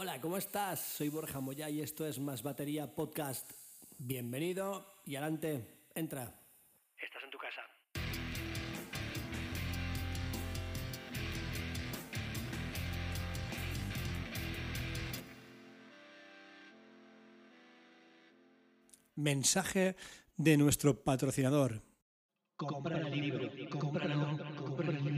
[0.00, 0.78] Hola, ¿cómo estás?
[0.78, 3.50] Soy Borja Moya y esto es Más Batería Podcast.
[3.98, 6.40] Bienvenido y adelante, entra.
[6.96, 7.62] Estás en tu casa.
[19.16, 19.96] Mensaje
[20.36, 21.82] de nuestro patrocinador.
[22.54, 25.17] Compra el libro, cómpralo, compra el libro.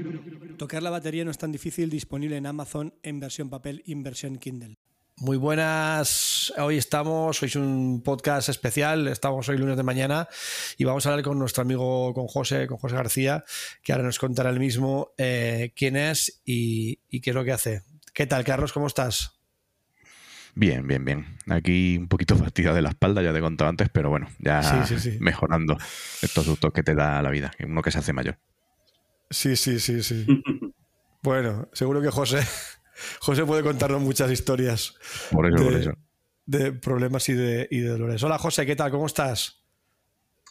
[0.60, 4.02] Tocar la batería no es tan difícil, disponible en Amazon en versión papel y en
[4.02, 4.76] versión Kindle.
[5.16, 10.28] Muy buenas, hoy estamos, hoy es un podcast especial, estamos hoy lunes de mañana
[10.76, 13.42] y vamos a hablar con nuestro amigo, con José, con José García,
[13.82, 17.52] que ahora nos contará el mismo eh, quién es y, y qué es lo que
[17.52, 17.80] hace.
[18.12, 18.74] ¿Qué tal, Carlos?
[18.74, 19.40] ¿Cómo estás?
[20.54, 21.38] Bien, bien, bien.
[21.48, 24.62] Aquí un poquito fastidiado de la espalda, ya te he contado antes, pero bueno, ya
[24.62, 25.16] Sí, sí, sí.
[25.20, 25.78] mejorando
[26.20, 28.36] estos sustos que te da la vida, uno que se hace mayor.
[29.30, 30.26] Sí, sí, sí, sí.
[31.22, 32.40] bueno, seguro que José,
[33.20, 34.94] José puede contarnos muchas historias
[35.30, 35.92] Por eso, por de, eso.
[36.46, 38.22] de problemas y de, y de dolores.
[38.24, 38.90] Hola José, ¿qué tal?
[38.90, 39.62] ¿Cómo estás?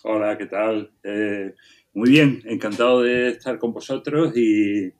[0.04, 0.94] Hola, ¿qué tal?
[1.04, 1.54] Eh,
[1.94, 4.94] muy bien, encantado de estar con vosotros y,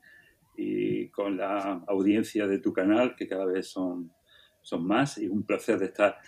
[0.58, 4.12] y con la audiencia de tu canal, que cada vez son,
[4.60, 6.18] son más, y un placer de estar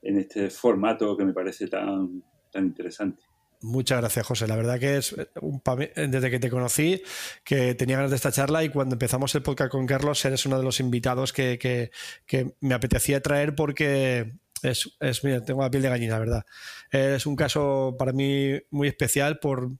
[0.00, 3.22] en este formato que me parece tan, tan interesante.
[3.62, 4.48] Muchas gracias, José.
[4.48, 5.62] La verdad que es un
[5.94, 7.00] desde que te conocí
[7.44, 10.58] que tenía ganas de esta charla y cuando empezamos el podcast con Carlos eres uno
[10.58, 11.58] de los invitados que,
[12.26, 16.44] que- me apetecía traer porque es, es- mira, tengo la piel de gallina, verdad.
[16.90, 19.70] Es un caso para mí muy especial por,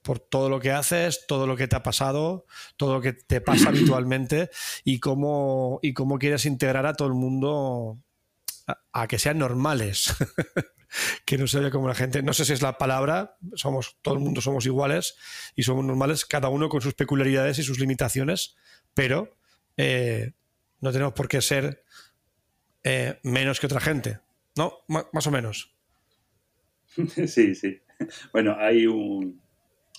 [0.00, 2.46] por todo lo que haces, todo lo que te ha pasado,
[2.78, 4.48] todo lo que te pasa habitualmente
[4.84, 7.98] y cómo, y cómo quieres integrar a todo el mundo
[8.92, 10.14] a que sean normales.
[11.24, 14.20] que no se como la gente, no sé si es la palabra, somos, todo el
[14.20, 15.16] mundo somos iguales
[15.54, 18.56] y somos normales, cada uno con sus peculiaridades y sus limitaciones,
[18.94, 19.36] pero
[19.76, 20.32] eh,
[20.80, 21.84] no tenemos por qué ser
[22.84, 24.20] eh, menos que otra gente,
[24.56, 24.78] ¿no?
[24.88, 25.74] Más o menos.
[27.26, 27.80] Sí, sí.
[28.32, 29.40] Bueno, hay un,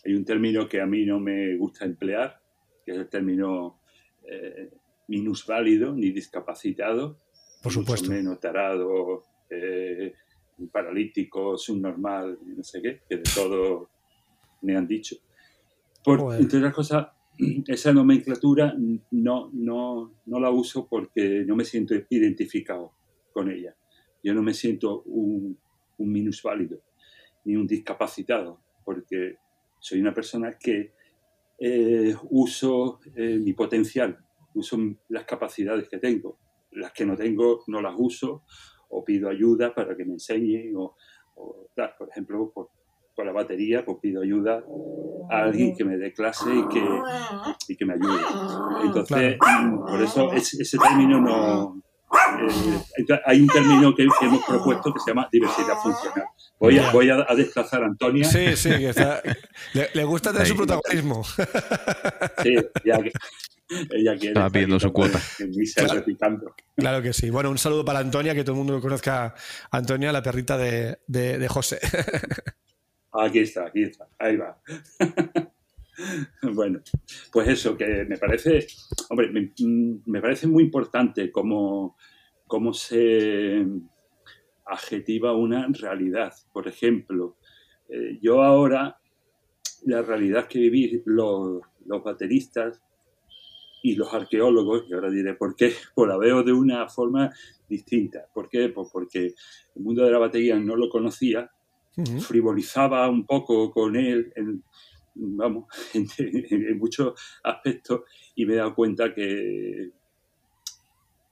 [0.05, 2.41] hay un término que a mí no me gusta emplear,
[2.83, 3.79] que es el término
[4.23, 4.69] eh,
[5.07, 7.17] minusválido ni discapacitado,
[7.61, 8.09] Por mucho supuesto.
[8.09, 10.13] menos tarado, eh,
[10.67, 13.89] paralítico, subnormal, no sé qué, que de todo
[14.61, 15.15] me han dicho.
[16.03, 16.41] Por, Joder.
[16.41, 17.07] entre otras cosas,
[17.67, 18.75] esa nomenclatura
[19.11, 22.93] no, no, no la uso porque no me siento identificado
[23.31, 23.75] con ella.
[24.23, 25.57] Yo no me siento un,
[25.97, 26.81] un minusválido
[27.45, 29.37] ni un discapacitado, porque
[29.79, 30.93] soy una persona que
[31.57, 34.17] eh, uso eh, mi potencial,
[34.53, 34.77] uso
[35.09, 36.37] las capacidades que tengo.
[36.71, 38.43] Las que no tengo no las uso
[38.89, 40.95] o pido ayuda para que me enseñen o,
[41.97, 42.69] por ejemplo, por,
[43.15, 44.63] por la batería, pues pido ayuda
[45.29, 46.83] a alguien que me dé clase y que,
[47.67, 48.19] y que me ayude.
[48.83, 49.37] Entonces,
[49.87, 51.81] por eso ese, ese término no...
[52.41, 56.25] eh, hay un término que, que hemos propuesto que se llama diversidad funcional.
[56.59, 58.25] Voy a, voy a, a desplazar a Antonia.
[58.25, 59.21] Sí, sí, que está-
[59.73, 61.23] le, le gusta tener su protagonismo.
[62.43, 63.11] Sí, ya que
[63.69, 64.27] ella quiere.
[64.29, 65.19] Estaba pidiendo estar su cuota.
[66.75, 67.01] Claro.
[67.01, 67.29] que sí.
[67.29, 69.25] Bueno, un saludo para Antonia, que todo el mundo lo conozca.
[69.71, 71.79] a Antonia, la perrita de, de- de José.
[73.11, 74.07] Aquí está, aquí está.
[74.19, 74.61] Ahí va.
[76.53, 76.79] bueno,
[77.31, 78.67] pues eso, que me parece,
[79.09, 81.97] hombre, me, mm, me parece muy importante cómo,
[82.45, 83.65] cómo se
[84.65, 86.33] adjetiva una realidad.
[86.53, 87.37] Por ejemplo,
[87.89, 88.99] eh, yo ahora,
[89.85, 92.79] la realidad que vivís los, los bateristas
[93.81, 97.31] y los arqueólogos, y ahora diré por qué, pues la veo de una forma
[97.67, 98.25] distinta.
[98.33, 98.69] ¿Por qué?
[98.69, 99.33] Pues porque
[99.75, 101.51] el mundo de la batería no lo conocía,
[102.19, 104.63] frivolizaba un poco con él en,
[105.15, 108.01] vamos, en, en muchos aspectos
[108.35, 109.91] y me he dado cuenta que,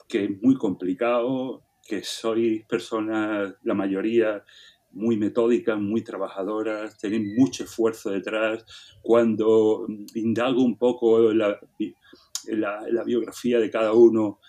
[0.08, 4.44] que es muy complicado, que sois personas, la mayoría,
[4.92, 8.66] muy metódicas, muy trabajadoras, tenéis mucho esfuerzo detrás.
[9.02, 11.60] Cuando indago un poco en la,
[12.56, 14.40] la, biografía de cada uno,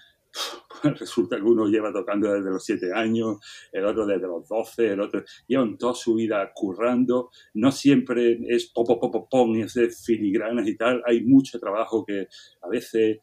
[0.82, 3.38] pues resulta que uno lleva tocando desde los siete años,
[3.72, 8.70] el otro desde los 12, el otro llevan toda su vida currando, no siempre es
[8.72, 12.28] popo, popo, y es de filigranas y tal, hay mucho trabajo que
[12.62, 13.20] a veces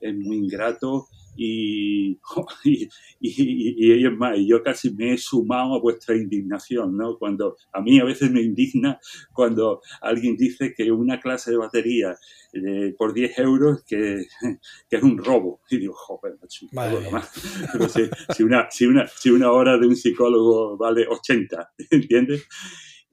[0.00, 1.06] es muy ingrato
[1.36, 2.18] y,
[2.64, 2.88] y,
[3.20, 7.18] y, y es más, yo casi me he sumado a vuestra indignación, ¿no?
[7.18, 8.98] Cuando a mí a veces me indigna
[9.32, 12.16] cuando alguien dice que una clase de batería
[12.52, 14.26] eh, por 10 euros que,
[14.90, 15.60] que, es un robo.
[15.70, 16.36] Y digo, joder,
[16.72, 17.30] nada más.
[17.72, 18.04] Pero si,
[18.34, 22.46] si, una, si, una, si una hora de un psicólogo vale 80, ¿entiendes?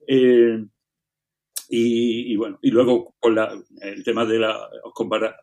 [0.06, 0.64] Eh,
[1.68, 4.68] y, y, bueno, y luego con la, el tema de la.
[4.92, 5.34] Compara,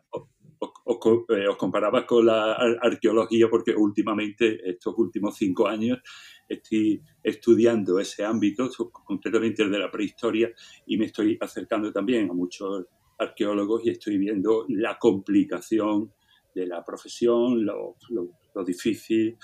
[0.84, 5.98] os co- eh, os comparaba con la ar- arqueología porque últimamente, estos últimos cinco años,
[6.48, 10.50] estoy estudiando ese ámbito, concretamente el de la prehistoria,
[10.86, 12.86] y me estoy acercando también a muchos
[13.18, 16.12] arqueólogos y estoy viendo la complicación
[16.54, 19.36] de la profesión, lo, lo- lo difícil,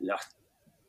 [0.00, 0.36] las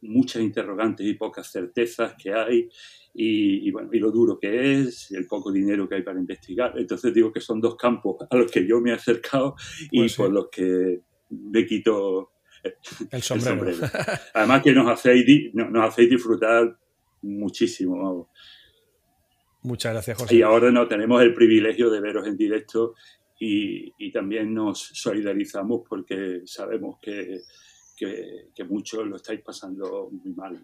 [0.02, 2.70] muchas interrogantes y pocas certezas que hay
[3.14, 6.74] y, y, bueno, y lo duro que es, el poco dinero que hay para investigar.
[6.78, 9.56] Entonces digo que son dos campos a los que yo me he acercado
[9.92, 10.18] y Pues sí.
[10.18, 12.32] por los que me quito
[12.64, 12.74] El
[13.12, 13.74] el sombrero.
[13.74, 13.94] sombrero.
[14.34, 16.78] Además que nos hacéis, nos hacéis disfrutar
[17.22, 17.98] muchísimo.
[18.02, 18.28] vamos.
[19.64, 20.36] Muchas gracias, José.
[20.36, 22.96] Y ahora no tenemos el privilegio de veros en directo
[23.40, 27.42] y, y también nos solidarizamos porque sabemos que,
[28.54, 30.64] que, muchos lo estáis pasando muy mal.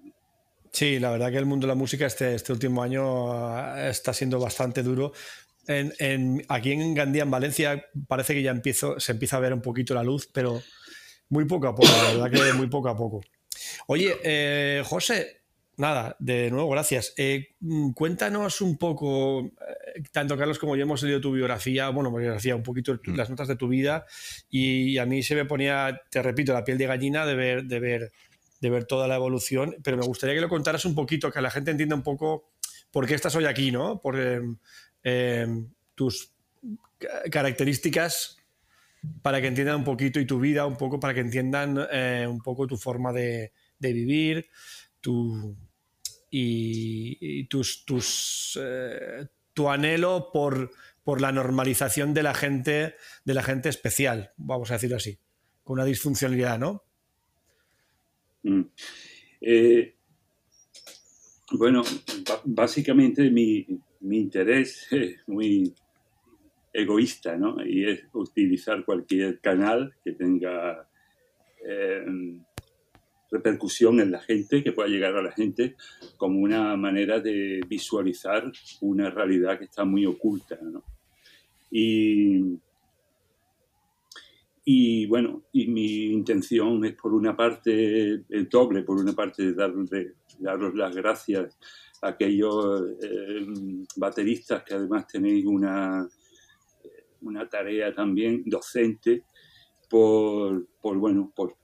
[0.72, 4.14] Sí, la verdad que el mundo de la música este, este último año ah, está
[4.14, 5.12] siendo bastante duro.
[6.48, 8.54] Aquí en Gandía, en Valencia, parece que ya
[8.98, 10.62] se empieza a ver un poquito la luz, pero
[11.30, 13.22] muy poco a poco, la verdad que muy poco a poco.
[13.88, 15.42] Oye, eh, José,
[15.78, 17.14] nada, de nuevo, gracias.
[17.18, 22.12] Eh, mm, cuéntanos un poco, eh, tanto Carlos como yo hemos leído tu biografía, bueno,
[22.12, 23.16] biografía, un poquito tu- Mm.
[23.16, 24.06] las notas de tu vida,
[24.50, 27.80] y a mí se me ponía, te repito, la piel de gallina de ver, de
[27.80, 28.12] ver
[28.60, 31.52] de ver toda la evolución, pero me gustaría que lo contaras un poquito, que la
[31.52, 32.50] gente entienda un poco
[32.90, 34.02] por qué estás hoy aquí, ¿no?
[34.02, 34.58] Por em,
[35.04, 36.34] em, tus
[36.98, 38.38] ca- características
[39.22, 42.40] para que entiendan un poquito y tu vida un poco, para que entiendan eh, un
[42.42, 44.48] poco tu forma de, de vivir,
[45.02, 45.56] tu,
[46.30, 50.72] y, y tus, tus, eh, tu anhelo por,
[51.04, 52.96] por la normalización de la gente,
[53.26, 55.20] de la gente especial, vamos a decirlo así,
[55.64, 56.84] con una disfuncionalidad, ¿no?
[58.44, 58.62] Mm.
[59.42, 59.96] Eh,
[61.52, 61.84] bueno,
[62.46, 63.66] básicamente mi,
[64.02, 65.74] mi interés es muy
[66.74, 67.66] egoísta, ¿no?
[67.66, 70.88] Y es utilizar cualquier canal que tenga
[71.66, 72.06] eh,
[73.32, 75.76] repercusión en la gente, que pueda llegar a la gente,
[76.18, 78.52] como una manera de visualizar
[78.82, 80.58] una realidad que está muy oculta,
[84.70, 90.16] y bueno, y mi intención es por una parte el doble, por una parte darle,
[90.40, 91.58] daros las gracias
[92.02, 93.48] a aquellos eh,
[93.96, 96.06] bateristas que además tenéis una,
[97.22, 99.24] una tarea también docente
[99.88, 101.58] por, por, bueno, por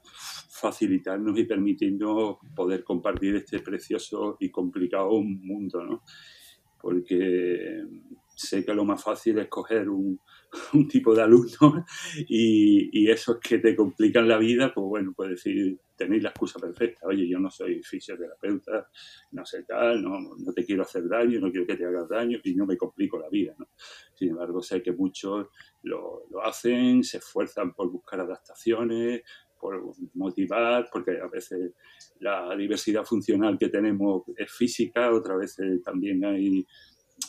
[0.50, 6.04] facilitarnos y permitirnos poder compartir este precioso y complicado mundo, ¿no?
[6.80, 7.84] Porque
[8.36, 10.20] sé que lo más fácil es coger un,
[10.74, 11.86] un tipo de alumno
[12.28, 17.06] y, esos que te complican la vida, pues bueno, pues decir, tenéis la excusa perfecta,
[17.06, 18.90] oye, yo no soy fisioterapeuta,
[19.32, 22.40] no sé tal, no, no te quiero hacer daño, no quiero que te hagas daño
[22.44, 23.68] y no me complico la vida, ¿no?
[24.16, 25.48] Sin embargo, sé que muchos
[25.84, 29.22] lo, lo hacen, se esfuerzan por buscar adaptaciones,
[29.64, 29.82] por
[30.16, 31.72] motivar, porque a veces
[32.20, 36.68] la diversidad funcional que tenemos es física, otras veces también hay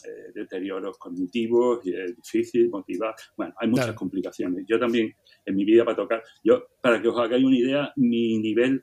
[0.04, 3.14] eh, deterioros cognitivos y es difícil motivar.
[3.36, 3.98] Bueno, hay muchas Claro.
[3.98, 4.64] complicaciones.
[4.68, 5.14] Yo también,
[5.46, 8.82] en mi vida para tocar, yo, para que os hagáis una idea, mi nivel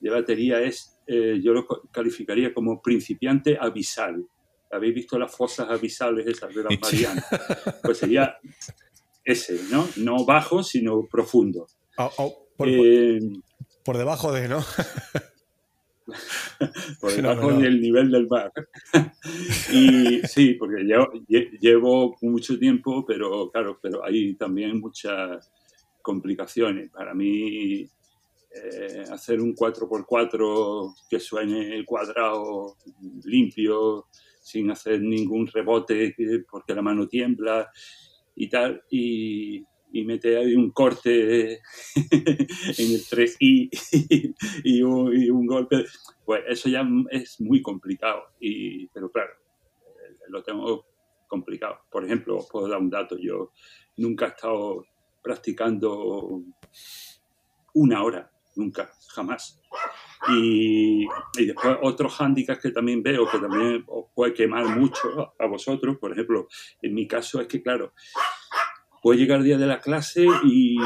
[0.00, 4.24] de batería es, eh, yo lo calificaría como principiante abisal.
[4.70, 6.80] ¿Habéis visto las fosas abisales esas de las.
[6.80, 7.24] Marianas?
[7.82, 8.36] Pues sería
[9.24, 9.88] ese, ¿no?
[9.96, 11.66] No bajo, sino profundo.
[11.96, 13.18] Oh, oh, por, Eh,
[13.84, 14.60] por debajo de, ¿no?
[17.00, 18.52] por debajo del nivel del mar.
[19.72, 25.50] y sí, porque llevo, lle- llevo mucho tiempo, pero claro, pero hay también muchas
[26.02, 26.90] complicaciones.
[26.90, 27.82] Para mí,
[28.50, 32.76] eh, hacer un 4x4 que suene cuadrado,
[33.24, 34.06] limpio,
[34.40, 37.70] sin hacer ningún rebote, que- porque la mano tiembla
[38.34, 39.62] y tal, y,
[39.92, 41.52] y meter ahí un corte
[41.94, 43.70] en el 3i
[44.64, 45.84] y y un golpe,
[46.24, 50.86] pues eso ya es muy complicado, y, pero claro, eh, lo tengo
[51.26, 51.80] complicado.
[51.90, 53.52] Por ejemplo, os puedo dar un dato, yo
[53.96, 54.84] nunca he estado
[55.22, 56.42] practicando
[57.74, 59.60] una hora, nunca, jamás.
[60.30, 61.04] Y,
[61.38, 65.96] y después otros hándicaps que también veo, que también os puede quemar mucho a vosotros,
[65.98, 66.48] por ejemplo,
[66.82, 67.92] en mi caso es que, claro,
[69.02, 70.76] puede llegar el día de la clase y,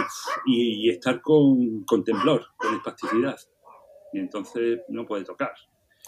[0.47, 3.37] y- y estar con, con temblor, con espasticidad,
[4.13, 5.53] y entonces no puede tocar.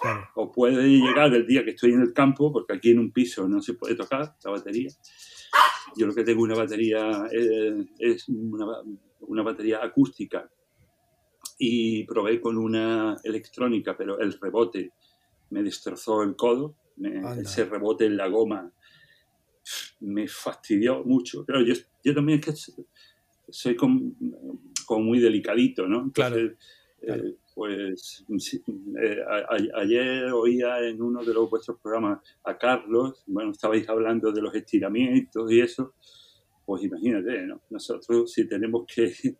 [0.01, 0.29] Claro.
[0.35, 3.47] O puede llegar el día que estoy en el campo, porque aquí en un piso
[3.49, 4.91] no se puede tocar la batería.
[5.97, 8.67] Yo lo que tengo una batería eh, es una,
[9.21, 10.51] una batería acústica
[11.59, 14.91] y probé con una electrónica, pero el rebote
[15.51, 18.73] me destrozó el codo, me- ese rebote en la goma
[20.01, 21.45] me fastidió mucho.
[21.47, 22.83] Pero yo, yo también es que
[23.51, 24.13] soy como,
[24.87, 26.11] como muy delicadito, ¿no?
[26.13, 26.59] Claro, Entonces,
[27.01, 27.27] claro.
[27.29, 28.25] eh, pues
[29.01, 34.33] eh, a- ayer oía en uno de los vuestros programas a Carlos, bueno, estabais hablando
[34.33, 35.95] de los estiramientos y eso,
[36.67, 37.61] pues imagínate, ¿no?
[37.71, 39.13] Nosotros si tenemos que,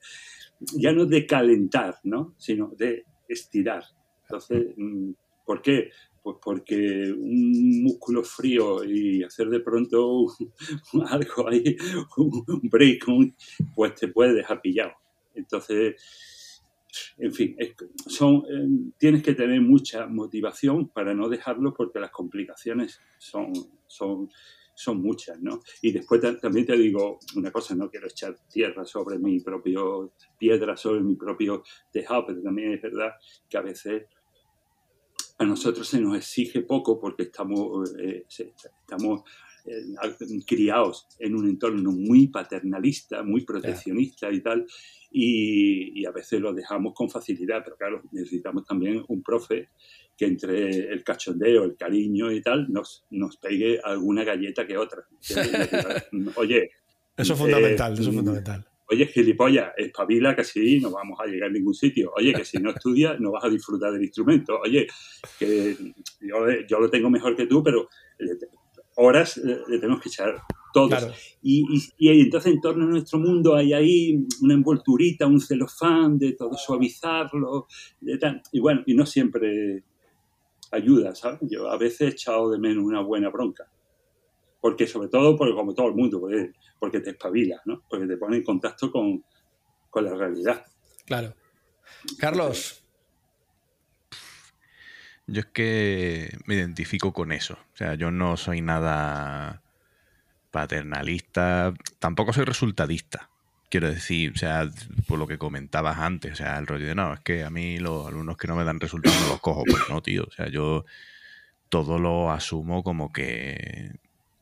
[0.77, 2.35] ya no de calentar, ¿no?
[2.39, 3.83] Sino de estirar.
[4.23, 5.11] Entonces, mm,
[5.45, 5.91] ¿por qué?
[6.25, 10.27] Pues porque un músculo frío y hacer de pronto
[11.11, 11.77] algo ahí,
[12.17, 13.05] un break,
[13.77, 14.93] pues te puede dejar pillado.
[15.35, 15.97] Entonces,
[17.19, 17.57] en fin,
[18.07, 23.53] son, eh, tienes que tener mucha motivación para no dejarlo porque las complicaciones son,
[23.87, 24.31] son,
[24.75, 25.61] son muchas, ¿no?
[25.83, 30.13] Y después ta- también te digo una cosa, no quiero echar tierra sobre mi propio,
[30.39, 31.63] piedra sobre mi propio
[31.93, 33.11] tejado, pero también es verdad
[33.49, 34.05] que a veces
[35.45, 39.23] a nosotros se nos exige poco porque estamos, eh, estamos
[39.67, 39.83] eh,
[40.47, 44.67] criados en un entorno muy paternalista, muy proteccionista y tal,
[45.11, 49.69] y, y a veces lo dejamos con facilidad, pero claro, necesitamos también un profe
[50.17, 55.07] que entre el cachondeo, el cariño y tal, nos, nos pegue alguna galleta que otra.
[56.37, 56.71] Oye,
[57.17, 58.67] Eso es Eh, fundamental, eso es fundamental.
[58.91, 62.13] Oye, gilipollas, espabila que así no vamos a llegar a ningún sitio.
[62.17, 64.59] Oye, que si no estudias no vas a disfrutar del instrumento.
[64.61, 64.87] Oye,
[65.39, 65.75] que
[66.21, 66.37] yo,
[66.69, 67.89] yo lo tengo mejor que tú, pero
[68.97, 70.41] horas le tenemos que echar
[70.73, 70.89] todos.
[70.91, 71.13] Claro,
[71.43, 71.65] Y,
[71.99, 76.33] y- y entonces en torno a nuestro mundo hay ahí una envolturita, un celofán de
[76.35, 77.67] todo suavizarlo.
[78.01, 78.43] de tal.
[78.53, 79.83] Y bueno, y no siempre
[80.73, 81.41] ayuda, ¿sabes?
[81.43, 83.65] Yo a veces he echado de menos una buena bronca.
[84.61, 87.83] Porque sobre todo, porque como todo el mundo, porque, porque te espabilas, ¿no?
[87.89, 89.25] Porque te pone en contacto con,
[89.91, 90.65] con la realidad.
[91.07, 91.35] claro.
[92.19, 92.85] Carlos,
[95.27, 97.55] Yo es que me identifico con eso.
[97.55, 99.63] O sea, yo no soy nada
[100.51, 103.31] paternalista, tampoco soy resultadista.
[103.71, 104.71] Quiero decir, o sea,
[105.09, 107.79] por lo que comentabas antes, o sea, el rollo de no, es que a mí
[107.79, 109.65] los alumnos que no me dan resultados no los cojo.
[109.65, 110.25] Pues no, tío.
[110.25, 110.85] O sea, yo
[111.69, 113.99] todo lo asumo como que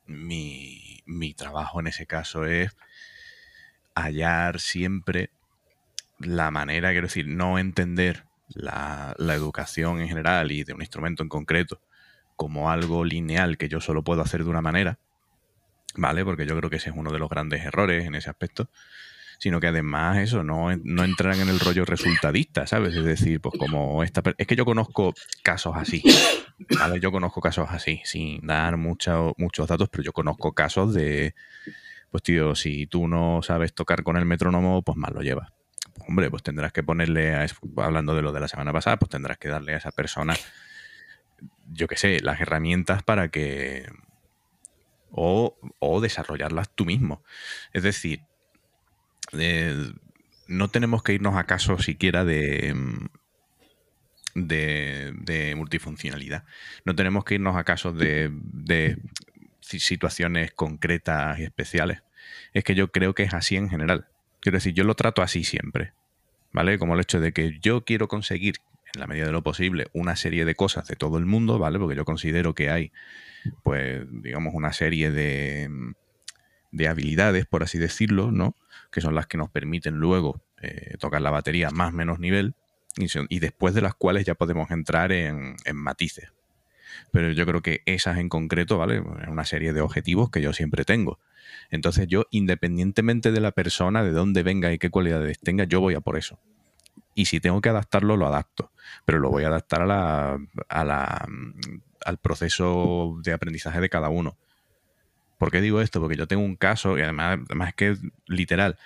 [0.06, 2.75] mi, mi trabajo en ese caso es
[3.94, 5.30] hallar siempre
[6.18, 11.28] la manera, quiero decir, no entender la, educación en general y de un instrumento en
[11.28, 11.80] concreto
[12.37, 14.99] como algo lineal que yo solo puedo hacer de una manera,
[15.94, 16.25] ¿vale?
[16.25, 18.68] Porque yo creo que ese es uno de los grandes errores en ese aspecto,
[19.38, 22.94] sino que además eso, no, no entran en el rollo resultadista, ¿sabes?
[22.94, 24.23] Es decir, pues como esta...
[24.38, 26.02] Es que yo conozco casos así,
[26.78, 27.00] ¿vale?
[27.00, 31.35] Yo conozco casos así, sin dar mucho- muchos datos, pero yo conozco casos de,
[32.11, 35.52] pues tío, si tú no sabes tocar con el metrónomo, pues mal lo llevas.
[35.95, 37.47] Pues, hombre, pues tendrás que ponerle, a,
[37.78, 40.35] hablando de lo de la semana pasada, pues tendrás que darle a esa persona,
[41.71, 43.87] yo qué sé, las herramientas para que...
[45.14, 47.23] O, o desarrollarlas tú mismo.
[47.75, 48.23] Es decir,
[49.38, 49.92] eh,
[50.49, 52.75] no tenemos que irnos a casos siquiera de,
[54.34, 56.44] de, multifuncionalidad.
[56.84, 58.98] No tenemos que irnos a casos de, de
[59.60, 62.02] si- situaciones concretas y especiales.
[62.52, 64.06] Es que yo creo que es así en general.
[64.40, 65.92] Quiero decir, yo lo trato así siempre.
[66.52, 66.78] ¿Vale?
[66.78, 68.56] Como el hecho de que yo quiero conseguir,
[68.94, 71.78] en la medida de lo posible, una serie de cosas de todo el mundo, ¿vale?
[71.78, 72.92] Porque yo considero que hay,
[73.62, 75.70] pues, digamos, una serie de,
[76.72, 78.54] de habilidades, por así decirlo, ¿no?
[78.90, 82.54] Que son las que nos permiten luego eh, tocar la batería más o menos nivel
[82.96, 86.32] y, después de las cuales ya podemos entrar en, matices.
[87.11, 89.02] Pero yo creo que esas en concreto, ¿vale?
[89.22, 91.18] Es una serie de objetivos que yo siempre tengo.
[91.70, 95.94] Entonces yo, independientemente de la persona, de dónde venga y qué cualidades tenga, yo voy
[95.94, 96.38] a por eso.
[97.14, 98.72] Y si tengo que adaptarlo, lo adapto.
[99.04, 103.88] Pero lo voy a adaptar a la, a la, mm, al proceso de aprendizaje de
[103.88, 104.37] cada uno.
[105.38, 106.00] ¿Por qué digo esto?
[106.00, 108.78] Porque yo tengo un caso, y además, además es que es literal.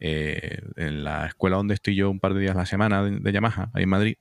[0.00, 3.32] Eh, en la escuela donde estoy yo un par de días a la semana de,
[3.32, 4.16] Yamaha, ahí en Madrid,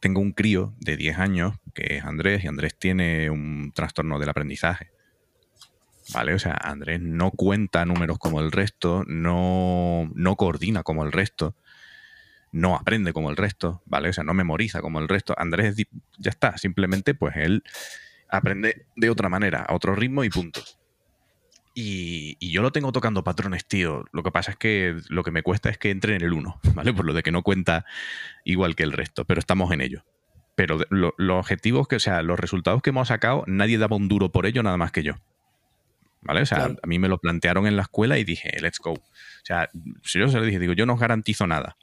[0.00, 4.28] tengo un crío de 10 años, que es Andrés, y Andrés tiene un trastorno del
[4.28, 4.90] aprendizaje.
[6.12, 6.34] ¿Vale?
[6.34, 11.56] O sea, Andrés no cuenta números como el resto, no, no coordina como el resto,
[12.52, 14.10] no aprende como el resto, ¿vale?
[14.10, 15.34] O sea, no memoriza como el resto.
[15.36, 15.76] Andrés
[16.18, 17.64] ya está, simplemente pues él
[18.28, 20.60] aprende de otra manera, a otro ritmo y punto.
[21.76, 24.04] Y, y yo lo tengo tocando patrones, tío.
[24.12, 26.60] Lo que pasa es que lo que me cuesta es que entre en el 1,
[26.74, 26.92] ¿vale?
[26.92, 27.84] Por lo de que no cuenta
[28.44, 30.04] igual que el resto, pero estamos en ello.
[30.54, 34.06] Pero lo- los objetivos que, o sea, los resultados que hemos sacado, nadie daba un
[34.08, 35.14] duro por ello nada más que yo.
[36.22, 36.42] ¿Vale?
[36.42, 36.76] O sea, Claro.
[36.82, 38.92] a mí me lo plantearon en la escuela y dije, let's go.
[38.92, 39.02] O
[39.42, 39.68] sea,
[40.04, 41.76] si yo se lo dije, digo, yo no os garantizo nada.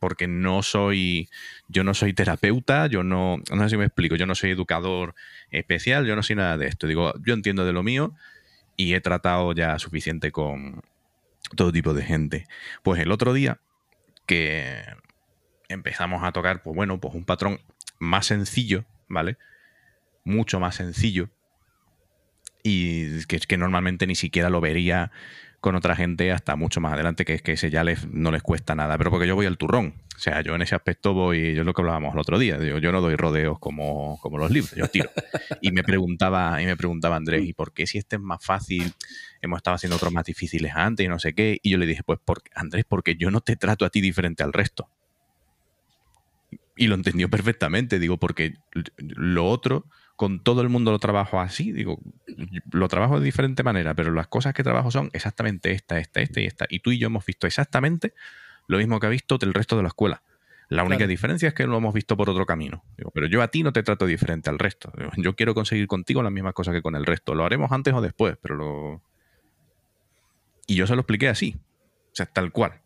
[0.00, 1.28] Porque no soy,
[1.68, 5.14] yo no soy terapeuta, yo no, no sé si me explico, yo no soy educador
[5.52, 6.88] especial, yo no soy nada de esto.
[6.88, 8.14] Digo, yo entiendo de lo mío
[8.76, 10.82] y he tratado ya suficiente con,
[11.56, 12.46] todo tipo de gente.
[12.82, 13.60] Pues el otro día
[14.26, 14.82] que
[15.68, 17.60] empezamos a tocar, pues bueno, pues un patrón
[17.98, 19.36] más sencillo, ¿vale?
[20.24, 21.28] Mucho más sencillo.
[22.62, 25.10] Y que, que normalmente ni siquiera lo vería
[25.62, 28.42] con otra gente hasta mucho más adelante, que es que ese ya les, no les
[28.42, 29.94] cuesta nada, pero porque yo voy al turrón.
[30.16, 32.58] O sea, yo en ese aspecto voy, yo es lo que hablábamos el otro día,
[32.58, 35.08] yo, yo no doy rodeos como, como los libros, yo tiro.
[35.60, 38.92] Y me preguntaba, y me preguntaba Andrés, ¿y por qué si este es más fácil?
[39.40, 41.60] Hemos estado haciendo otros más difíciles antes y no sé qué.
[41.62, 44.42] Y yo le dije, pues porque, Andrés, porque yo no te trato a ti diferente
[44.42, 44.88] al resto.
[46.76, 48.54] Y lo entendió perfectamente, digo, porque
[48.96, 49.86] lo otro
[50.22, 51.98] con todo el mundo lo trabajo así, digo,
[52.70, 56.40] lo trabajo de diferente manera, pero las cosas que trabajo son exactamente esta, esta, esta
[56.40, 56.64] y esta.
[56.68, 58.14] Y tú y yo hemos visto exactamente
[58.68, 60.22] lo mismo que ha visto el resto de la escuela.
[60.68, 62.84] La única diferencia es que lo hemos visto por otro camino.
[63.12, 64.92] pero yo a ti no te trato diferente al resto.
[65.16, 67.34] yo quiero conseguir contigo las mismas cosas que con el resto.
[67.34, 69.02] Lo haremos antes o después, pero lo...
[70.68, 71.56] Y yo se lo expliqué así.
[72.12, 72.80] O sea, tal cual.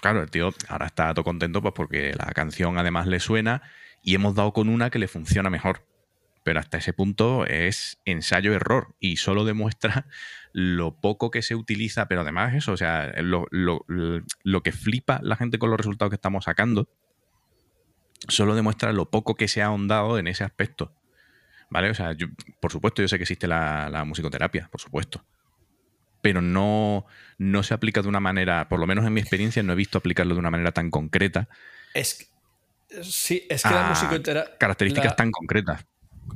[0.00, 3.60] Claro, el tío ahora está todo contento pues porque la canción además le suena
[4.02, 5.84] y hemos dado con una que le funciona mejor
[6.46, 10.06] pero hasta ese punto es ensayo-error y solo demuestra
[10.52, 13.48] lo poco que se utiliza, pero además eso, o sea, lo,
[14.62, 16.88] que flipa la gente con los resultados que estamos sacando,
[18.28, 20.94] solo demuestra lo poco que se ha ahondado en ese aspecto.
[21.68, 21.90] ¿Vale?
[21.90, 22.16] O sea,
[22.60, 25.24] por supuesto, yo sé que existe la, musicoterapia, por supuesto.
[26.22, 27.06] Pero no,
[27.38, 29.98] no se aplica de una manera, por lo menos en mi experiencia, no he visto
[29.98, 31.48] aplicarlo de una manera tan concreta.
[31.92, 32.30] Es
[33.02, 34.58] Sí, es que la musicoterapia.
[34.58, 35.84] Características tan concretas.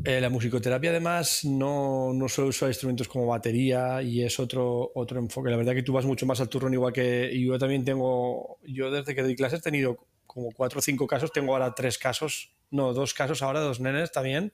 [0.04, 5.18] Eh, la musicoterapia además no, no solo usa instrumentos como batería y es otro, otro
[5.18, 5.50] enfoque.
[5.50, 8.90] La verdad que tú vas mucho más al turrón igual que yo también tengo, yo
[8.90, 12.54] desde que doy clases he tenido como cuatro o cinco casos, tengo ahora tres casos,
[12.70, 14.52] no, dos casos ahora, dos nenes también,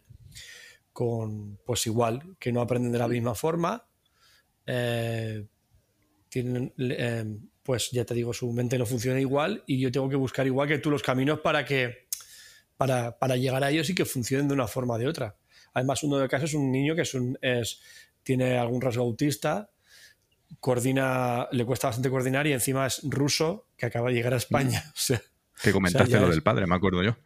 [0.92, 3.86] con pues igual, que no aprenden de la misma forma.
[4.66, 5.46] Eh,
[6.28, 10.16] tienen, eh, pues ya te digo, su mente no funciona igual y yo tengo que
[10.16, 12.05] buscar igual que tú los caminos para que
[12.76, 15.36] para, para, llegar a ellos y que funcionen de una forma o de otra.
[15.74, 17.80] Además, uno de los casos es un niño que es un, es,
[18.22, 19.70] tiene algún rasgo autista,
[20.60, 24.84] coordina, le cuesta bastante coordinar y encima es ruso, que acaba de llegar a España.
[24.94, 25.22] O sea,
[25.62, 27.16] que comentaste lo del padre, me acuerdo yo.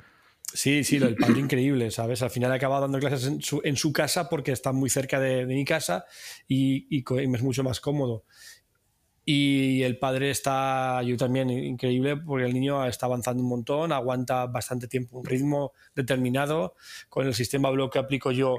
[0.53, 2.23] Sí, sí, lo del padre increíble, ¿sabes?
[2.23, 5.47] Al final acaba dando clases en su, en su casa porque está muy cerca de,
[5.47, 6.05] de mi casa
[6.47, 8.25] y, y, y, es mucho más cómodo.
[9.25, 14.47] Y el padre está, yo también, increíble, porque el niño está avanzando un montón, aguanta
[14.47, 16.75] bastante tiempo un ritmo determinado.
[17.09, 18.59] Con el sistema bloque que aplico yo,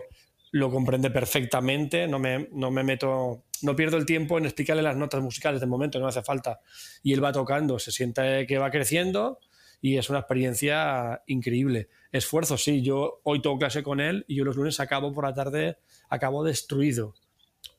[0.52, 2.08] lo comprende perfectamente.
[2.08, 5.68] No me, no me meto, no pierdo el tiempo en explicarle las notas musicales de
[5.68, 6.60] momento, no hace falta.
[7.04, 9.40] Y él va tocando, se siente que va creciendo
[9.82, 11.90] y es una experiencia increíble.
[12.12, 15.34] Esfuerzo, sí, yo hoy tengo clase con él y yo los lunes acabo por la
[15.34, 17.16] tarde, acabo destruido,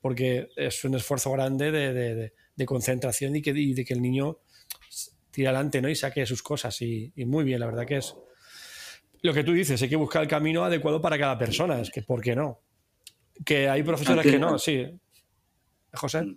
[0.00, 2.32] porque es un esfuerzo grande de, de de
[2.66, 4.38] concentración y, que, de que el niño
[5.30, 5.88] tire adelante ¿no?
[5.88, 6.80] y saque sus cosas.
[6.82, 8.14] Y, muy bien, la verdad que es
[9.22, 11.80] lo que tú dices, hay que buscar el camino adecuado para cada persona.
[11.80, 12.60] Es que, ¿por qué no?
[13.44, 14.86] Que hay profesores que no, sí.
[15.92, 16.36] José.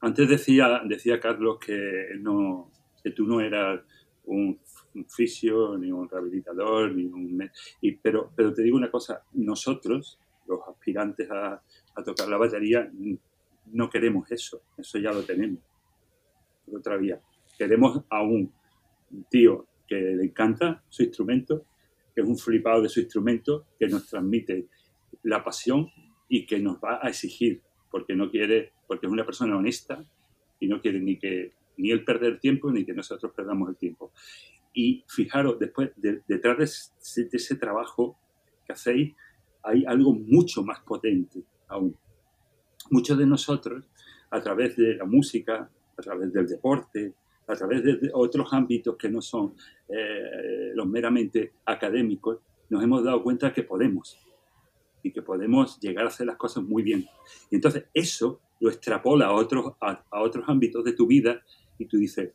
[0.00, 2.70] Antes decía, decía Carlos que, no,
[3.02, 3.80] que tú no eras
[4.24, 4.60] un,
[5.08, 7.50] fisio, ni un rehabilitador, ni un...
[7.80, 11.62] Y, pero, pero te digo una cosa, nosotros, los aspirantes a,
[11.94, 12.90] a tocar la batería,
[13.72, 15.60] no queremos eso, eso ya lo tenemos.
[16.64, 17.20] Por otra vía,
[17.58, 18.52] queremos a un
[19.30, 21.66] tío que le encanta su instrumento,
[22.14, 24.66] que es un flipado de su instrumento, que nos transmite
[25.22, 25.88] la pasión
[26.28, 30.04] y que nos va a exigir, porque no quiere, porque es una persona honesta
[30.58, 34.12] y no quiere ni que ni él perder tiempo ni que nosotros perdamos el tiempo.
[34.72, 38.18] Y fijaros, después, detrás de ese trabajo
[38.66, 39.14] que hacéis,
[39.62, 41.96] hay algo mucho más potente aún
[42.90, 43.84] muchos de nosotros,
[44.30, 47.14] a través de la música, a través del deporte,
[47.46, 49.54] a través de otros ámbitos que no son
[49.88, 54.18] eh, los meramente académicos, nos hemos dado cuenta que podemos
[55.02, 57.06] y que podemos llegar a hacer las cosas muy bien.
[57.50, 61.42] Y entonces eso lo extrapola a otros, a, a otros ámbitos de tu vida
[61.78, 62.32] y tú dices,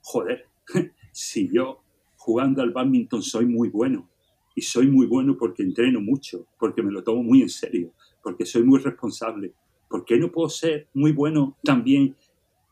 [0.00, 0.46] joder,
[1.12, 1.82] si yo
[2.16, 4.08] jugando al badminton soy muy bueno
[4.54, 8.44] y soy muy bueno porque entreno mucho, porque me lo tomo muy en serio, porque
[8.44, 9.52] soy muy responsable,
[9.88, 12.16] ¿por qué no puedo ser muy bueno también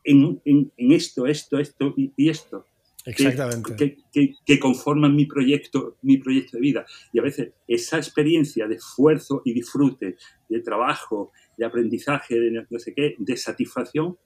[0.03, 0.41] en,
[0.77, 2.65] esto, esto, esto y, esto?
[3.05, 3.97] Exactamente.
[4.11, 6.85] Que, conforman mi proyecto, mi proyecto de vida.
[7.13, 10.17] Y a veces esa experiencia de esfuerzo y disfrute,
[10.49, 14.17] de trabajo, de aprendizaje, de no sé qué, de satisfacción,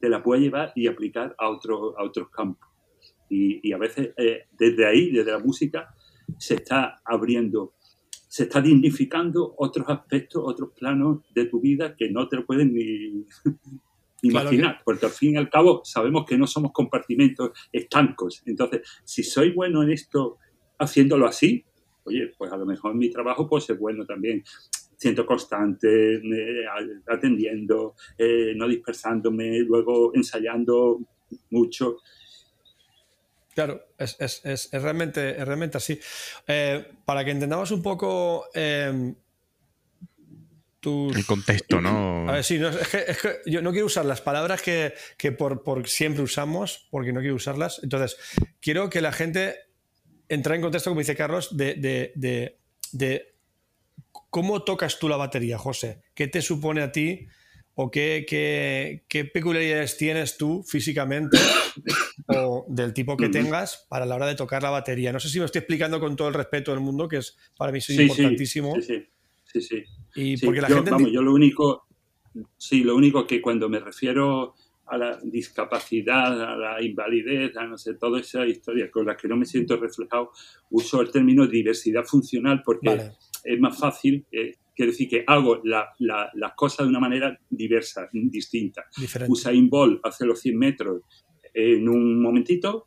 [0.00, 2.68] te la puede llevar y aplicar a, otro, a otros campos.
[3.28, 5.94] Y, a veces eh, desde ahí, desde la música,
[6.38, 7.74] se está abriendo
[8.30, 12.72] se está dignificando otros aspectos, otros planos de tu vida que no te lo pueden
[12.72, 13.26] ni,
[14.22, 18.40] imaginar, porque al fin y al cabo sabemos que no somos compartimentos estancos.
[18.46, 20.38] Entonces, si soy bueno en esto
[20.78, 21.64] haciéndolo así,
[22.04, 24.44] oye, pues a lo mejor mi trabajo puede ser bueno también.
[24.96, 26.64] Siento constante, eh,
[27.08, 31.00] atendiendo, eh, no dispersándome, luego ensayando
[31.50, 31.96] mucho.
[33.64, 36.00] Claro, es, es, es, es realmente, es realmente así.
[36.46, 39.12] Eh, para que entendamos un poco eh,
[40.80, 42.26] tus- El contexto, ¿no?
[42.28, 44.94] A ver, sí, no, es, que, es que yo no quiero usar las palabras que,
[45.18, 47.80] que por, por siempre usamos, porque no quiero usarlas.
[47.82, 48.16] Entonces,
[48.60, 49.56] quiero que la gente
[50.30, 52.58] entre en contexto, como dice Carlos, de, de- de-
[52.92, 53.34] de
[54.30, 56.00] cómo tocas tú la batería, José.
[56.14, 57.26] ¿Qué te supone a ti
[57.74, 61.36] o qué, qué- qué peculiaridades tienes tú físicamente
[62.26, 65.12] o del tipo que tengas para la hora de tocar la batería?
[65.12, 67.72] No sé si me estoy explicando con todo el respeto del mundo, que es para
[67.72, 68.74] mí es sí, importantísimo.
[68.76, 69.06] sí, sí,
[69.44, 69.84] sí, sí.
[70.14, 70.90] Y Sí, porque la yo, gente...
[70.90, 71.86] vamos, yo lo único,
[72.56, 74.54] sí, lo único que cuando me refiero
[74.86, 79.28] a la discapacidad, a la invalidez, a no sé, toda esa historia con la que
[79.28, 80.32] no me siento reflejado,
[80.70, 83.12] uso el término diversidad funcional porque Vale,
[83.44, 87.38] es más fácil, eh, quiere decir que hago la- la- las cosas de una manera
[87.50, 88.84] diversa, distinta.
[88.96, 89.30] diferente.
[89.32, 91.02] Usain Bolt hace los 100 metros
[91.52, 92.86] en un momentito.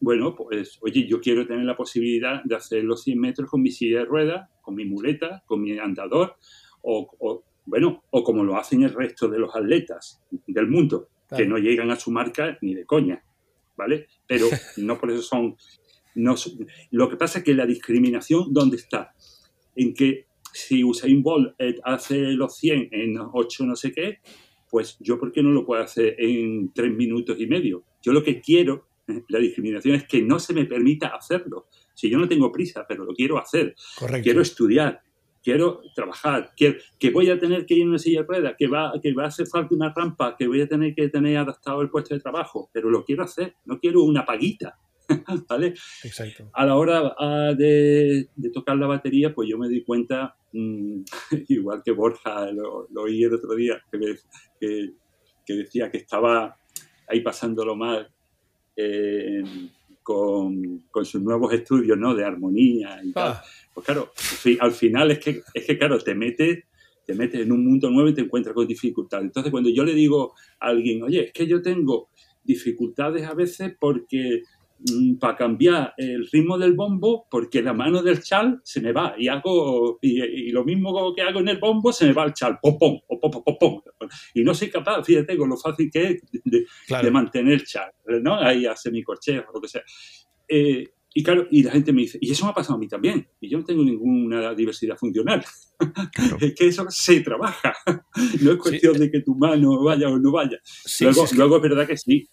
[0.00, 3.70] Bueno, pues, oye, yo quiero tener la posibilidad de hacer los 100 metros con mi
[3.70, 6.36] silla de ruedas, con mi muleta, con mi andador,
[6.82, 11.42] o, o, bueno, o como lo hacen el resto de los atletas del mundo, Claro.
[11.42, 13.22] que no llegan a su marca ni de coña,
[13.76, 14.06] ¿vale?
[14.28, 14.46] Pero
[14.78, 15.56] no por eso son...
[16.14, 19.12] No, son- lo que pasa es que la discriminación, ¿dónde está?
[19.74, 24.18] En que si Usain Bolt eh, hace los 100 en 8 no sé qué,
[24.70, 27.84] pues yo por qué no lo puedo hacer en 3 minutos y medio.
[28.02, 31.66] Yo lo que quiero, eh, la discriminación es que no se me permita hacerlo.
[31.94, 34.24] Si yo no tengo prisa, pero lo quiero hacer, Correcto.
[34.24, 35.00] quiero estudiar,
[35.42, 38.66] quiero trabajar, quiero, que voy a tener que ir en una silla de ruedas, que
[38.66, 41.82] va, que va a hacer falta una rampa, que voy a tener que tener adaptado
[41.82, 44.78] el puesto de trabajo, pero lo quiero hacer, no quiero una paguita.
[45.48, 45.74] ¿Vale?
[46.04, 46.50] Exacto.
[46.52, 51.00] A la hora ah, de, de tocar la batería, pues yo me di cuenta, mm,
[51.48, 54.16] igual que Borja, lo, lo oí el otro día, que, me-
[54.60, 54.90] que-
[55.46, 56.56] que decía que estaba
[57.08, 58.08] ahí pasándolo mal
[58.76, 59.42] eh,
[60.02, 62.14] con, con sus nuevos estudios ¿no?
[62.14, 63.32] de armonía y tal.
[63.32, 63.42] Ah,
[63.72, 64.10] Pues claro,
[64.60, 66.64] al final es que, es que claro, te metes,
[67.06, 69.26] te metes en un mundo nuevo y te encuentras con dificultades.
[69.26, 72.08] Entonces, cuando yo le digo a alguien, oye, es que yo tengo
[72.42, 74.42] dificultades a veces porque
[75.18, 79.28] para cambiar el ritmo del bombo, porque la mano del chal se me va y
[79.28, 82.58] hago y, y lo mismo que hago en el bombo se me va el chal,
[82.60, 83.00] pom, pom,
[83.58, 83.82] pom.
[84.34, 87.04] y no soy capaz, fíjate, con lo fácil que es de, claro.
[87.04, 87.90] de mantener el chal,
[88.22, 88.36] ¿no?
[88.38, 89.82] Ahí a semicorchea o lo que sea.
[90.48, 90.84] Eh,
[91.14, 93.26] y claro, y la gente me dice, y eso me ha pasado a mí también,
[93.40, 95.42] y yo no tengo ninguna diversidad funcional.
[96.12, 96.36] Claro.
[96.40, 97.74] es que eso se trabaja,
[98.42, 100.58] no es cuestión de que tu mano vaya o no vaya.
[100.62, 102.28] Sí, luego, sí, es que- luego es verdad que sí,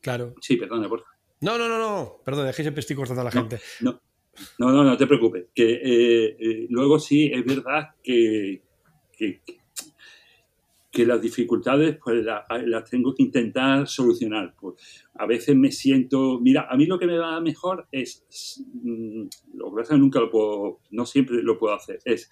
[0.00, 0.34] claro.
[0.40, 1.15] sí, perdona, Borja.
[1.40, 2.16] No, no, no, no.
[2.24, 3.40] Perdón, es que siempre estoy cortando a la No.
[3.42, 3.60] gente.
[3.80, 4.00] No,
[4.58, 5.46] no, no, no te preocupes.
[5.54, 8.62] Que eh, eh, luego sí es verdad que,
[9.16, 9.42] que,
[10.90, 14.54] que las dificultades pues la- las tengo que intentar solucionar.
[14.58, 19.24] Pues, a veces me siento, mira, a mí lo que me va mejor es, mm,
[19.54, 22.30] lo que pasa es que nunca lo puedo, no siempre lo puedo hacer, es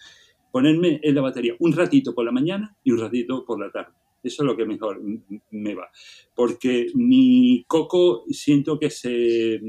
[0.51, 3.93] ponerme en la batería un ratito por la mañana y un ratito por la tarde.
[4.25, 5.01] Eso es lo que mejor
[5.51, 5.89] me va.
[6.35, 9.61] Porque mi coco siento que se,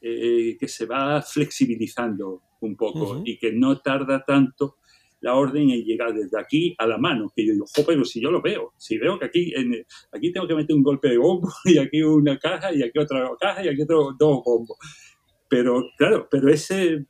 [0.00, 4.76] eh, que se va flexibilizando un poco y que no tarda tanto
[5.20, 7.32] la orden en llegar desde aquí a la mano.
[7.34, 10.30] Que yo digo, jo, pero si yo lo veo, si veo que aquí, en- aquí
[10.30, 13.64] tengo que meter un golpe de bombo y aquí una caja y aquí otra caja
[13.64, 14.76] y aquí otro, dos bombos.
[15.48, 17.06] Pero claro, pero ese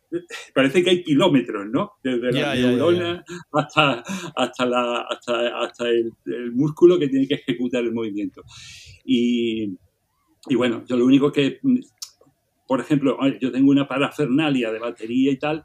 [0.55, 1.93] parece que hay kilómetros, ¿no?
[2.03, 4.03] Desde la ya, neurona hasta,
[4.37, 8.43] hasta, la, hasta, hasta el, el músculo que tiene que ejecutar el movimiento.
[9.05, 9.79] Y,
[10.49, 11.61] y bueno, yo lo único que,
[12.67, 15.65] por ejemplo, yo tengo una parafernalia de batería y tal,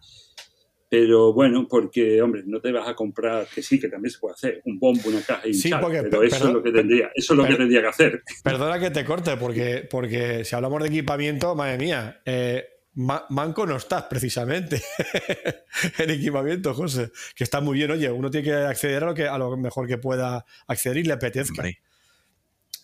[0.93, 4.33] pero bueno, porque, hombre, no te vas a comprar, que sí, que también se puede
[4.33, 6.71] hacer, un bombo, una caja y un Sí, porque- pero per- eso es lo que
[6.73, 8.23] tendría, eso es lo que tendría que hacer.
[8.43, 13.65] Perdona que te corte, porque, porque si hablamos de equipamiento, madre mía, eh, ma- manco
[13.65, 14.81] no estás precisamente
[15.97, 17.11] en equipamiento, José.
[17.35, 19.87] Que está muy bien, oye, uno tiene que acceder a lo, que, a lo mejor
[19.87, 21.61] que pueda acceder y le apetezca.
[21.61, 21.79] Hombre,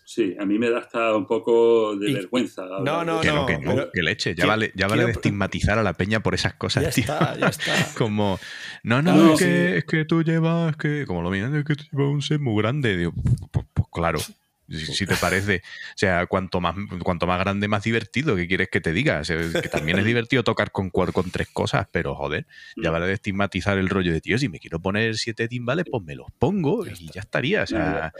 [0.10, 2.64] Sí, a mí me da hasta un poco de Y- vergüenza.
[2.82, 3.36] no, no, que eso.
[3.36, 4.36] no, que no, pero- que leche.
[4.36, 7.02] Ya vale, ya vale quiero- de estigmatizar a la peña por esas cosas, Ya tío.
[7.14, 7.74] está, ya está.
[7.98, 8.40] Como,
[8.84, 9.78] no, no, No, es, que, sí.
[9.80, 12.40] es que tú llevas, es que, como lo miran, es que tú llevas un set
[12.40, 12.96] muy grande.
[12.96, 13.12] Digo,
[13.52, 15.58] pues, pues claro, si, si te parece.
[15.58, 18.38] O sea, cuanto más, cuanto más grande, más divertido.
[18.38, 19.20] ¿Qué quieres que te diga?
[19.20, 22.46] O sea, que también es divertido tocar con, con tres cosas, pero joder,
[22.78, 22.94] ya Mm.
[22.94, 26.16] vale de estigmatizar el rollo de, tío, si me quiero poner siete timbales, pues me
[26.16, 27.12] los pongo Ya y está.
[27.14, 27.64] ya estaría.
[27.64, 28.14] O sea,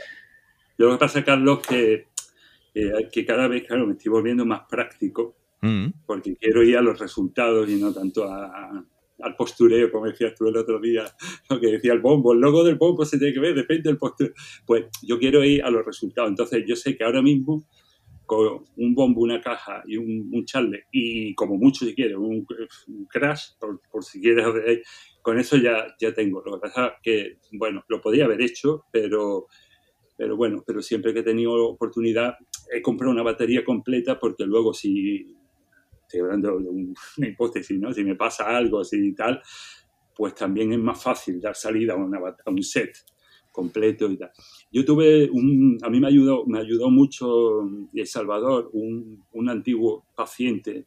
[0.78, 2.06] Yo lo que pasa, Carlos, que,
[2.72, 5.88] que, que cada vez, claro, me estoy volviendo más práctico Mm.
[6.06, 8.84] porque quiero ir a los resultados y no tanto a-
[9.20, 11.04] al postureo, como decías tú el otro día,
[11.50, 13.98] lo que decía el bombo, el logo del bombo se tiene que ver, depende del
[13.98, 14.32] postureo.
[14.64, 16.30] Pues yo quiero ir a los resultados.
[16.30, 17.64] Entonces yo sé que ahora mismo
[18.24, 22.46] con un bombo, una caja y un, un charle, y como mucho si quieres, un,
[22.88, 24.82] un crash, por, por si quieres, eh,
[25.22, 26.40] con eso ya, ya tengo.
[26.46, 29.48] Lo que pasa es que, bueno, lo podía haber hecho, pero,
[30.18, 32.34] pero bueno, pero siempre que he tenido oportunidad
[32.74, 35.34] he comprado una batería completa porque luego si,
[36.02, 37.94] estoy hablando de un- una hipótesis, ¿no?
[37.94, 39.40] Si me pasa algo, si tal,
[40.16, 42.92] pues también es más fácil dar salida a, una a un set
[43.52, 44.30] completo y tal.
[44.72, 47.62] Yo tuve un, a mí me ayudó, me ayudó mucho
[47.94, 50.86] El Salvador, un, un antiguo paciente,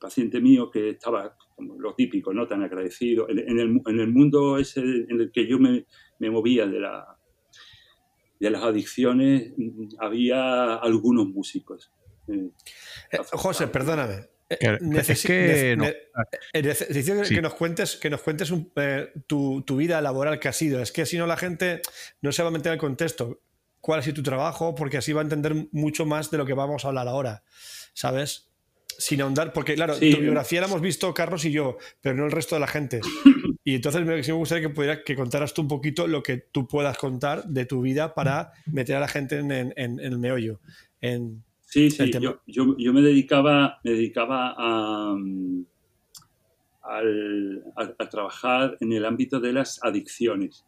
[0.00, 2.46] paciente mío que estaba, como lo típico, ¿no?
[2.46, 3.28] Tan agradecido.
[3.28, 5.84] En, en el, en el mundo ese en el que yo me,
[6.18, 7.19] me movía de la
[8.40, 11.92] de las adicciones mm, había algunos músicos.
[12.26, 12.48] Eh,
[13.12, 14.28] Eh, José, perdóname.
[14.48, 15.84] Eh, Que- es que no.
[15.84, 17.34] eh, necesito que, Sí.
[17.36, 20.80] que nos cuentes, que nos cuentes un- eh, tu, tu vida laboral que ha sido.
[20.82, 21.82] Es que si no la gente
[22.20, 23.40] no se va a meter en el contexto
[23.80, 26.54] cuál ha sido tu trabajo, porque así va a entender mucho más de lo que
[26.54, 27.44] vamos a hablar ahora,
[27.94, 28.48] ¿sabes?
[28.98, 30.12] Sin ahondar, porque claro, Sí.
[30.12, 33.00] tu biografía la hemos visto Carlos y yo, pero no el resto de la gente.
[33.62, 36.38] Y entonces me, sí me gustaría que, pudiera, que contaras tú un poquito lo que
[36.50, 40.12] tú puedas contar de tu vida para meter a la gente en, en- en- en
[40.12, 40.60] el meollo.
[41.00, 45.64] En, Sí, sí, yo, yo, yo me dedicaba, me dedicaba a, mm,
[46.82, 50.64] a- a trabajar en el ámbito de las adicciones.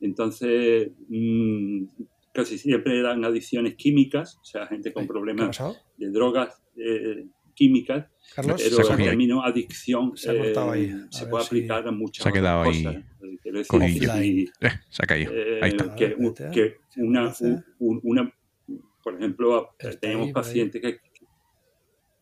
[0.00, 1.84] Entonces, mm,
[2.32, 5.58] casi siempre eran adicciones químicas, o sea, gente con ¿Qué ha problemas
[5.98, 7.26] de drogas eh,
[7.66, 10.38] químicas, Carlos, pero se el término adicción Se ha eh,
[10.72, 10.90] ahí.
[10.90, 12.96] A se puede si- aplicar a muchas Se ha quedado ahí cosas.
[12.96, 15.32] Eh, quiero decir, Eh, se ha caído.
[15.34, 15.94] eh, Ahí está.
[15.94, 17.32] que, una,
[17.78, 18.32] un-
[19.02, 20.32] por ejemplo, Está ahí, ahí.
[20.32, 21.00] pacientes que...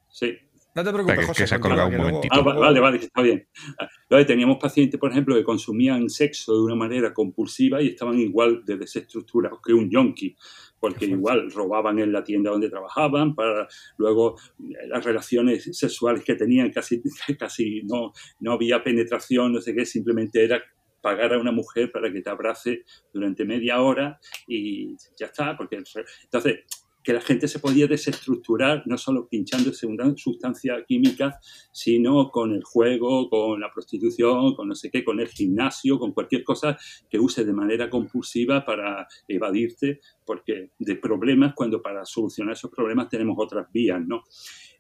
[0.09, 0.35] Sí.
[0.75, 1.43] No te preocupes, que- José.
[1.43, 2.35] que se ha colgado un luego- momentito.
[2.35, 3.47] Ah, va- vale, vale, que está bien.
[3.79, 8.19] Ah, Entonces, teníamos pacientes, por ejemplo, que consumían sexo de una manera compulsiva y estaban
[8.19, 10.37] igual de desestructurados que un yonki,
[10.81, 16.35] porque igual robaban en la tienda donde trabajaban, para luego eh, las relaciones sexuales que
[16.35, 17.03] tenían casi,
[17.39, 20.63] casi no, no había penetración, no sé qué, simplemente era
[21.01, 25.77] pagar a una mujer para que te abrace durante media hora y ya está, porque
[25.77, 26.57] entonces
[27.03, 31.39] que la gente se podía desestructurar no solo pinchándose una sustancia química,
[31.73, 36.13] sino con el juego, con la prostitución, con no sé qué, con el gimnasio, con
[36.13, 36.77] cualquier cosa
[37.09, 43.09] que use de manera compulsiva para evadirte, porque de problemas, cuando para solucionar esos problemas
[43.09, 44.25] tenemos otras vías, ¿no?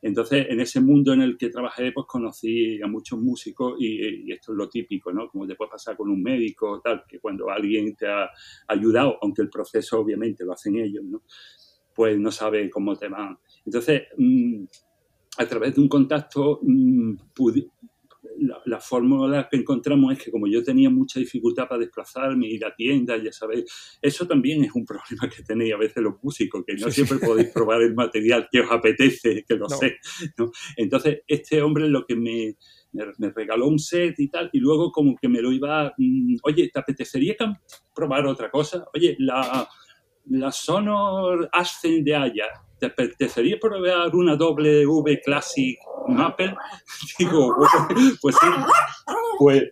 [0.02, 4.33] Entonces, en ese mundo en el que trabajé, pues conocí a muchos músicos y, y
[4.33, 5.28] esto es lo típico, ¿no?
[5.28, 8.30] Como te puede pasar con un médico, tal, que cuando alguien te ha
[8.68, 11.22] ayudado, aunque el proceso obviamente lo hacen ellos, ¿no?
[11.94, 13.38] Pues no sabe cómo te van.
[13.66, 14.64] Entonces, mm,
[15.38, 17.70] a través de un contacto, mm, pudi-
[18.38, 22.64] la, la fórmula que encontramos es que como yo tenía mucha dificultad para desplazarme, ir
[22.64, 26.64] a tiendas, ya sabéis, eso también es un problema que tenéis a veces los músicos,
[26.66, 27.05] que no Sí, sí.
[27.05, 29.76] siempre podéis probar el material que os apetece, que lo No.
[29.76, 29.96] sé.
[30.38, 30.50] ¿no?
[30.76, 32.57] Entonces, este hombre lo que me,
[32.92, 36.37] me, me regaló un set y tal, y luego como que me lo iba, mm,
[36.42, 37.37] oye, ¿te apetecería
[37.94, 38.85] probar otra cosa?
[38.94, 39.68] Oye, la,
[40.26, 42.46] la Sonor Ascend de Haya,
[42.78, 45.76] ¿te apetecería probar una W Classic
[46.09, 46.54] Maple?
[47.18, 47.88] Digo, "Bueno,
[48.20, 48.46] pues sí,
[49.38, 49.62] pues,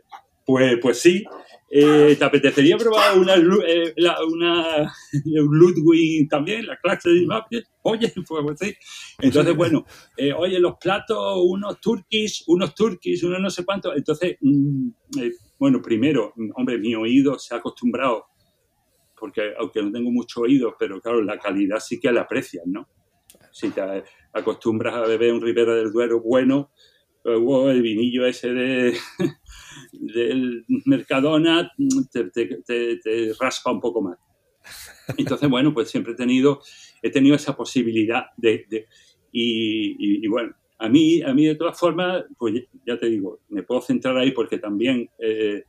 [0.44, 1.24] pues, pues sí.
[1.70, 4.90] Eh, ¿Te apetecería probar una, eh, la- una
[5.24, 7.62] Ludwig también, la clase de Maple?
[7.82, 8.74] Oye, pues, pues sí.
[9.20, 9.84] Entonces, bueno,
[10.16, 13.94] eh, oye, los platos, unos turkish, unos turkish, unos no sé cuántos.
[13.96, 14.88] Entonces, mm,
[15.58, 18.24] bueno, primero, hombre, mi oído se ha acostumbrado,
[19.18, 22.88] porque aunque no tengo mucho oído, pero claro, la calidad sí que la aprecias, ¿no?
[23.52, 23.80] Si te
[24.32, 26.70] acostumbras a beber un Ribera del Duero bueno,
[27.24, 28.96] luego el vinillo ese de,
[29.92, 31.70] del Mercadona
[32.12, 34.18] te, te- te- te raspa un poco más.
[35.16, 36.60] Entonces, bueno, pues siempre he tenido,
[37.02, 38.66] he tenido esa posibilidad de...
[38.68, 38.86] de-
[39.32, 42.54] y, y- y bueno, a mí, a mí de todas formas, pues
[42.86, 45.64] ya te digo, me puedo centrar ahí porque también eh,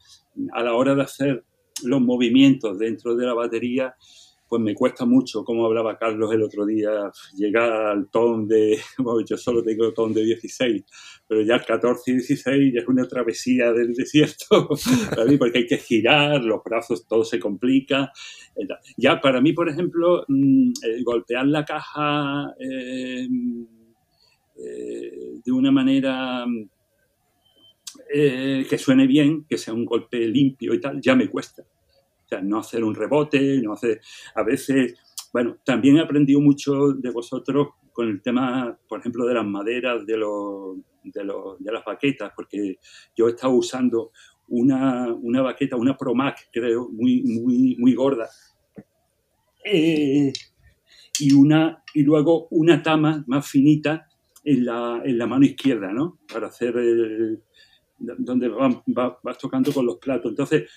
[0.53, 1.43] a la hora de hacer
[1.83, 3.95] los movimientos dentro de la batería,
[4.49, 9.23] pues me cuesta mucho, como hablaba Carlos el otro día, llegar al ton de, bueno,
[9.23, 10.83] yo solo tengo ton de 16,
[11.27, 14.67] pero ya el 14 y 16 ya es una travesía del desierto,
[15.15, 18.11] para mí, porque hay que girar, los brazos, todo se complica.
[18.97, 20.71] Ya para mí, por ejemplo, mm,
[21.03, 23.27] golpear la caja eh,
[24.57, 26.45] eh, de una manera
[28.13, 31.63] eh, que suene bien, que sea un golpe limpio y tal, ya me cuesta.
[31.63, 34.01] O sea, no hacer un rebote, no hacer...
[34.35, 34.95] A veces
[35.31, 40.05] bueno, también he aprendido mucho de vosotros con el tema, por ejemplo, de las maderas,
[40.05, 42.77] de, los, de, los, de las baquetas, porque
[43.15, 44.11] yo he estado usando
[44.47, 48.27] una, una baqueta, una Promac, creo, muy, muy, muy gorda.
[49.63, 50.33] Eh,
[51.19, 54.07] y, una, y luego una tama más finita
[54.43, 56.19] en la, en la mano izquierda, ¿no?
[56.31, 57.43] Para hacer el,
[57.99, 60.31] donde vas tocando con los platos.
[60.31, 60.69] Entonces,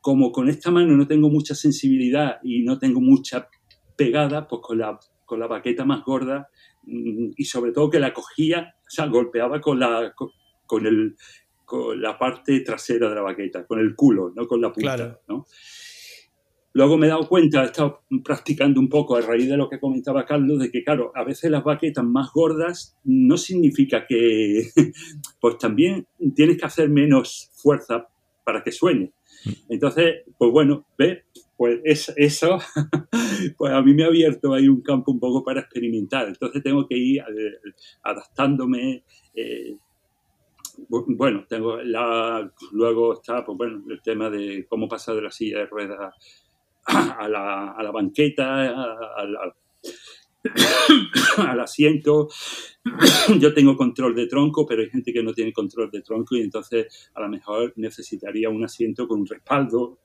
[0.00, 3.48] como con esta mano no tengo mucha sensibilidad y no tengo mucha
[3.96, 6.48] pegada, pues con la, con la baqueta más gorda
[6.84, 10.14] mm, y sobre todo que la cogía, o sea, golpeaba con la,
[10.66, 11.16] con, el,
[11.64, 15.46] con la parte trasera de la baqueta, con el culo, no con la punta, ¿no?
[16.72, 19.80] Luego me he dado cuenta, he estado practicando un poco a raíz de lo que
[19.80, 24.68] comentaba Carlos, de que, claro, a veces las baquetas más gordas no significa que,
[25.40, 28.06] pues también tienes que hacer menos fuerza
[28.44, 29.12] para que suene.
[29.68, 31.24] Entonces, pues bueno, ve,
[31.56, 32.58] pues eso,
[33.58, 36.28] pues a mí me ha abierto ahí un campo un poco para experimentar.
[36.28, 37.22] Entonces tengo que ir
[38.02, 39.02] adaptándome.
[39.34, 39.76] Eh,
[40.88, 41.78] bueno, tengo
[42.72, 46.14] luego está, pues bueno, el tema de cómo pasar de la silla de ruedas
[46.90, 48.74] a la, banqueta,
[51.36, 52.28] al asiento.
[53.38, 56.40] Yo tengo control de tronco, pero hay gente que no tiene control de tronco y
[56.40, 59.98] entonces a lo mejor necesitaría un asiento con un respaldo.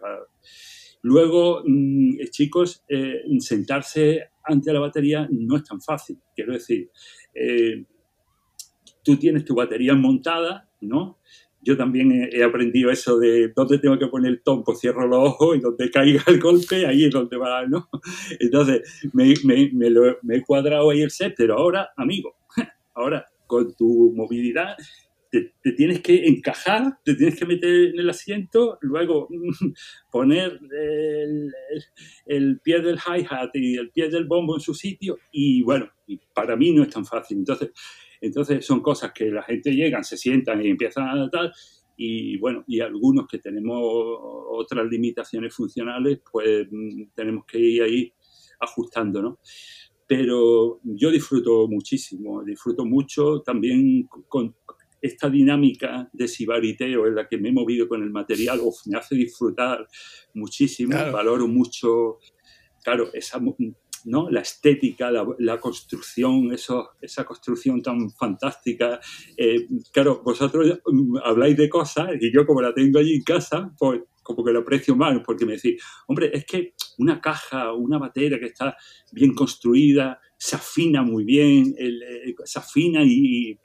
[1.02, 6.18] Luego, mm, eh, chicos, eh, sentarse ante la batería no es tan fácil.
[6.36, 6.90] Quiero decir,
[7.34, 7.86] eh,
[9.04, 11.20] tú tienes tu batería montada, ¿no?
[11.66, 15.30] Yo también he, aprendido eso de dónde tengo que poner el tom, pues cierro los
[15.30, 17.90] ojos y donde caiga el golpe, ahí es donde va, ¿no?
[18.40, 22.36] Entonces, me, me, me, lo, me he cuadrado ahí el set, pero ahora, amigo,
[22.94, 24.76] ahora con tu movilidad
[25.32, 29.28] te, tienes que encajar, te tienes que meter en el asiento, luego
[30.12, 31.52] poner el,
[32.28, 35.90] el, pie del hi-hat y el pie del bombo en su sitio y bueno,
[36.34, 37.40] para mí no es tan fácil.
[37.40, 37.72] Entonces,
[38.26, 41.52] entonces son cosas que la gente llega, se sientan y empiezan a tal,
[41.98, 48.14] y bueno, y algunos que tenemos otras limitaciones funcionales, pues mm, tenemos que ir ahí
[48.60, 49.40] ajustando, ¿no?
[50.08, 54.56] Pero yo disfruto muchísimo, disfruto mucho también con
[55.02, 59.16] esta dinámica de sibariteo en la que me he movido con el material, me hace
[59.16, 59.88] disfrutar
[60.34, 62.18] muchísimo, valoro mucho,
[62.84, 63.40] claro, esa
[64.06, 64.30] ¿no?
[64.30, 69.00] La estética, la, construcción, eso, esa construcción tan fantástica.
[69.36, 73.72] Eh, claro, vosotros mm, habláis de cosas y yo como la tengo allí en casa,
[73.78, 78.00] pues como que lo aprecio más, porque me decís, hombre, es que una caja, una
[78.00, 78.76] batería que está
[79.12, 83.60] bien construida, se afina muy bien, eh, se afina y,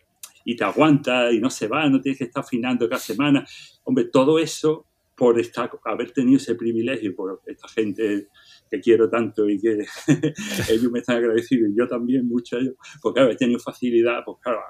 [0.45, 3.47] y te aguanta y no se va, no tienes que estar afinando cada semana.
[3.85, 4.87] Hombre, todo eso
[5.21, 8.29] por estar, haber tenido ese privilegio, por esta gente
[8.71, 9.85] que quiero tanto y que
[10.71, 14.23] ellos me están agradecidos y yo también mucho a ellos, porque claro, he tenido facilidad,
[14.25, 14.61] pues claro,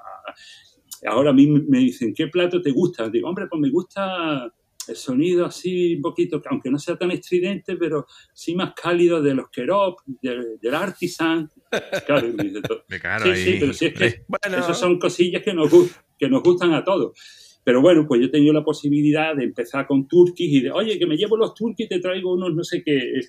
[1.05, 3.09] ahora a mí me dicen, ¿qué plato te gusta?
[3.09, 4.51] Digo, hombre, pues me gusta
[4.87, 9.35] el sonido así un poquito, aunque no sea tan estridente, pero sí más cálido de
[9.35, 11.49] los Kerop, del Artisan.
[12.05, 12.83] Claro, me dice todo.
[13.23, 14.57] sí, sí, pero sí es que bueno.
[14.57, 15.71] esas son cosillas que nos,
[16.17, 17.17] que nos gustan a todos.
[17.63, 20.97] Pero bueno, pues yo he tenido la posibilidad de empezar con turquís y de, oye,
[20.97, 23.21] que me llevo los turquís, te traigo unos no sé qué.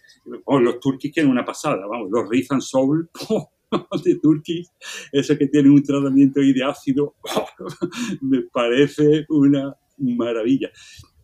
[0.45, 3.09] O los turquís que en una pasada, vamos, los Riz and Soul.
[4.05, 4.71] de turquís,
[5.13, 7.15] eso que tiene un tratamiento ahí de ácido,
[8.21, 10.71] me parece una maravilla.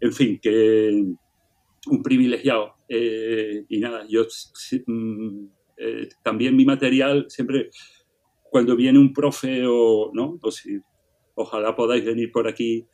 [0.01, 1.05] En fin, que
[1.87, 2.75] un privilegiado.
[2.89, 4.27] Eh, y nada, yo
[4.87, 7.71] mm, eh, también mi material siempre,
[8.51, 10.39] cuando viene un profe o, ¿no?
[10.51, 10.81] Si
[11.39, 12.87] ojalá podáis venir por aquí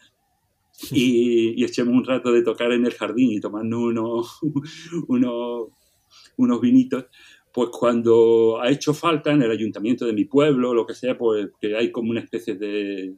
[0.91, 4.41] y, echemos un rato de tocar en el jardín y tomarnos unos,
[5.09, 5.69] unos,
[6.37, 7.07] unos vinitos,
[7.53, 11.51] pues cuando ha hecho falta en el ayuntamiento de mi pueblo, lo que sea, pues
[11.61, 13.15] que hay como una especie de,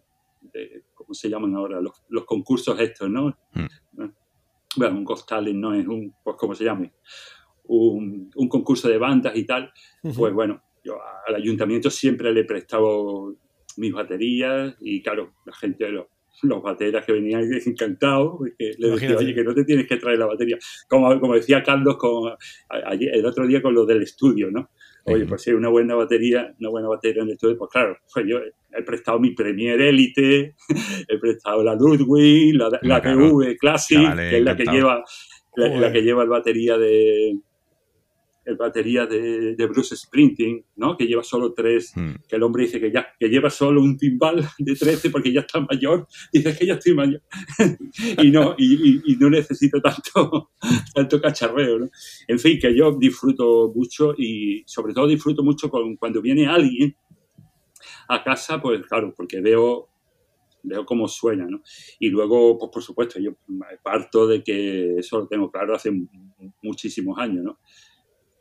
[0.95, 1.81] ¿cómo se llaman ahora?
[1.81, 3.37] Los, los concursos estos, ¿no?
[3.55, 4.05] Mm.
[4.77, 6.93] Bueno, un Ghost no es un, pues como se llame,
[7.65, 9.73] un, un concurso de bandas y tal,
[10.15, 13.35] pues bueno, yo al ayuntamiento siempre le he prestado
[13.77, 16.07] mis baterías y claro, la gente, los,
[16.43, 20.19] los bateras que venían encantados, que le decía, oye, que no te tienes que traer
[20.19, 20.59] la batería.
[20.89, 22.33] Como, como decía Carlos con,
[22.71, 24.71] el otro día con lo del estudio, ¿no?
[25.05, 27.97] Oye, pues si hay una buena batería, una buena batería en el estudio, pues claro,
[28.13, 28.39] pues yo
[28.73, 30.57] he prestado mi Premier Elite,
[31.09, 35.05] he prestado la Ludwig, la, la TV Classic, que es la que lleva
[35.57, 37.39] la, que lleva el batería de,
[38.47, 40.97] el batería de, de, Bruce Sprinting, ¿no?
[40.97, 42.15] Que lleva solo tres, Hmm.
[42.29, 45.41] que el hombre dice que ya, que lleva solo un timbal de 13 porque ya
[45.41, 47.23] está mayor, dice que ya estoy mayor
[48.23, 50.51] y no, y, y- y no necesito tanto,
[50.95, 51.89] tanto cacharreo, ¿no?
[52.29, 56.97] En fin, que yo disfruto mucho y sobre todo disfruto mucho con, cuando viene alguien
[58.09, 59.89] a casa, pues claro, porque veo
[60.69, 61.63] veo cómo suena, ¿no?
[62.01, 63.37] Y luego, pues por supuesto, yo
[63.85, 66.09] parto de que eso lo tengo claro hace mu-
[66.61, 67.61] muchísimos años, ¿no?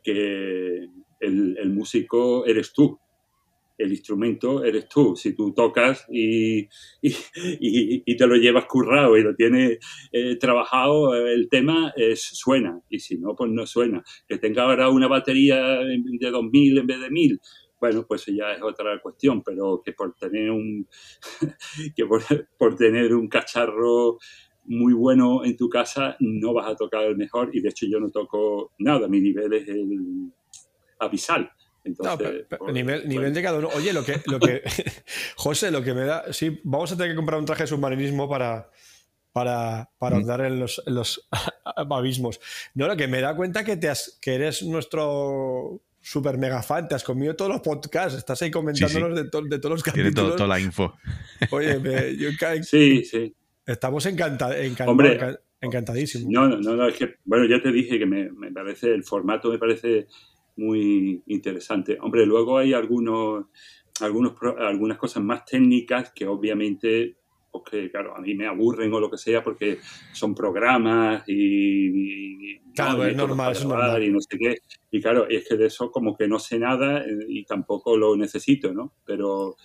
[0.06, 0.88] Que
[1.20, 2.98] el, el músico eres tú,
[3.78, 5.16] el instrumento eres tú.
[5.16, 6.60] Si tú tocas y,
[7.02, 7.14] y,
[8.06, 9.78] y- te lo llevas currado y lo tienes
[10.12, 12.80] eh, trabajado, el tema suena.
[12.88, 14.02] Y si no, pues no suena.
[14.28, 17.40] Que tenga ahora una batería de 2000 en vez de 1000,
[17.78, 20.88] bueno, pues ya es otra cuestión, pero que por tener un,
[21.96, 22.22] que por,
[22.58, 24.18] por tener un cacharro
[24.68, 28.00] muy bueno en tu casa no vas a tocar el mejor y de hecho yo
[28.00, 30.30] no toco nada, mi nivel es el
[30.98, 31.50] abisal.
[31.84, 33.08] Entonces, No, pero- pero pues, nivel, bueno.
[33.14, 33.68] nivel de cada uno.
[33.76, 34.62] Oye, lo que, lo que.
[35.36, 36.32] José, lo que me da.
[36.32, 38.70] Sí, vamos a tener que comprar un traje de submarinismo para.
[39.32, 40.20] Para, para Mm.
[40.20, 41.28] andar en los, en los
[41.90, 42.40] abismos.
[42.74, 46.88] No, lo que me da cuenta que, te has, que eres nuestro super mega fan,
[46.88, 50.10] te has comido todos los podcasts, estás ahí comentándonos De, to- de todos los Tiene
[50.10, 50.36] todo- capítulos.
[50.36, 50.94] toda la info.
[51.50, 53.34] Oye, me- yo enca- Sí, sí.
[53.66, 56.30] Estamos encanta- encan- Hombre, encan- encantadísimos.
[56.30, 59.50] No, no, no, es que, bueno, ya te dije que me, me parece, el formato
[59.50, 60.06] me parece
[60.56, 61.98] muy interesante.
[62.00, 63.46] Hombre, luego hay algunos,
[64.00, 67.16] algunos, algunas cosas más técnicas que obviamente,
[67.50, 69.78] pues que, claro, a mí me aburren o lo que sea porque
[70.12, 72.52] son programas y...
[72.54, 73.04] y- Claro, ¿no?
[73.06, 73.16] es
[73.64, 74.02] normal.
[74.04, 74.58] Y no sé qué.
[74.90, 78.14] Y claro, es que de eso como que no sé nada eh, y tampoco lo
[78.18, 78.92] necesito, ¿no?
[79.06, 79.56] Pero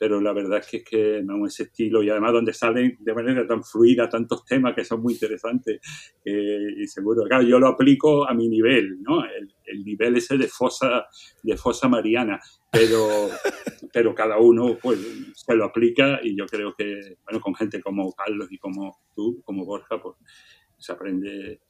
[0.00, 3.14] pero la verdad es que es que no ese estilo y además donde salen de
[3.14, 5.78] manera tan fluida tantos temas que son muy interesantes
[6.24, 9.22] eh, y seguro, claro, yo lo aplico a mi nivel, ¿no?
[9.22, 11.04] El, el nivel ese de fosa,
[11.42, 12.40] de fosa mariana,
[12.70, 13.28] pero,
[13.92, 14.98] pero cada uno pues
[15.34, 19.42] se lo aplica y yo creo que, bueno, con gente como Carlos y como tú,
[19.44, 20.16] como Borja, pues
[20.78, 21.60] se aprende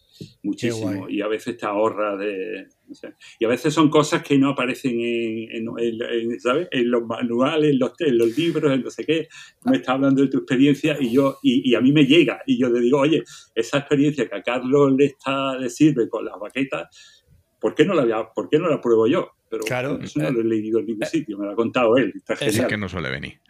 [0.42, 4.36] muchísimo y a veces te ahorra de, no sé, y a veces son cosas que
[4.38, 6.02] no aparecen en, en- en-
[6.32, 6.68] en, ¿sabes?
[6.70, 9.28] en los manuales, en los, en los libros, en no sé qué.
[9.62, 12.40] Tú me estás hablando de tu experiencia y yo y, y a mí me llega
[12.46, 13.22] y yo le digo, oye,
[13.54, 17.24] esa experiencia que a Carlos le está le sirve con las baquetas,
[17.60, 19.30] ¿por qué no la, ¿por qué no la pruebo yo?
[19.48, 21.96] Pero Claro, eso no eh, lo he leído en ningún sitio, me lo ha contado
[21.96, 22.68] él, está Es genial.
[22.68, 23.40] que no suele venir.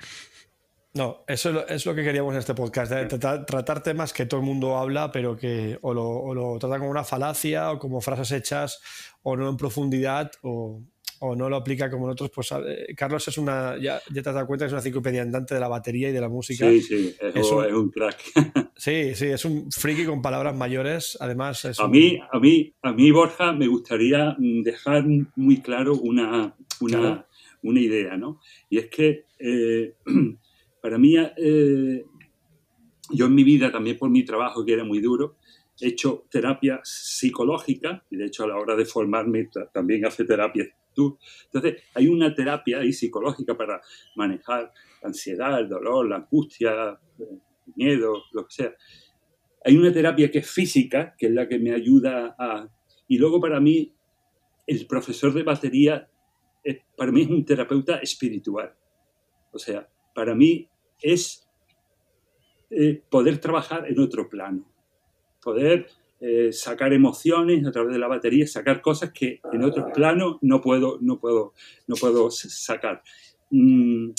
[0.94, 4.12] No, eso es lo, es lo que queríamos en este podcast, de tratar, tratar temas
[4.12, 7.70] que todo el mundo habla, pero que o lo, o lo trata como una falacia
[7.70, 8.80] o como frases hechas
[9.22, 10.82] o no en profundidad o,
[11.20, 12.30] o no lo aplica como en otros.
[12.34, 15.22] Pues eh, Carlos es una, ya, ya te has dado cuenta que es una enciclopedia
[15.22, 16.68] andante de la batería y de la música.
[16.68, 18.16] Sí, sí, es, Es un- es un crack.
[18.80, 21.16] Sí, sí, es un friki con palabras mayores.
[21.20, 25.04] Además, es A un- mí, a mí, a mí, Borja, me gustaría mm, dejar
[25.36, 27.26] muy claro una, una, Claro.
[27.62, 28.40] una idea, ¿no?
[28.70, 29.94] Y es que eh,
[30.80, 32.04] para mí, eh,
[33.10, 35.36] yo en mi vida, también por mi trabajo, que era muy duro,
[35.80, 40.24] he hecho terapia psicológica, y de hecho a la hora de formarme ta- también hace
[40.24, 41.18] terapia tú.
[41.44, 43.80] Entonces, hay una terapia ahí psicológica para
[44.16, 44.72] manejar
[45.02, 47.40] la ansiedad, el dolor, la angustia, el
[47.76, 48.74] miedo, lo que sea
[49.64, 52.68] hay una terapia que es física, que es la que me ayuda a...
[53.08, 53.92] Y luego para mí,
[54.66, 56.08] el profesor de batería,
[56.96, 58.74] para mí es un terapeuta espiritual.
[59.52, 60.68] O sea, para mí
[61.00, 61.46] es
[62.70, 64.64] eh, poder trabajar en otro plano,
[65.42, 65.86] poder
[66.20, 70.60] eh, sacar emociones a través de la batería, sacar cosas que en otros planos no
[70.60, 71.54] puedo, no puedo,
[71.86, 73.02] no puedo sacar.
[73.50, 74.10] Mm,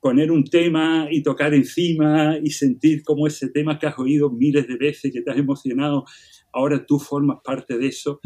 [0.00, 4.66] poner un tema y tocar encima y sentir como ese tema que has oído miles
[4.66, 6.04] de veces, que te has emocionado,
[6.52, 8.20] ahora tú formas parte de eso.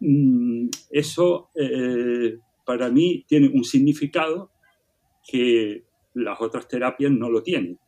[0.00, 4.52] Mm, Eso eh, para mí tiene un significado
[5.26, 5.84] que
[6.18, 7.78] las otras terapias no lo tienen.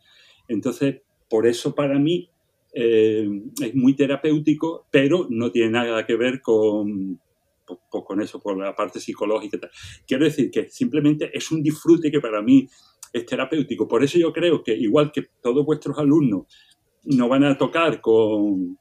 [0.48, 2.28] Entonces, por eso para mí
[2.72, 3.28] eh,
[3.62, 7.20] es muy terapéutico, pero no tiene nada que ver con,
[7.64, 9.56] con eso, por la parte psicológica.
[9.56, 9.70] y tal.
[10.06, 12.68] Quiero decir que simplemente es un disfrute que para mí
[13.12, 13.88] es terapéutico.
[13.88, 16.46] Por eso yo creo que igual que todos vuestros alumnos
[17.04, 18.78] no van a tocar con,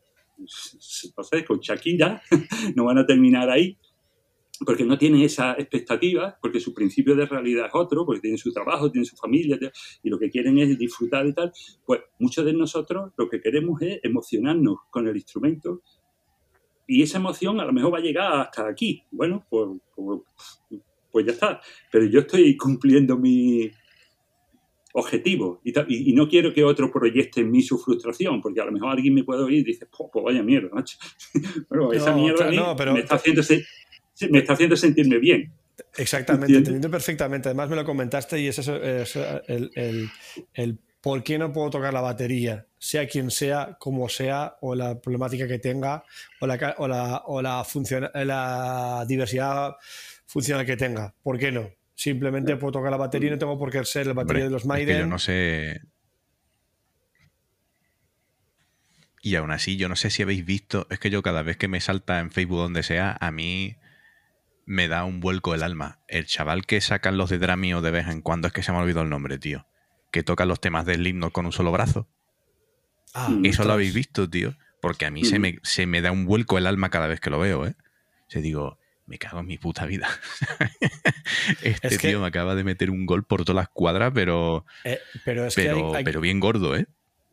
[1.47, 2.21] con Shakira,
[2.75, 3.77] no van a terminar ahí,
[4.65, 8.51] porque no tienen esa expectativa, porque su principio de realidad es otro, porque tienen su
[8.51, 9.57] trabajo, tienen su familia,
[10.03, 11.51] y lo que quieren es disfrutar y tal,
[11.85, 15.81] pues muchos de nosotros lo que queremos es emocionarnos con el instrumento
[16.87, 19.03] y esa emoción a lo mejor va a llegar hasta aquí.
[19.11, 20.21] Bueno, pues, pues,
[21.11, 21.61] pues ya está.
[21.91, 23.69] Pero yo estoy cumpliendo mi
[24.93, 28.59] objetivo y, ta- y- y no quiero que otro proyecte en mí su frustración, porque
[28.59, 30.97] a lo mejor alguien me puede oír y dice, "Po, pues, vaya mierda, macho.
[31.69, 33.43] bueno, esa mierda a claro, mí no, pero- me está haciendo
[34.29, 35.53] me está haciendo sentirme bien.
[35.97, 37.49] Exactamente, entendiendo perfectamente.
[37.49, 40.09] Además me lo comentaste y es eso, es el, el,
[40.53, 44.99] el, por qué no puedo tocar la batería, sea quien sea, como sea, o la
[44.99, 46.03] problemática que tenga,
[46.41, 47.65] o la, o la, o la,
[48.25, 49.75] la diversidad
[50.25, 51.13] funcional que tenga.
[51.23, 51.69] ¿Por qué no?
[51.95, 54.65] Simplemente puedo tocar la batería y no tengo por qué ser la batería de los
[54.65, 54.99] Maiden.
[54.99, 55.81] yo no sé.
[59.21, 61.67] Y aún así, yo no sé si habéis visto, es que yo cada vez que
[61.67, 63.75] me salta en Facebook donde sea, a mí
[64.69, 65.97] me da un vuelco el alma.
[66.07, 68.77] El chaval que sacan los de Dramio de vez en cuando, es que se me
[68.77, 69.65] ha olvidado el nombre, tío.
[70.11, 72.07] Que toca los temas del himno con un solo brazo.
[73.15, 74.55] Ah, Eso lo habéis visto, tío.
[74.79, 77.31] Porque a mí se, me, se me da un vuelco el alma cada vez que
[77.31, 77.73] lo veo, ¿eh?
[78.27, 80.07] Se digo, me cago en mi puta vida.
[81.63, 85.47] este tío me acaba de meter un gol por todas las cuadras, pero, eh, pero,
[85.47, 86.85] es pero, que pero bien gordo, ¿eh?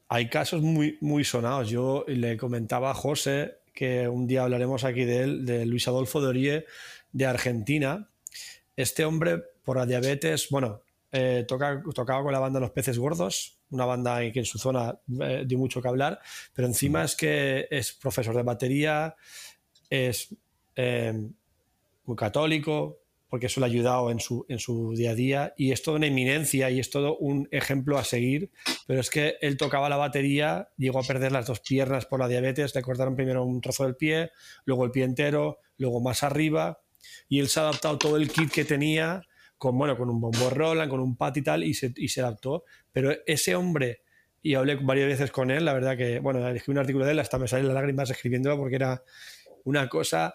[0.09, 1.69] Hay casos muy, muy sonados.
[1.69, 6.23] Yo le comentaba a José que un día hablaremos aquí de él, de Luis Adolfo
[6.23, 6.67] de Orie,
[7.17, 8.11] de Argentina.
[8.77, 13.59] Este hombre, por la diabetes, bueno, eh, toca, tocaba con la banda Los Peces Gordos,
[13.71, 16.21] una banda que en su zona eh, dio mucho que hablar,
[16.53, 19.17] pero encima es que es profesor de batería,
[19.89, 20.35] es
[22.05, 23.01] muy católico,
[23.31, 25.97] porque eso le ha ayudado en su, en su día a día y es toda
[25.97, 28.51] una eminencia y es todo un ejemplo a seguir,
[28.87, 32.29] pero es que él tocaba la batería, llegó a perder las dos piernas por la
[32.29, 34.33] diabetes, le cortaron primero un trozo del pie,
[34.67, 36.83] luego el pie entero, luego más arriba
[37.29, 39.23] y él se ha adaptado todo el kit que tenía
[39.59, 42.21] con, bueno, con un bombo Roland, con un pat y tal y se, y se
[42.21, 44.03] adaptó, pero ese hombre
[44.43, 47.19] y hablé varias veces con él, la verdad que, bueno, escribí un artículo de él,
[47.19, 49.03] hasta me salen las lágrimas escribiéndolo porque era
[49.65, 50.35] una cosa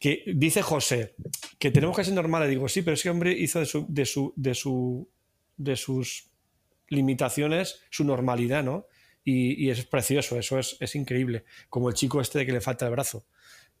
[0.00, 1.14] que dice José
[1.58, 2.50] que tenemos que ser normales.
[2.50, 5.08] Digo, sí, pero ese hombre hizo de, su, de, su, de, su,
[5.56, 6.30] de sus
[6.88, 8.86] limitaciones su normalidad, ¿no?
[9.26, 11.44] Y, es precioso, eso es, es, increíble.
[11.70, 13.24] Como el chico este de que le falta el brazo.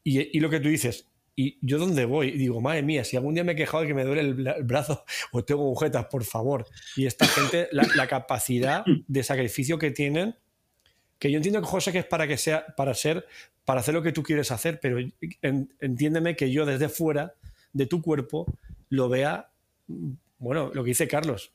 [0.02, 2.32] Y, y, lo que tú dices, ¿y yo dónde voy?
[2.32, 5.04] Digo, madre mía, si algún día me he quejado de que me duele el, brazo
[5.32, 6.66] o tengo agujetas, por favor.
[6.96, 10.36] Y esta gente, la, capacidad de sacrificio que tienen,
[11.18, 13.26] que yo entiendo que José que es para que sea, para ser
[13.64, 14.98] para hacer lo que tú quieres hacer, pero
[15.80, 17.34] entiéndeme que yo desde fuera
[17.72, 18.46] de tu cuerpo
[18.90, 19.50] lo vea,
[20.38, 21.52] bueno, lo que dice Carlos,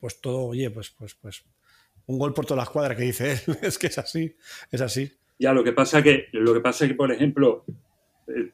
[0.00, 1.44] pues todo, oye, pues, pues, pues,
[2.06, 4.36] un gol por todas las cuadras que dice él, es que es así,
[4.70, 5.12] es así.
[5.38, 7.64] Ya, lo que pasa que, lo que pasa que, por ejemplo,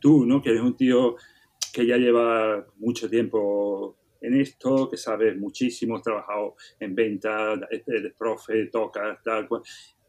[0.01, 0.43] tú, ¿no?
[0.43, 1.17] Que eres un tío
[1.73, 8.13] que ya lleva mucho tiempo en esto, que sabes muchísimo, has trabajado en venta, de
[8.17, 9.63] profe, tocas, tal cual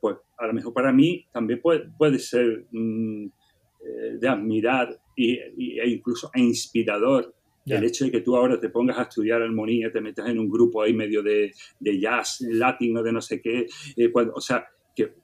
[0.03, 5.37] pues a lo mejor para mí también puede, puede ser mm, eh, de admirar y,
[5.37, 7.33] e incluso inspirador
[7.65, 10.49] el hecho de que tú ahora te pongas a estudiar armonía, te metas en un
[10.49, 15.15] grupo ahí medio de, de jazz latino, de no sé qué, eh, o sea, que,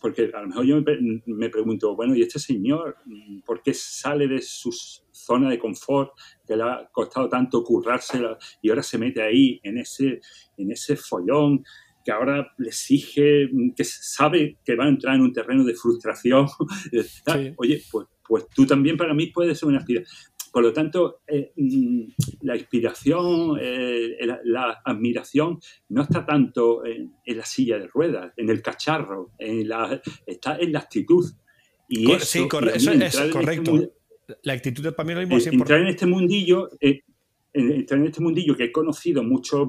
[0.00, 2.96] porque a lo mejor yo me, me, pregunto, bueno, ¿y este señor
[3.44, 4.70] por qué sale de su
[5.10, 6.12] zona de confort
[6.46, 10.20] que le ha costado tanto currársela y ahora se mete ahí en ese,
[10.56, 11.64] en ese follón?
[12.04, 16.46] que ahora le exige, que sabe que va a entrar en un terreno de frustración.
[17.58, 20.16] Oye, pues, pues tú también para mí puedes ser una inspiración.
[20.52, 22.02] Por lo tanto, eh, mm,
[22.42, 28.60] la inspiración, eh, la, admiración no está tanto en, la silla de ruedas, en el
[28.60, 31.24] cacharro, en la, está en la actitud.
[31.88, 33.92] Y sí, eso, es este correcto.
[34.42, 36.70] la actitud para mí lo mismo eh, Entrar en este mundillo,
[37.52, 39.60] entrar en este mundillo que he conocido muchas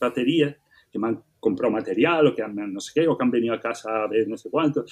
[0.00, 0.56] baterías
[0.90, 3.54] que me han comprado material o que han no sé qué, o que han venido
[3.54, 4.84] a casa a ver no sé cuánto,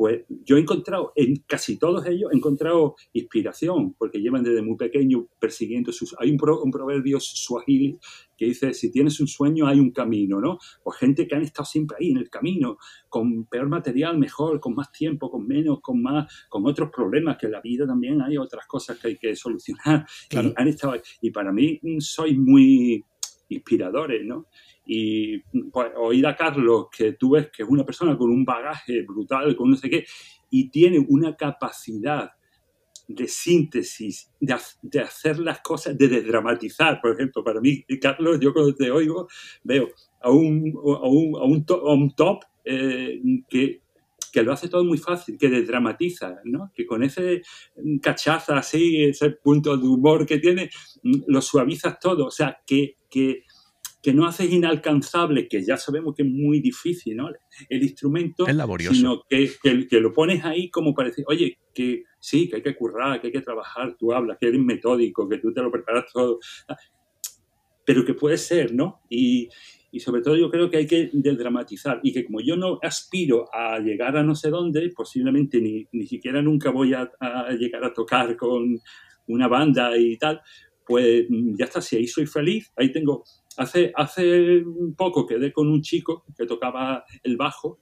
[0.00, 4.76] pues yo he encontrado, en casi todos ellos, he encontrado inspiración, porque llevan desde muy
[4.78, 6.16] pequeño persiguiendo sus...
[6.18, 7.98] Hay un, un proverbio suajili
[8.34, 10.56] que dice, si tienes un sueño hay un camino, ¿no?
[10.82, 12.78] Pues gente que han estado siempre ahí en el camino,
[13.10, 17.44] con peor material, mejor, con más tiempo, con menos, con más, con otros problemas, que
[17.44, 20.06] en la vida también hay otras cosas que hay que solucionar.
[20.30, 23.04] Y, han estado, y para mí mm, soy muy
[23.50, 24.46] inspiradores, ¿no?
[24.92, 25.38] Y
[25.70, 29.54] pues, oír a Carlos, que tú ves que es una persona con un bagaje brutal,
[29.54, 30.04] con no sé qué,
[30.50, 32.32] y tiene una capacidad
[33.06, 37.00] de síntesis, de, hacer las cosas, de desdramatizar.
[37.00, 39.28] Por ejemplo, para mí, Carlos, yo cuando te oigo,
[39.62, 43.82] veo a un, a un, a un, top, eh, que,
[44.32, 46.72] que, lo hace todo muy fácil, que desdramatiza, ¿no?
[46.74, 47.42] que con ese
[48.02, 50.68] cachaza así, ese punto de humor que tiene,
[51.04, 52.26] lo suavizas todo.
[52.26, 53.44] O sea, que, que
[54.02, 57.30] que no haces inalcanzable, que ya sabemos que es muy difícil, ¿no?
[57.68, 58.46] El instrumento,
[58.92, 62.76] sino que, que, lo pones ahí como para decir, oye, que sí, que hay que
[62.76, 66.06] currar, que hay que trabajar, tú hablas, que eres metódico, que tú te lo preparas
[66.12, 66.38] todo,
[67.84, 69.02] pero que puede ser, ¿no?
[69.10, 69.48] Y,
[69.92, 73.48] y sobre todo yo creo que hay que desdramatizar y que como yo no aspiro
[73.52, 77.84] a llegar a no sé dónde, posiblemente ni, ni siquiera nunca voy a, a llegar
[77.84, 78.80] a tocar con
[79.26, 80.40] una banda y tal,
[80.86, 83.24] pues mm, ya está, si ahí soy feliz, ahí tengo...
[83.60, 84.64] Hace, hace
[84.96, 87.78] poco quedé con un chico que tocaba el bajo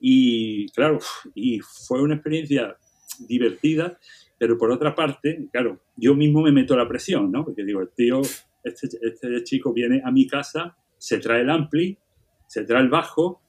[0.00, 0.98] y claro,
[1.32, 2.76] y fue una experiencia
[3.20, 3.98] divertida,
[4.36, 7.44] pero por otra parte, claro, yo mismo me meto la presión, ¿no?
[7.44, 8.20] Porque digo, el tío,
[8.64, 11.96] este, este chico viene a mi casa, se trae el ampli,
[12.48, 13.42] se trae el bajo,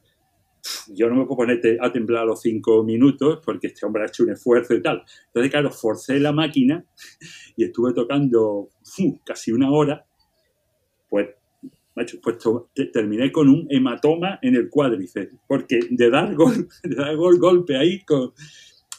[0.89, 4.23] yo no me puedo poner a temblar los cinco minutos porque este hombre ha hecho
[4.23, 5.03] un esfuerzo y tal.
[5.27, 6.85] Entonces, claro, forcé la máquina
[7.55, 8.69] y estuve tocando
[9.25, 10.05] casi una hora,
[11.09, 11.29] pues,
[12.21, 12.37] pues
[12.93, 17.75] terminé con un hematoma en el cuádriceps, porque de dar, gol, de dar gol, golpe
[17.75, 18.33] ahí, con,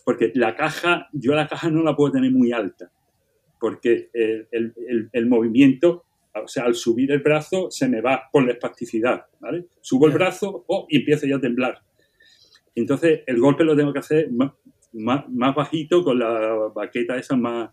[0.05, 2.91] porque la caja, yo la caja no la puedo tener muy alta,
[3.61, 6.05] porque el, el, el movimiento
[6.45, 9.67] o sea, al subir el brazo se me va por la espasticidad, ¿vale?
[9.81, 11.79] Subo el brazo oh, y empiezo ya a temblar.
[12.75, 14.53] Entonces, el golpe lo tengo que hacer más,
[14.93, 17.71] más, bajito con la baqueta esa más,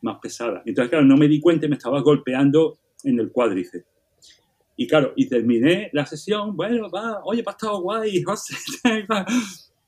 [0.00, 0.62] más pesada.
[0.64, 3.86] Entonces, claro, no me di cuenta y me estaba golpeando en el cuádriceps.
[4.76, 8.54] Y claro, y terminé la sesión, bueno, va, oye, ha estado guay, José.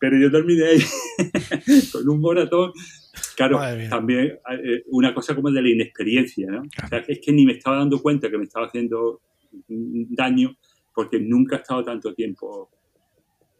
[0.00, 0.78] Pero yo terminé ahí
[1.92, 2.72] con un moratón
[3.36, 6.62] Claro, también eh, una cosa como de la inexperiencia, ¿no?
[6.62, 9.20] O sea, es que ni me estaba dando cuenta que me estaba haciendo
[9.68, 10.56] daño
[10.94, 12.68] porque nunca he estado tanto tiempo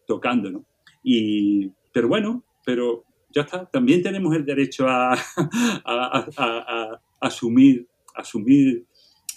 [0.06, 0.64] tocando, ¿no?
[1.02, 5.14] Y, pero bueno, pero ya está, también tenemos el derecho a,
[5.84, 8.84] a, asumir, asumir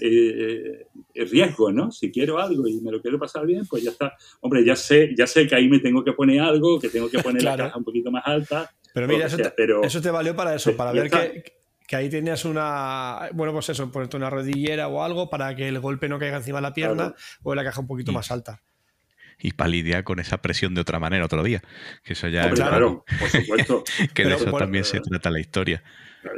[0.02, 1.91] eh, el riesgo, ¿no?
[1.91, 4.14] Si quiero algo y me lo quiero pasar bien, pues ya está.
[4.39, 7.20] Hombre, ya sé, ya sé que ahí me tengo que poner algo, que tengo que
[7.20, 10.91] poner la caja un poquito más alta, pero mira, eso, te, valió para eso, para
[10.91, 13.30] ver que, ahí tenías una.
[13.34, 16.58] Bueno, pues eso, ponerte una rodillera o algo para que el golpe no caiga encima
[16.58, 18.62] de la pierna o en la caja un poquito más alta.
[19.39, 21.62] Y para lidiar con esa presión de otra manera otro día.
[22.04, 22.49] Que eso ya.
[22.52, 23.84] claro, por supuesto.
[24.14, 25.84] que de eso también se trata la historia.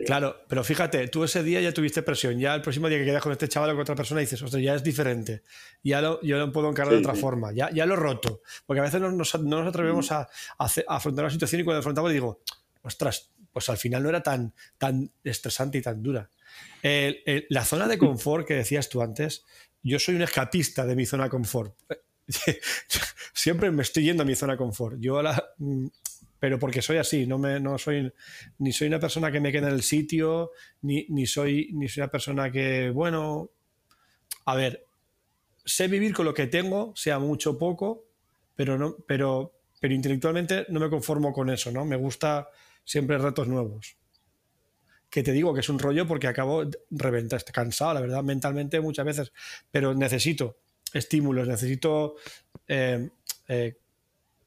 [0.05, 2.39] Claro, pero fíjate, tú ese día ya tuviste presión.
[2.39, 4.61] Ya el próximo día que quedas con este chaval o con otra persona dices, ostras,
[4.63, 5.43] ya es diferente.
[5.84, 7.51] Ya lo, yo lo puedo encargar de otra forma.
[7.53, 8.41] Ya, ya lo he roto.
[8.65, 10.13] Porque a veces no nos, atrevemos mm.
[10.13, 10.27] a,
[10.88, 12.41] afrontar la situación y cuando afrontamos digo,
[12.81, 16.29] ostras, pues al final no era tan, tan estresante y tan dura.
[17.49, 19.43] la zona de confort que decías tú antes,
[19.81, 21.75] yo soy un escapista de mi zona de confort.
[23.34, 24.97] Siempre me estoy yendo a mi zona de confort.
[24.99, 25.88] Yo la, mm,
[26.43, 28.11] pero porque soy así, no, me, no soy
[28.57, 32.01] ni soy una persona que me queda en el sitio, ni, ni, soy, ni soy
[32.01, 33.49] una persona que, bueno,
[34.43, 34.85] a ver,
[35.63, 38.03] sé vivir con lo que tengo, sea mucho o poco,
[38.57, 41.85] pero, no, pero, pero intelectualmente no me conformo con eso, ¿no?
[41.85, 42.49] Me gusta
[42.83, 43.95] siempre retos nuevos.
[45.09, 49.05] Que te digo que es un rollo porque acabo reventado, cansado, la verdad, mentalmente muchas
[49.05, 49.31] veces,
[49.71, 50.57] pero necesito
[50.93, 52.15] estímulos, necesito
[52.67, 53.11] eh,
[53.47, 53.77] eh,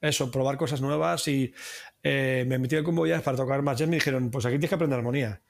[0.01, 1.53] eso, probar cosas nuevas y
[2.03, 3.88] eh, me metí con Boyas para tocar más jazz.
[3.88, 5.42] Me dijeron, pues aquí tienes que aprender armonía.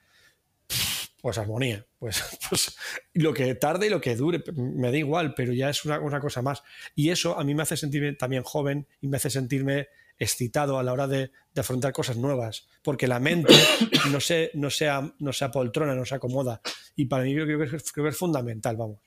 [1.21, 2.77] Pues armonía, pues, pues,
[3.15, 6.41] lo que tarde y lo que dure, me da igual, pero ya es una, cosa
[6.43, 6.63] más.
[6.95, 9.89] Y eso a mí me hace sentirme también joven y me hace sentirme
[10.19, 13.53] excitado a la hora de, afrontar cosas nuevas, porque la mente
[14.11, 16.61] no se, no, sea, no se apoltrona, no se acomoda.
[16.95, 19.01] Y para mí creo que es, creo que es fundamental, vamos.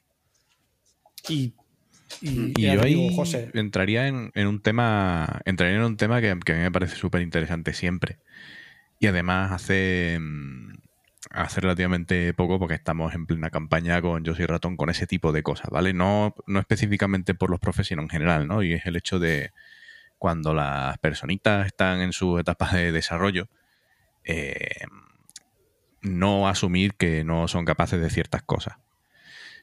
[1.27, 1.53] Y
[2.21, 3.15] y, yo ahí
[3.53, 5.41] entraría en, un tema.
[5.45, 8.19] Entraría en un tema que, a mí me parece súper interesante siempre.
[8.99, 10.73] Y además hace, mm,
[11.31, 15.31] hace relativamente poco, porque estamos en plena campaña con Yo soy ratón, con ese tipo
[15.31, 15.93] de cosas, ¿vale?
[15.93, 18.63] No, no específicamente por los profes, sino en general, ¿no?
[18.63, 19.51] Y es el hecho de
[20.17, 23.47] cuando las personitas están en sus etapas de desarrollo,
[24.25, 24.85] eh,
[26.01, 28.77] no asumir que no son capaces de ciertas cosas.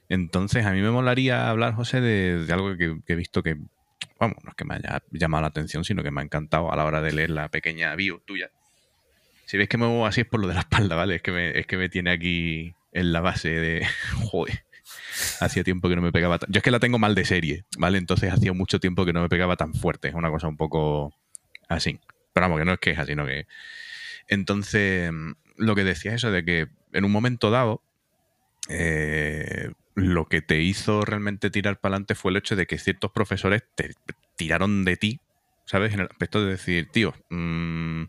[0.09, 3.57] Entonces, a mí me molaría hablar, José, de, algo que, he visto que,
[4.19, 6.75] vamos, no es que me haya llamado la atención, sino que me ha encantado a
[6.75, 8.51] la hora de leer la pequeña bio tuya.
[9.45, 11.15] Si ves que me muevo así es por lo de la espalda, ¿vale?
[11.15, 13.87] Es que me, es que me tiene aquí en la base de.
[14.31, 14.63] Joder.
[15.39, 16.39] Hacía tiempo que no me pegaba.
[16.47, 17.97] Yo es que la tengo mal de serie, ¿vale?
[17.97, 20.09] Entonces hacía mucho tiempo que no me pegaba tan fuerte.
[20.09, 21.13] Es una cosa un poco
[21.67, 21.99] así.
[22.33, 23.47] Pero vamos, que no es queja, sino que.
[24.27, 25.11] Entonces,
[25.55, 27.81] lo que decía eso de que en un momento dado,
[28.69, 33.11] eh, lo que te hizo realmente tirar para adelante fue el hecho de que ciertos
[33.11, 33.95] profesores te
[34.35, 35.19] tiraron de ti,
[35.65, 35.91] ¿sabes?
[35.95, 38.03] En el aspecto de decir, tío, mm,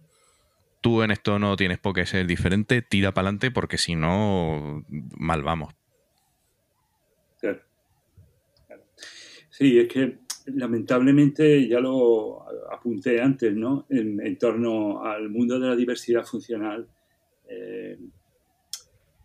[0.82, 4.84] tú en esto no tienes por qué ser diferente, tira para adelante porque si no,
[5.16, 5.74] mal vamos.
[7.40, 7.62] Claro.
[9.48, 13.86] Sí, es que lamentablemente ya lo apunté antes, ¿no?
[13.88, 16.86] En, torno al mundo de la diversidad funcional.
[17.48, 17.98] Eh,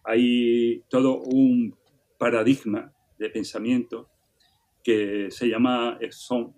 [0.06, 1.83] hay todo un
[2.24, 4.10] paradigma de pensamiento
[4.84, 6.54] que se llama, eh, son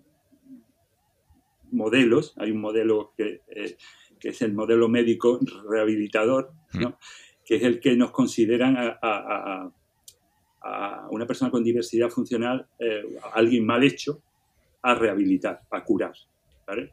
[1.72, 3.76] modelos, hay un modelo que, eh,
[4.18, 5.38] que es el modelo médico
[5.68, 6.98] rehabilitador, ¿no?
[7.44, 9.72] que es el que nos consideran a, a-
[10.62, 14.20] a una persona con diversidad funcional, eh, a alguien mal hecho,
[14.82, 16.12] a rehabilitar, a curar.
[16.66, 16.92] ¿vale?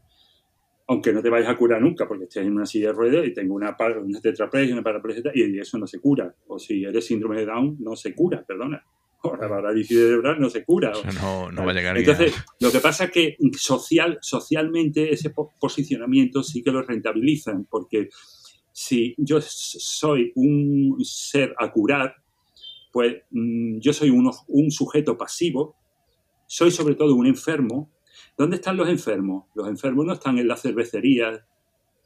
[0.88, 3.34] Aunque no te vayas a curar nunca, porque estés en una silla de ruedas y
[3.34, 6.34] tengo una, una tetraplegia, una paraplegia, y eso no se cura.
[6.47, 8.84] O si eres síndrome de Down, no se cura, perdona.
[9.25, 10.91] O la parálisis cerebral no se cura.
[10.91, 14.17] O sea, no, no va a llegar Entonces, a- lo que pasa es que social,
[14.21, 18.09] socialmente ese po- posicionamiento sí que lo rentabilizan, porque
[18.73, 22.15] si yo soy un ser a curar,
[22.91, 25.77] pues mm, yo soy uno- un sujeto pasivo,
[26.45, 27.89] soy sobre todo un enfermo.
[28.38, 29.45] ¿Dónde están los enfermos?
[29.53, 31.43] Los enfermos no están en las cervecerías,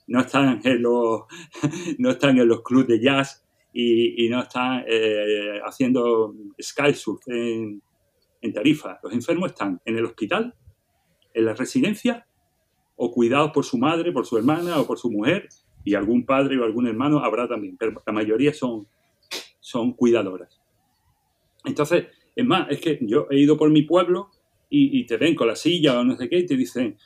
[0.08, 1.22] no están en los,
[2.00, 7.82] no están en los de jazz y, no están eh, haciendo skysurf en,
[8.42, 9.00] en Tarifa.
[9.04, 10.54] Los enfermos están en el hospital,
[11.34, 12.26] en la residencia,
[12.96, 15.48] o cuidados por su madre, por su hermana o por su mujer,
[15.84, 18.88] y algún padre o algún hermano habrá también, pero la mayoría son,
[19.60, 20.60] son cuidadoras.
[21.64, 24.32] Entonces, es más, es que yo he ido por mi pueblo
[24.70, 26.98] y, y te ven con la silla o no sé qué y te dicen,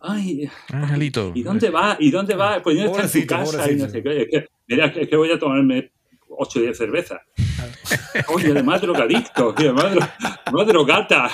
[0.00, 1.32] ay, Angelito.
[1.34, 1.96] ¿y dónde vas?
[2.00, 2.62] ¿Y dónde vas?
[2.62, 4.22] Pues yo está en tu Pobrecito, casa y no sé qué.
[4.22, 5.92] Es que, mira, es que voy a tomarme
[6.28, 7.20] 8 o 10 cervezas.
[8.34, 10.10] Oye, además drogadicto, y además, dro-
[10.46, 11.30] además drogata.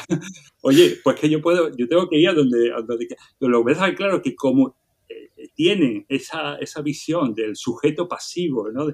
[0.63, 3.07] Oye, pues que yo puedo, yo tengo que ir a donde, a donde
[3.41, 4.77] lo que pasa es claro que como
[5.09, 8.87] eh, tienen esa, esa visión del sujeto pasivo, ¿no?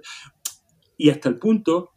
[0.99, 1.91] Y hasta el punto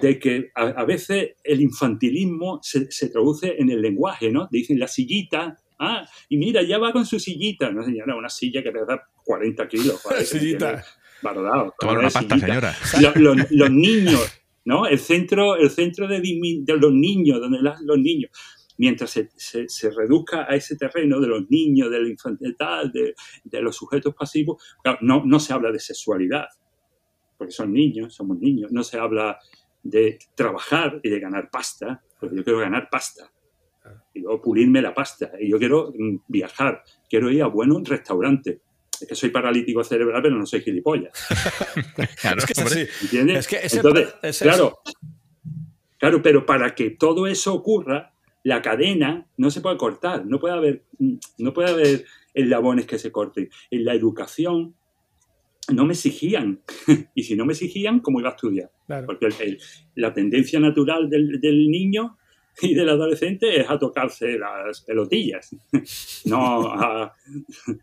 [0.00, 4.48] de que a, a veces el infantilismo se, se traduce en el lenguaje, ¿no?
[4.50, 7.70] Dicen la sillita, ah, y mira, ya va con su sillita.
[7.70, 10.00] No, señora, una silla que pesa 40 kilos.
[10.08, 10.24] ¿vale?
[10.24, 10.84] Sillita.
[11.22, 11.74] Bardado.
[11.78, 12.74] Tomar una pasta, señora.
[13.00, 14.86] Lo- lo- los niños, ¿no?
[14.86, 18.30] El centro, el centro de, de los niños, donde las- los niños,
[18.78, 22.56] mientras se, se- se reduzca a ese terreno de los niños, del infantil,
[22.92, 23.14] de,
[23.44, 26.46] de los sujetos pasivos, claro, no, no se habla de sexualidad,
[27.38, 29.38] porque son niños, somos niños, no se habla
[29.82, 33.30] de trabajar y de ganar pasta, porque yo quiero ganar pasta.
[34.14, 35.32] Y luego pulirme la pasta.
[35.40, 38.58] Y yo quiero mm, viajar, quiero ir a buenos restaurantes.
[39.00, 41.12] Es que soy paralítico cerebral, pero no soy gilipollas.
[42.20, 42.82] Claro, Es que es hombre.
[42.82, 43.04] así.
[43.04, 43.38] ¿Entiendes?
[43.38, 44.78] Es que ese- Entonces, ese- claro,
[45.98, 48.12] claro, pero para que todo eso ocurra,
[48.44, 50.84] la cadena no se puede cortar, no puede haber,
[51.38, 52.04] no puede haber
[52.34, 53.50] eslabones que se corten.
[53.70, 54.74] En la educación
[55.68, 56.60] no me exigían,
[57.14, 58.70] y si no me exigían, ¿cómo iba a estudiar?
[59.06, 59.28] Porque
[59.96, 62.18] la tendencia natural del, niño
[62.60, 65.54] y del adolescente es a tocarse las pelotillas,
[66.26, 67.12] no a,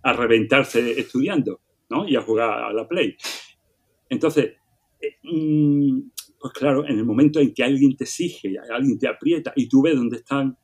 [0.04, 2.08] reventarse estudiando, ¿no?
[2.08, 3.16] Y a jugar a la play.
[4.10, 4.54] Entonces,
[5.02, 6.00] eh, mm,
[6.40, 9.82] pues claro, en el momento en que alguien te exige, alguien te aprieta y tú
[9.82, 10.58] ves dónde están,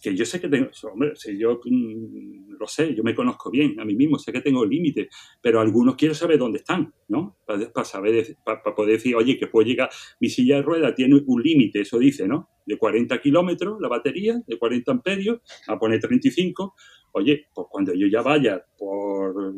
[0.00, 3.78] que yo sé que tengo, hombre, si yo mm, lo sé, yo me conozco bien
[3.78, 5.08] a mí mismo, sé que tengo límites,
[5.42, 7.36] pero algunos quiero saber dónde están, ¿no?
[7.44, 10.94] Para, para saber, para, para poder decir, oye, que puedo llegar, mi silla de rueda
[10.94, 12.48] tiene un límite, eso dice, ¿no?
[12.64, 16.74] De 40 kilómetros la batería, de 40 amperios, a poner 35,
[17.12, 19.54] oye, pues cuando yo ya vaya por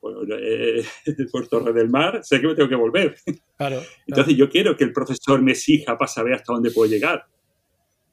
[0.00, 0.84] por, eh,
[1.32, 3.16] por Torre del Mar, sé que me tengo que volver.
[3.56, 3.80] Claro.
[4.06, 7.26] Entonces yo quiero que el profesor me exija para saber hasta dónde puedo llegar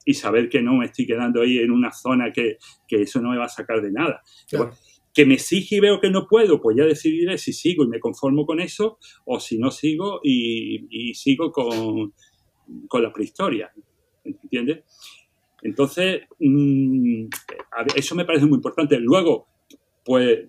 [0.05, 3.31] y saber que no me estoy quedando ahí en una zona que, que eso no
[3.31, 4.21] me va a sacar de nada.
[4.47, 4.71] Claro.
[5.13, 7.99] Que me exige y veo que no puedo, pues ya decidiré si sigo y me
[7.99, 12.13] conformo con eso o si no sigo y, y sigo con,
[12.87, 13.71] con la prehistoria.
[14.23, 14.83] ¿Entiendes?
[15.63, 17.25] Entonces, mm,
[17.95, 18.99] eso me parece muy importante.
[18.99, 19.47] Luego,
[20.03, 20.47] pues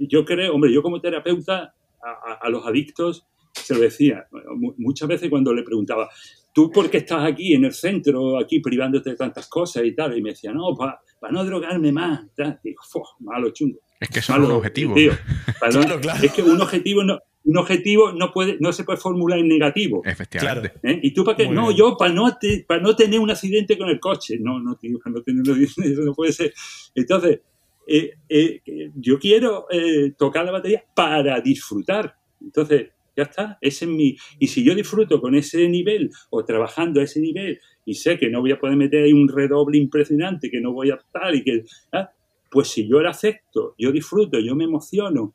[0.00, 4.74] yo creo, hombre, yo como terapeuta a, a- a los adictos se lo decía mu-
[4.76, 6.10] muchas veces cuando le preguntaba,
[6.56, 10.16] ¿tú por qué estás aquí en el centro, aquí privándote de tantas cosas y tal?
[10.16, 10.98] Y me decía, no, para
[11.30, 12.22] no drogarme más.
[12.34, 12.58] tal.
[12.64, 13.78] Digo, "Fu, malo chungo.
[14.00, 14.94] Es que eso es malo, un objetivo.
[14.94, 15.12] tío.
[15.60, 16.24] Pa' no- Claro, claro.
[16.24, 20.00] Es que un objetivo no, un objetivo no, puede, no se puede formular en negativo.
[20.04, 20.72] Efectivamente.
[20.82, 20.98] ¿Eh?
[21.02, 21.48] ¿Y tú para qué?
[21.48, 21.76] No, bien.
[21.76, 24.38] yo para no, te- para no tener un accidente con el coche.
[24.40, 26.54] No, no, tío, para no tener un accidente, eso no puede ser.
[26.94, 27.40] Entonces,
[27.86, 32.16] eh, eh, eh, yo quiero eh, tocar la batería para disfrutar.
[32.42, 34.16] Entonces, ya está, ese es mi...
[34.38, 38.28] Y si yo disfruto con ese nivel o trabajando a ese nivel y sé que
[38.28, 41.42] no voy a poder meter ahí un redoble impresionante, que no voy a estar y
[41.42, 41.64] que...
[41.92, 42.10] ah,
[42.50, 45.34] Pues si yo lo acepto, yo disfruto, yo me emociono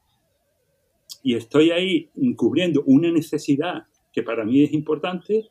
[1.24, 5.50] y estoy ahí cubriendo una necesidad que para mí es importante,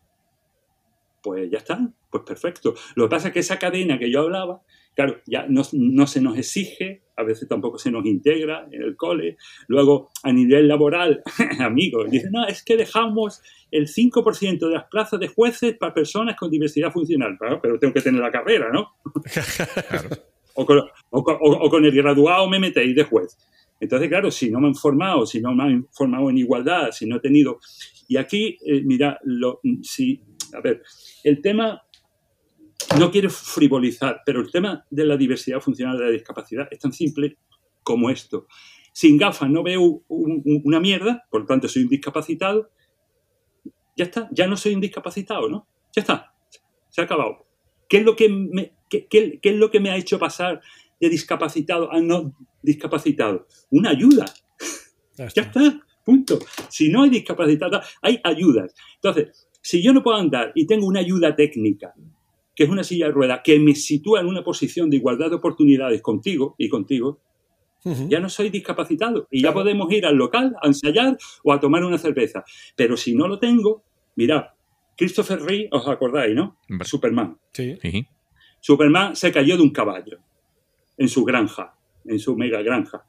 [1.23, 2.75] pues ya está, pues perfecto.
[2.97, 4.63] Lo que pasa es que esa cadena que yo hablaba
[4.95, 8.97] claro, ya no, no se nos exige, a veces tampoco se nos integra en el
[8.97, 9.37] cole.
[9.69, 11.23] Luego, a nivel laboral,
[11.61, 16.37] amigos, dicen, no, es que dejamos el 5% de las plazas de jueces para personas
[16.37, 17.37] con diversidad funcional.
[17.39, 18.89] Claro, pero tengo que tener la carrera, ¿no?
[20.55, 20.81] o, con,
[21.11, 23.37] o, con, o, con, el graduado me metéis de juez.
[23.79, 27.07] Entonces, claro, si no me han formado, si no me han formado en igualdad, si
[27.07, 27.61] no he tenido...
[28.09, 30.21] Y aquí, eh, mira, lo, si,
[30.53, 30.83] a ver,
[31.23, 31.81] el tema
[32.99, 36.93] no quiero frivolizar, pero el tema de la diversidad funcional de la discapacidad es tan
[36.93, 37.39] simple
[37.83, 38.47] como esto.
[38.93, 42.71] Sin gafas no veo un, un, una mierda, por lo tanto soy un discapacitado.
[43.97, 45.67] Ya está, ya no soy un discapacitado, ¿no?
[45.95, 46.35] Ya está,
[46.89, 47.47] se ha acabado.
[47.89, 50.61] ¿Qué es lo que me, qué, qué, qué es lo que me ha hecho pasar
[51.01, 53.47] de discapacitado a no discapacitado?
[53.71, 54.27] Una ayuda.
[55.17, 55.41] Ya está.
[55.41, 56.39] ya está, punto.
[56.69, 58.75] Si no hay discapacitado, hay ayudas.
[58.97, 61.95] Entonces, si yo no puedo andar y tengo una ayuda técnica,
[62.55, 65.37] que es una silla de ruedas, que me sitúa en una posición de igualdad de
[65.37, 67.21] oportunidades contigo y contigo,
[67.85, 68.09] uh -huh.
[68.09, 69.53] ya no soy discapacitado y claro.
[69.53, 72.45] ya podemos ir al local a ensayar o a tomar una cerveza.
[72.77, 73.83] Pero si no lo tengo,
[74.17, 74.45] mirad,
[74.97, 76.59] Christopher Reeve, os acordáis, ¿no?
[76.69, 76.85] Vale.
[76.85, 77.39] Superman.
[77.53, 77.79] Sí.
[78.61, 80.19] Superman se cayó de un caballo
[80.99, 81.75] en su granja,
[82.05, 83.05] en su mega granja.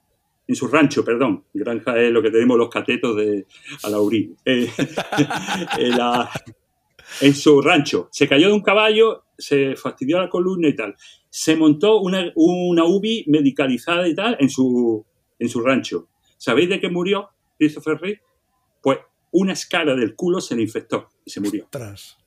[0.48, 1.44] En su rancho, perdón.
[1.54, 3.46] Granja es lo que tenemos los catetos de
[3.84, 4.36] Alaurín.
[4.46, 4.70] Eh,
[5.98, 6.30] la,
[7.20, 8.08] en su rancho.
[8.12, 10.96] Se cayó de un caballo, se fastidió la columna y tal.
[11.30, 15.06] Se montó una, una UBI medicalizada y tal en su,
[15.40, 16.10] en su rancho.
[16.38, 18.22] ¿Sabéis de qué murió Christopher Reeve?
[18.82, 19.00] Pues
[19.32, 21.66] una escara del culo se le infectó y se murió.
[21.66, 22.18] Ostras.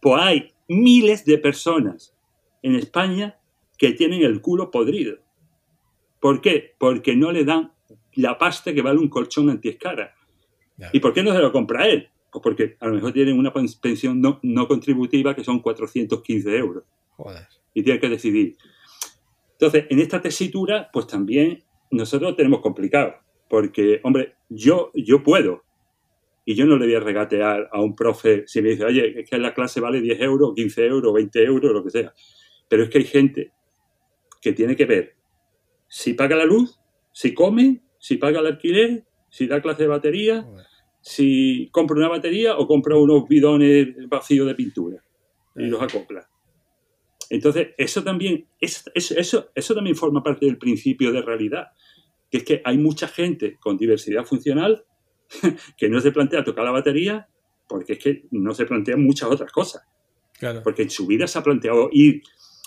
[0.00, 2.14] Pues hay miles de personas
[2.62, 3.38] en España
[3.78, 5.18] que tienen el culo podrido.
[6.20, 6.74] ¿Por qué?
[6.78, 7.72] Porque no le dan
[8.14, 10.14] la pasta que vale un colchón antiescara.
[10.92, 12.08] ¿Y por qué no se lo compra él?
[12.32, 16.84] Pues porque a lo mejor tienen una pensión no, no contributiva que son 415 euros.
[17.10, 17.46] Joder.
[17.74, 18.56] Y tiene que decidir.
[19.52, 23.14] Entonces, en esta tesitura, pues también nosotros tenemos complicado.
[23.48, 25.62] Porque, hombre, yo, yo puedo.
[26.44, 29.28] Y yo no le voy a regatear a un profe si me dice, oye, es
[29.28, 32.14] que la clase vale 10 euros, 15 euros, 20 euros, lo que sea.
[32.68, 33.52] Pero es que hay gente
[34.40, 35.16] que tiene que ver
[35.86, 36.80] si paga la luz,
[37.12, 40.46] si come, si paga el alquiler, si da clase de batería.
[41.02, 45.04] Si compra una batería o compra unos bidones vacíos de pintura
[45.56, 46.28] y los acopla.
[47.28, 51.68] Entonces, eso también, eso, eso, eso también forma parte del principio de realidad,
[52.30, 54.84] que es que hay mucha gente con diversidad funcional
[55.76, 57.28] que no se plantea tocar la batería
[57.68, 59.82] porque es que no se plantean muchas otras cosas.
[60.38, 60.62] Claro.
[60.62, 62.22] Porque en su vida se ha planteado ir,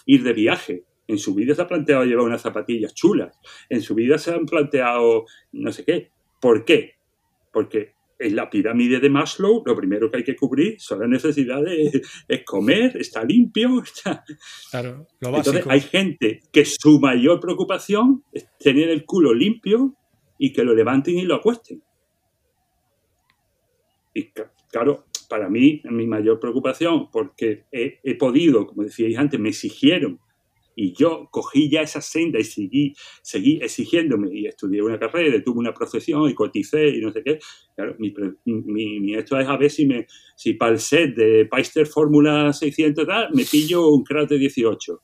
[0.06, 3.38] ir de viaje, en su vida se ha planteado llevar unas zapatillas chulas.
[3.70, 6.10] En su vida se han planteado no sé qué.
[6.42, 6.96] ¿Por qué?
[7.54, 7.95] Porque
[8.26, 12.02] en la pirámide de Maslow lo primero que hay que cubrir son las necesidades.
[12.28, 13.82] Es comer, está limpio.
[13.84, 14.24] Está...
[14.72, 15.58] Claro, lo básico.
[15.58, 19.96] Entonces hay gente que su mayor preocupación es tener el culo limpio
[20.38, 21.82] y que lo levanten y lo acuesten.
[24.14, 24.32] Y
[24.72, 30.20] claro, para mí, mi mayor preocupación, porque he, he podido, como decíais antes, me exigieron
[30.76, 35.60] y yo cogí ya esa senda y seguí, seguí exigiéndome y estudié una carrera, tuve
[35.60, 37.40] una profesión y coticé y no sé qué.
[37.76, 38.14] Claro, mi,
[38.44, 40.06] mi, mi esto es a ver si, me,
[40.36, 45.02] si para el set de Peister Fórmula 600 tal, me pillo un crack de 18.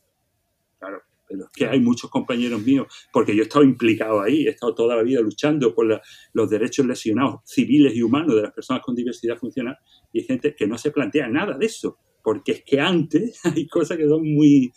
[0.77, 4.49] Claro, pero es que hay muchos compañeros míos, porque yo he estado implicado ahí, he
[4.49, 6.01] estado toda la vida luchando por la,
[6.33, 9.77] los derechos lesionados civiles y humanos de las personas con diversidad funcional
[10.11, 13.67] y hay gente que no se plantea nada de eso, porque es que antes hay
[13.67, 14.73] cosas que son muy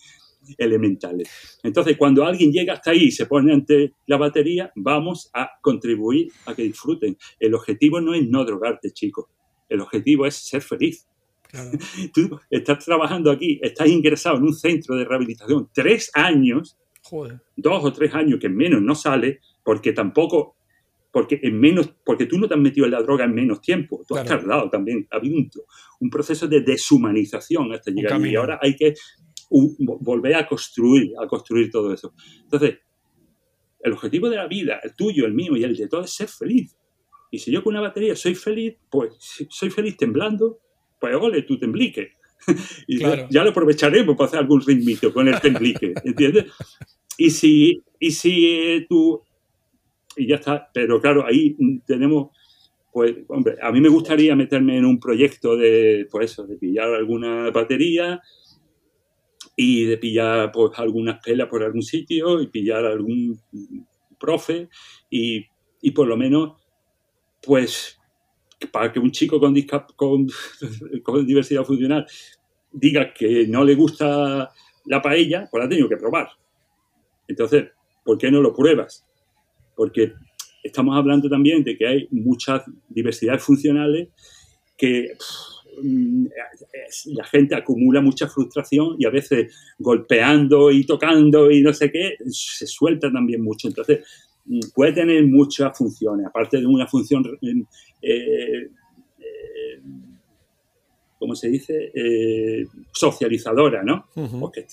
[0.58, 1.58] elementales.
[1.62, 6.32] Entonces, cuando alguien llega hasta ahí y se pone ante la batería, vamos a contribuir
[6.46, 7.16] a que disfruten.
[7.38, 9.26] El objetivo no es no drogarte, chicos.
[9.68, 11.06] El objetivo es ser feliz.
[11.42, 11.70] Claro.
[12.14, 17.40] Tú estás trabajando aquí, estás ingresado en un centro de rehabilitación tres años, Joder.
[17.56, 20.56] dos o tres años que menos no sale, porque tampoco,
[21.12, 23.98] porque en menos, porque tú no te has metido en la droga en menos tiempo,
[24.06, 24.22] tú claro.
[24.22, 25.50] has tardado también, ha habido un,
[26.00, 28.94] un, proceso de deshumanización hasta llegar y ahora hay que
[29.50, 32.14] volver a construir, a construir todo eso.
[32.42, 32.78] Entonces,
[33.80, 36.28] el objetivo de la vida, el tuyo, el mío y el de todos es ser
[36.28, 36.76] feliz.
[37.30, 40.58] Y si yo con una batería soy feliz, pues si soy feliz temblando,
[41.00, 42.12] pues ole, tu temblique.
[42.86, 43.26] y claro.
[43.30, 46.46] ya lo aprovecharemos para hacer algún ritmito con el temblique, ¿entiendes?
[47.18, 49.22] Y si, y si eh, tú...
[50.16, 52.30] Y ya está, pero claro, ahí tenemos
[52.94, 56.94] pues, hombre, a mí me gustaría meterme en un proyecto de, pues eso, de pillar
[56.94, 58.22] alguna batería,
[59.56, 63.40] y de pillar pues, algunas pelas por algún sitio y pillar algún
[64.18, 64.68] profe
[65.10, 65.44] y,
[65.80, 66.60] y por lo menos,
[67.42, 67.98] pues,
[68.72, 69.54] para que un chico con,
[69.96, 70.26] con,
[71.02, 72.06] con, diversidad funcional
[72.72, 74.50] diga que no le gusta
[74.86, 76.28] la paella, pues la has tenido que probar.
[77.28, 77.66] Entonces,
[78.04, 79.04] ¿por qué no lo pruebas?
[79.76, 80.12] Porque
[80.62, 84.08] estamos hablando también de que hay muchas diversidades funcionales
[84.76, 85.16] que
[87.06, 92.16] la gente acumula mucha frustración y a veces golpeando y tocando y no sé qué,
[92.28, 93.68] se suelta también mucho.
[93.68, 94.00] Entonces,
[94.46, 97.24] mm, puede tener muchas funciones, aparte de una función
[98.02, 98.68] eh,
[101.18, 101.92] ¿cómo se dice?
[101.94, 104.08] Eh, socializadora, ¿no?
[104.40, 104.66] Porque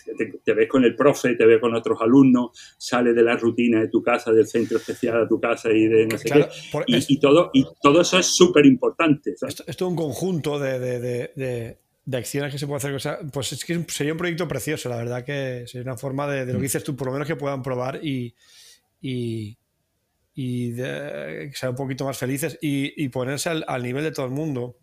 [0.43, 3.87] te, ves con el profe, te ves con otros alumnos, sales de la rutina de
[3.87, 6.47] tu casa, del centro especial a tu casa y de no sé qué.
[6.87, 9.33] y, todo, y todo eso es súper importante.
[9.47, 11.77] Esto, es un conjunto de,
[12.11, 13.17] acciones que se puede hacer.
[13.31, 16.53] pues es que sería un proyecto precioso, la verdad que sería una forma de, lo
[16.53, 16.61] que mm.
[16.61, 18.35] dices tú, por lo menos que puedan probar y,
[19.01, 19.57] y,
[20.75, 24.77] que sean un poquito más felices y, ponerse al, nivel de todo el mundo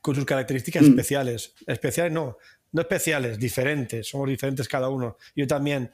[0.00, 0.86] con sus características mm.
[0.86, 1.54] especiales.
[1.66, 2.36] Especiales no,
[2.72, 5.16] no especiales, diferentes, somos diferentes cada uno.
[5.34, 5.90] Yo también,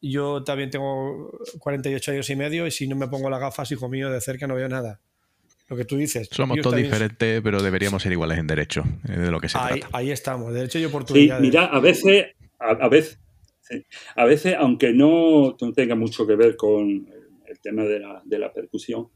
[0.00, 3.88] yo también tengo 48 años y medio y si no me pongo las gafas, hijo
[3.88, 5.00] mío, de cerca no veo nada.
[5.68, 6.28] Lo que tú dices.
[6.32, 9.80] Somos todos diferentes, pero deberíamos ser iguales en derecho, eh, de lo que se ahí,
[9.92, 11.40] Ahí estamos, derecho y oportunidades.
[11.40, 12.26] Sí, mira, a veces,
[12.58, 13.20] a, veces,
[14.16, 17.06] a veces, aunque no, tenga mucho que ver con
[17.46, 19.10] el tema de la, de la percusión,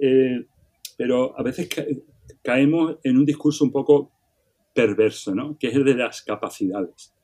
[0.00, 0.44] eh,
[0.96, 1.68] pero a veces
[2.42, 4.12] caemos en un discurso un poco
[4.74, 5.56] perverso, ¿no?
[5.58, 7.14] Que es el de las capacidades.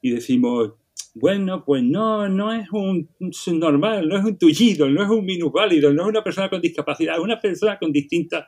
[0.00, 0.74] Y decimos,
[1.14, 3.08] bueno, pues no, no es un,
[3.58, 7.16] normal, no es un tullido, no es un minusválido, no es una persona con discapacidad,
[7.16, 8.46] es una persona con distintas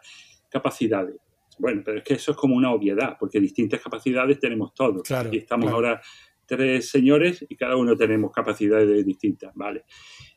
[0.48, 1.16] capacidades.
[1.58, 5.02] Bueno, pero es que eso es como una obviedad, porque distintas capacidades tenemos todos.
[5.30, 6.00] y estamos ahora
[6.46, 9.84] tres señores y cada uno tenemos capacidades distintas, ¿vale?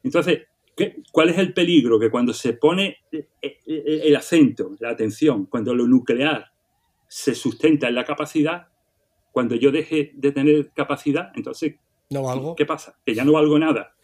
[0.03, 0.41] Entonces,
[1.11, 1.99] ¿Cuál es el peligro?
[1.99, 6.51] Que cuando se pone eh, eh, eh, el acento, la atención, cuando lo nuclear
[7.07, 8.67] se sustenta en la capacidad,
[9.31, 11.75] cuando yo deje de tener capacidad, entonces,
[12.09, 12.99] no ¿qué pasa?
[13.05, 13.95] Que ya no valgo nada.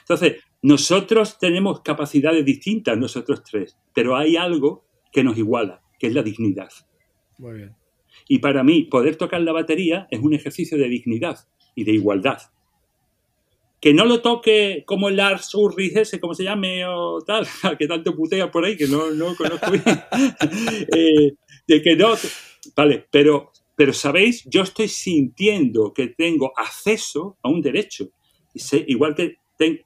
[0.00, 6.14] Entonces, nosotros tenemos capacidades distintas, nosotros tres, pero hay algo que nos iguala, que es
[6.14, 6.68] la dignidad.
[7.38, 7.76] Muy bien.
[8.28, 11.38] Y para mí, poder tocar la batería es un ejercicio de dignidad
[11.74, 12.38] y de igualdad
[13.80, 17.46] que no lo toque como el Lars Ulrich ese, como se llame, o tal,
[17.78, 19.84] que tanto putea por ahí, que no, no conozco bien,
[20.96, 21.34] eh,
[21.66, 22.14] de que no,
[22.76, 28.10] vale, pero, pero sabéis, yo estoy sintiendo que tengo acceso a un derecho,
[28.86, 29.36] igual que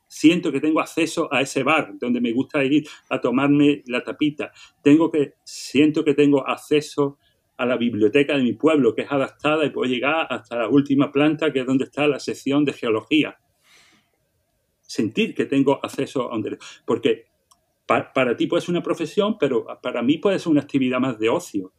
[0.07, 4.53] siento que tengo acceso a ese bar donde me gusta ir a tomarme la tapita,
[4.83, 7.19] tengo que, siento que tengo acceso
[7.59, 11.13] a la biblioteca de mi pueblo, que es adaptada y puedo llegar hasta la última
[11.13, 13.39] planta, que es donde está la sección de geología
[14.93, 16.67] sentir que tengo acceso a un derecho.
[16.85, 17.27] Porque
[17.87, 21.31] para ti puede ser una profesión, pero para mí puede ser una actividad más de
[21.31, 21.73] ocio.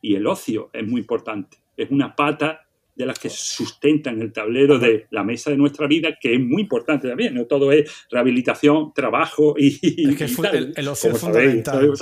[0.00, 1.58] Y el ocio es muy importante.
[1.76, 2.65] Es una pata
[2.96, 6.62] de las que sustentan el tablero de la mesa de nuestra vida, que es muy
[6.62, 7.34] importante también.
[7.34, 9.68] No todo es rehabilitación, trabajo y.
[10.10, 11.92] Es que el, ocio es fundamental.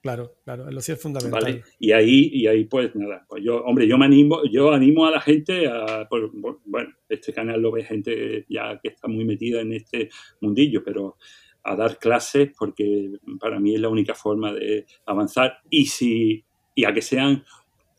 [0.00, 1.64] Claro, claro, el ocio es fundamental.
[1.78, 5.10] Y ahí, y ahí, pues nada, pues yo, hombre, yo me animo, yo animo a
[5.10, 6.24] la gente a, pues,
[6.66, 11.16] bueno, este canal lo ve gente ya que está muy metida en este mundillo, pero
[11.62, 16.44] a dar clases porque para mí es la única forma de avanzar y si
[16.74, 17.42] y a que sean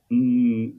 [0.09, 0.69] mm,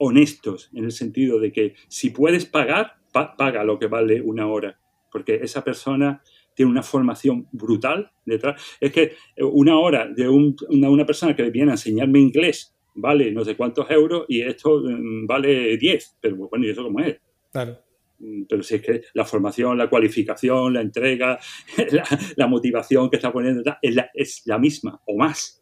[0.00, 4.80] honestos en el sentido de que si puedes pagar, paga lo que vale una hora,
[5.12, 6.22] porque esa persona
[6.54, 8.60] tiene una formación brutal detrás.
[8.80, 13.56] Es que una hora de una, persona que viene a enseñarme inglés vale no sé
[13.56, 17.18] cuántos euros y esto mm, vale 10, pero bueno, ¿y eso cómo es?
[17.52, 17.78] Claro.
[18.18, 21.38] Mm, pero si es que la formación, la cualificación, la entrega,
[22.36, 25.59] la, motivación que está poniendo es la, es la misma o más.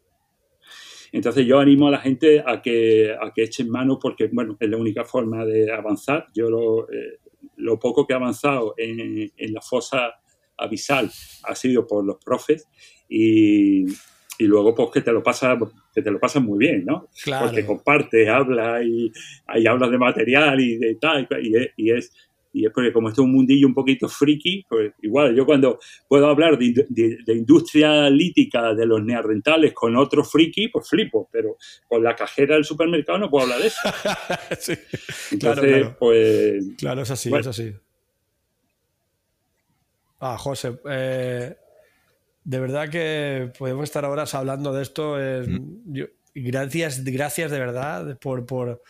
[1.11, 4.69] Entonces yo animo a la gente a que, a que echen mano porque, bueno, es
[4.69, 6.27] la única forma de avanzar.
[6.33, 7.19] Yo lo, eh,
[7.57, 10.13] lo poco que he avanzado en, en la fosa
[10.57, 11.09] abisal
[11.43, 12.67] ha sido por los profes
[13.07, 13.85] y,
[14.39, 15.57] y luego pues que te lo pasa
[15.93, 17.09] que te lo pasas muy bien, ¿no?
[17.41, 19.11] Porque compartes, hablas y,
[19.55, 22.13] y, hablas de material y de tal y, es y es
[22.73, 26.57] porque como esto es un mundillo un poquito friki, pues igual yo cuando puedo hablar
[26.57, 32.15] de, de, industria lítica de los neandertales con otro friki, pues flipo, pero con la
[32.15, 33.79] cajera del supermercado no puedo hablar de eso.
[35.31, 36.65] Entonces, claro, pues...
[36.77, 37.73] Claro, es así, es así.
[40.19, 41.55] Ah, José, eh,
[42.43, 45.17] de verdad que podemos estar horas hablando de esto.
[45.17, 46.01] Mm.
[46.33, 48.45] gracias, gracias de verdad por...
[48.45, 48.81] por,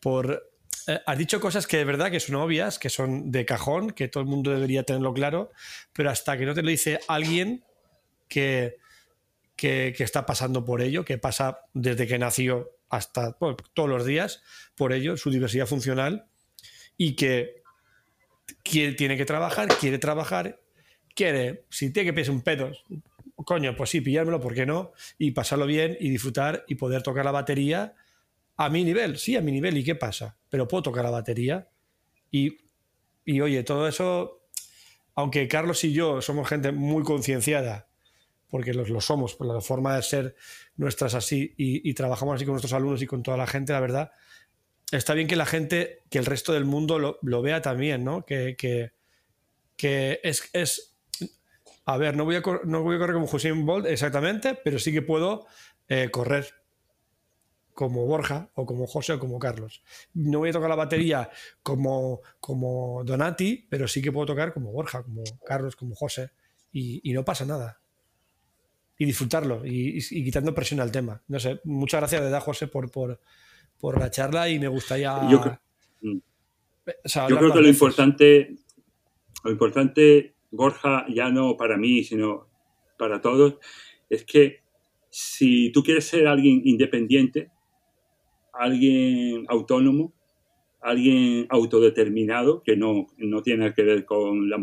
[0.00, 0.48] por
[0.88, 4.08] eh, has dicho cosas que de verdad que son obvias, que son de cajón, que
[4.08, 5.52] todo el mundo debería tenerlo claro,
[5.92, 7.62] pero hasta que no te lo dice alguien
[8.26, 8.78] que,
[9.54, 13.36] que, está pasando por ello, que pasa desde que nació hasta
[13.74, 14.42] todos los días
[14.74, 16.26] por ello, su diversidad funcional,
[16.96, 17.62] y que
[18.62, 20.58] quiere, tiene que trabajar, quiere trabajar,
[21.14, 22.72] quiere, si tiene que pillarse un pedo,
[23.44, 24.92] coño, pues sí, pillármelo, ¿por qué no?
[25.18, 27.94] Y pasarlo bien y disfrutar y poder tocar la batería
[28.58, 30.36] a mi nivel, sí, a mi nivel, ¿y qué pasa?
[30.50, 31.68] Pero puedo tocar la batería
[32.30, 32.58] y,
[33.24, 34.42] y oye, todo eso,
[35.14, 37.88] aunque Carlos y yo somos gente muy concienciada,
[38.50, 40.36] porque lo, lo somos, por la forma de ser
[40.76, 44.10] nuestras así y, trabajamos así con nuestros alumnos y con toda la gente, la verdad,
[44.90, 48.26] está bien que la gente, que el resto del mundo lo, lo vea también, ¿no?
[48.26, 50.96] Que, que, es, es,
[51.84, 54.92] A ver, no voy a, no voy a correr como Hussein Bolt exactamente, pero sí
[54.92, 55.46] que puedo
[55.88, 56.57] eh, correr
[57.78, 59.84] como Borja o como José o como Carlos.
[60.14, 61.30] No voy a tocar la batería
[61.62, 66.30] como, como Donati, pero sí que puedo tocar como Borja, como Carlos, como José.
[66.72, 67.80] Y, y no pasa nada.
[68.98, 71.22] Y disfrutarlo y, y- y quitando presión al tema.
[71.28, 73.20] No sé, muchas gracias de verdad, José, por, por,
[73.78, 75.16] por la charla y me gustaría...
[75.30, 75.60] Yo creo-
[76.00, 76.18] Mm.
[77.04, 77.76] o sea, Yo hablar creo más que lo veces.
[77.80, 78.56] importante,
[79.44, 82.48] lo importante, Borja, ya no para mí, sino
[82.98, 83.54] para todos,
[84.10, 84.62] es que
[85.10, 87.50] si tú quieres ser alguien independiente,
[88.58, 90.12] alguien autónomo,
[90.80, 94.58] alguien autodeterminado, que no, no tiene que ver con la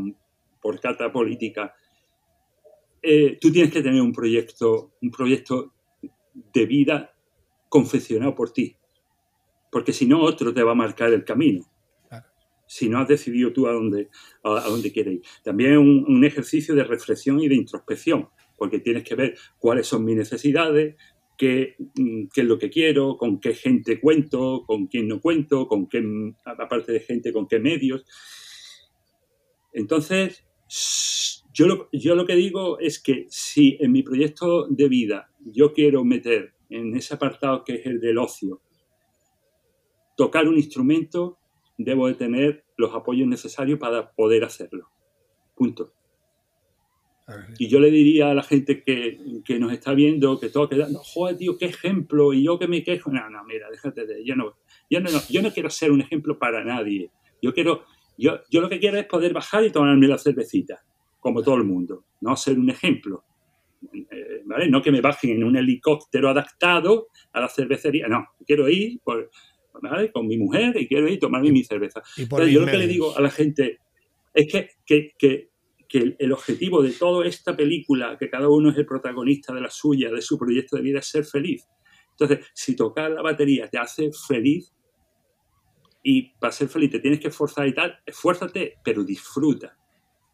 [0.61, 1.73] porcata política,
[3.01, 5.73] eh, tú tienes que tener un proyecto, un proyecto
[6.53, 7.13] de vida
[7.69, 8.75] confeccionado por ti.
[9.71, 11.63] Porque si no, otro te va a marcar el camino.
[12.07, 12.25] Claro.
[12.65, 14.09] Si no has decidido tú a dónde,
[14.43, 15.21] a, a dónde quieres ir.
[15.43, 20.03] También un, un ejercicio de reflexión y de introspección, porque tienes que ver cuáles son
[20.03, 20.95] mis necesidades,
[21.37, 25.67] qué, mm, qué es lo que quiero, con qué gente cuento, con quién no cuento,
[25.67, 28.05] con qué, mm, aparte de gente, con qué medios.
[29.73, 30.45] Entonces,
[31.53, 35.73] yo lo, yo lo que digo es que si en mi proyecto de vida yo
[35.73, 38.61] quiero meter en ese apartado que es el del ocio,
[40.17, 41.37] tocar un instrumento,
[41.77, 44.89] debo de tener los apoyos necesarios para poder hacerlo.
[45.55, 45.93] Punto.
[47.57, 50.87] Y yo le diría a la gente que, que nos está viendo, que todo queda,
[50.89, 53.11] no, joder, tío, qué ejemplo, y yo que me quejo.
[53.11, 54.23] No, no, mira, déjate de.
[54.23, 54.57] Yo no,
[54.89, 57.09] yo no, yo no quiero ser un ejemplo para nadie.
[57.41, 57.85] Yo quiero,
[58.17, 60.83] yo, yo lo que quiero es poder bajar y tomarme la cervecita,
[61.19, 63.23] como todo el mundo, no ser un ejemplo.
[63.93, 64.69] Eh, ¿vale?
[64.69, 69.29] No que me bajen en un helicóptero adaptado a la cervecería, no, quiero ir por,
[69.81, 70.11] ¿vale?
[70.11, 72.01] con mi mujer y quiero ir a tomarme mi cerveza.
[72.17, 73.79] Entonces, yo lo que le digo a la gente
[74.33, 75.49] es que, que, que,
[75.95, 79.61] que el, el objetivo de toda esta película, que cada uno es el protagonista de
[79.61, 81.65] la suya, de su proyecto de vida, es ser feliz.
[82.11, 84.73] Entonces, si tocar la batería te hace feliz
[86.03, 89.77] y para ser feliz te tienes que esforzar y tal, esfuérzate, pero disfruta.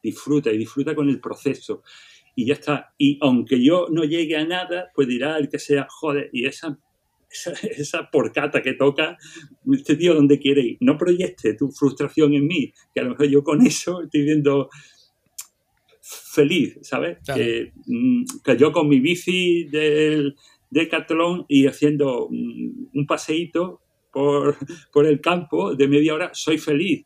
[0.01, 1.84] Disfruta y disfruta con el proceso.
[2.36, 2.95] Y ya está.
[2.97, 6.80] Y aunque yo no llegue a nada, pues dirá el que sea, joder, y esa,
[7.30, 9.16] esa, esa porcata que toca,
[9.72, 10.78] este tío donde quiere ir.
[10.80, 14.68] No proyecte tu frustración en mí, que a lo mejor yo con eso estoy viendo
[16.02, 17.20] feliz, ¿sabes?
[17.24, 17.41] Claro.
[17.41, 20.36] Que, mm, que yo con mi bici del
[20.70, 23.82] Decathlon y haciendo mm, un paseíto
[24.12, 24.58] por,
[24.91, 27.06] por el campo de media hora, soy feliz.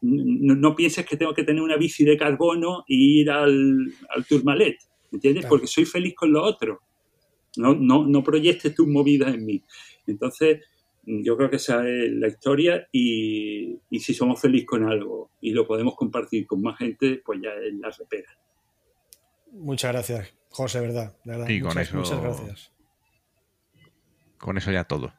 [0.00, 4.26] No, no pienses que tengo que tener una bici de carbono e ir al, al
[4.26, 4.78] Tourmalet,
[5.12, 5.42] ¿entiendes?
[5.42, 5.50] Claro.
[5.50, 6.80] Porque soy feliz con lo otro.
[7.56, 9.62] No, no, no proyectes tus movidas en mí.
[10.06, 10.60] Entonces,
[11.06, 15.50] yo creo que esa es la historia y, y si somos felices con algo y
[15.52, 18.36] lo podemos compartir con más gente, pues ya es la repera.
[19.52, 21.16] Muchas gracias, José, verdad.
[21.24, 21.48] de verdad.
[21.48, 22.72] Y con muchas, eso- muchas gracias.
[24.38, 25.12] Con eso ya todo.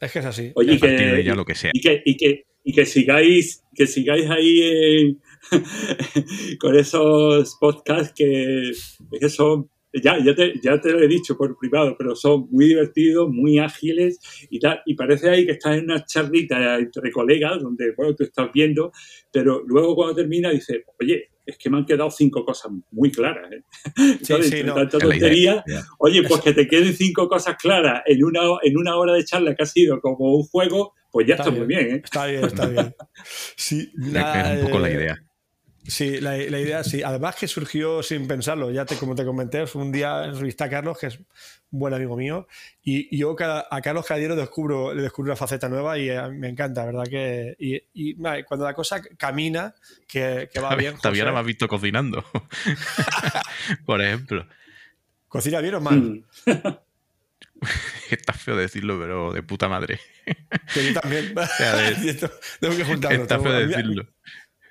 [0.00, 0.52] Es que es así.
[0.54, 1.70] Oye, A y que, partir de ya lo que sea.
[1.72, 5.20] y que, y que, y que sigáis, que sigáis ahí en-
[6.60, 8.72] con esos podcasts que,
[9.20, 9.70] que son,
[10.02, 13.58] ya, ya, te, ya te lo he dicho por privado, pero son muy divertidos, muy
[13.58, 14.18] ágiles
[14.50, 14.80] y tal.
[14.86, 18.92] Y parece ahí que estás en una charlita entre colegas donde, bueno, tú estás viendo,
[19.32, 23.52] pero luego cuando termina dices, oye, es que me han quedado cinco cosas muy claras.
[23.52, 23.62] ¿eh?
[23.96, 24.74] Entonces, sí, entre no.
[24.74, 25.08] tanta idea.
[25.08, 25.64] tontería.
[25.98, 29.54] Oye, pues que te queden cinco cosas claras en una, en una hora de charla
[29.54, 32.00] que ha sido como un juego, pues ya está, muy bien, ¿eh?
[32.02, 32.94] Está bien, está bien.
[33.56, 35.16] Sí, la- es un poco la eh, idea.
[35.86, 37.02] Sí, la, la idea sí.
[37.02, 38.70] Además que surgió sin pensarlo.
[38.70, 41.26] Ya te, como te comenté, un día entrevisté a Carlos, que es un
[41.78, 42.46] buen amigo mío,
[42.82, 45.98] y, y yo cada- a Carlos cada día le descubro, le descubro una faceta nueva
[45.98, 47.04] y eh, me encanta, ¿verdad?
[47.04, 49.74] Que, y, cuando la cosa camina,
[50.08, 50.96] que, que va bien.
[50.96, 52.24] Todavía no me has visto cocinando.
[53.84, 54.46] Por ejemplo.
[55.28, 55.98] ¿Cocina bien o mal?
[56.00, 56.24] Mm.
[58.10, 59.98] Está feo decirlo, pero de puta madre.
[60.72, 61.34] Que yo también.
[61.56, 62.14] sea, de-
[62.60, 63.22] tengo que juntarlo.
[63.22, 64.06] Está feo mí- decirlo.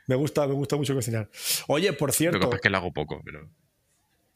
[0.07, 1.29] Me gusta, me gusta mucho cocinar.
[1.67, 3.49] Oye, por Lo que cierto, pasa es que lo hago poco, pero.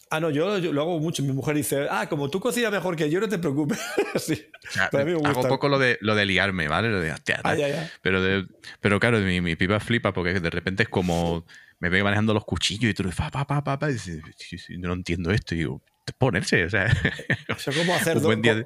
[0.10, 1.22] Ah, no, yo, yo lo hago mucho.
[1.22, 3.78] Mi mujer dice, ah, como tú cocinas mejor que yo, no te preocupes.
[4.16, 5.50] sí, O sea, pero a mí me hago gusta.
[5.50, 6.90] poco lo de, lo de liarme, ¿vale?
[6.90, 7.92] Lo de, hostia, Ah, ya, ya.
[8.02, 8.48] Pero, de-
[8.80, 11.46] pero claro, mi, mi pipa flipa porque de repente es como
[11.80, 14.58] me ve manejando los cuchillos y tú pa, pa, pa, pa, pa, y dices, "Sí,
[14.58, 15.54] sí, no entiendo esto.
[15.56, 15.82] Y digo,
[16.18, 16.86] ponerse, o sea,
[17.50, 18.66] Eso como hacer, un do- buen día de-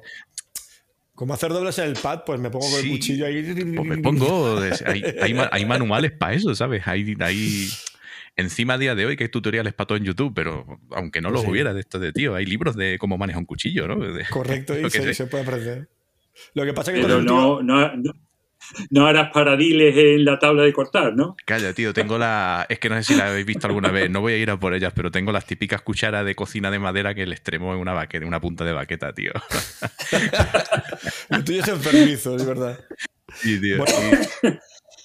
[1.22, 3.42] como hacer dobles en el pad, pues me pongo con Sí, el cuchillo ahí.
[3.76, 4.58] pues me pongo.
[4.86, 6.82] Hay, hay, ma- hay manuales para eso, ¿sabes?
[6.84, 7.68] Hay, hay.
[8.34, 11.30] Encima a día de hoy que hay tutoriales para todo en YouTube, pero aunque no
[11.30, 11.46] los Sí.
[11.48, 14.00] hubiera de esto de tío, hay libros de cómo manejar un cuchillo, ¿no?
[14.00, 15.88] De- Correcto, y se, puede aprender.
[16.54, 18.12] Lo que pasa es que Pero no, no, no,
[18.90, 21.36] no harás paradiles en la tabla de cortar, ¿no?
[21.44, 22.66] Calla, tío, tengo la.
[22.68, 24.56] Es que no sé si la habéis visto alguna vez, no voy a ir a
[24.58, 27.80] por ellas, pero tengo las típicas cucharas de cocina de madera que el extremo es
[27.80, 29.32] una baqueta, una punta de baqueta, tío.
[31.28, 32.78] Lo tuyo es enfermizo, es verdad.
[33.34, 33.78] Sí, tío.
[33.78, 33.92] Bueno.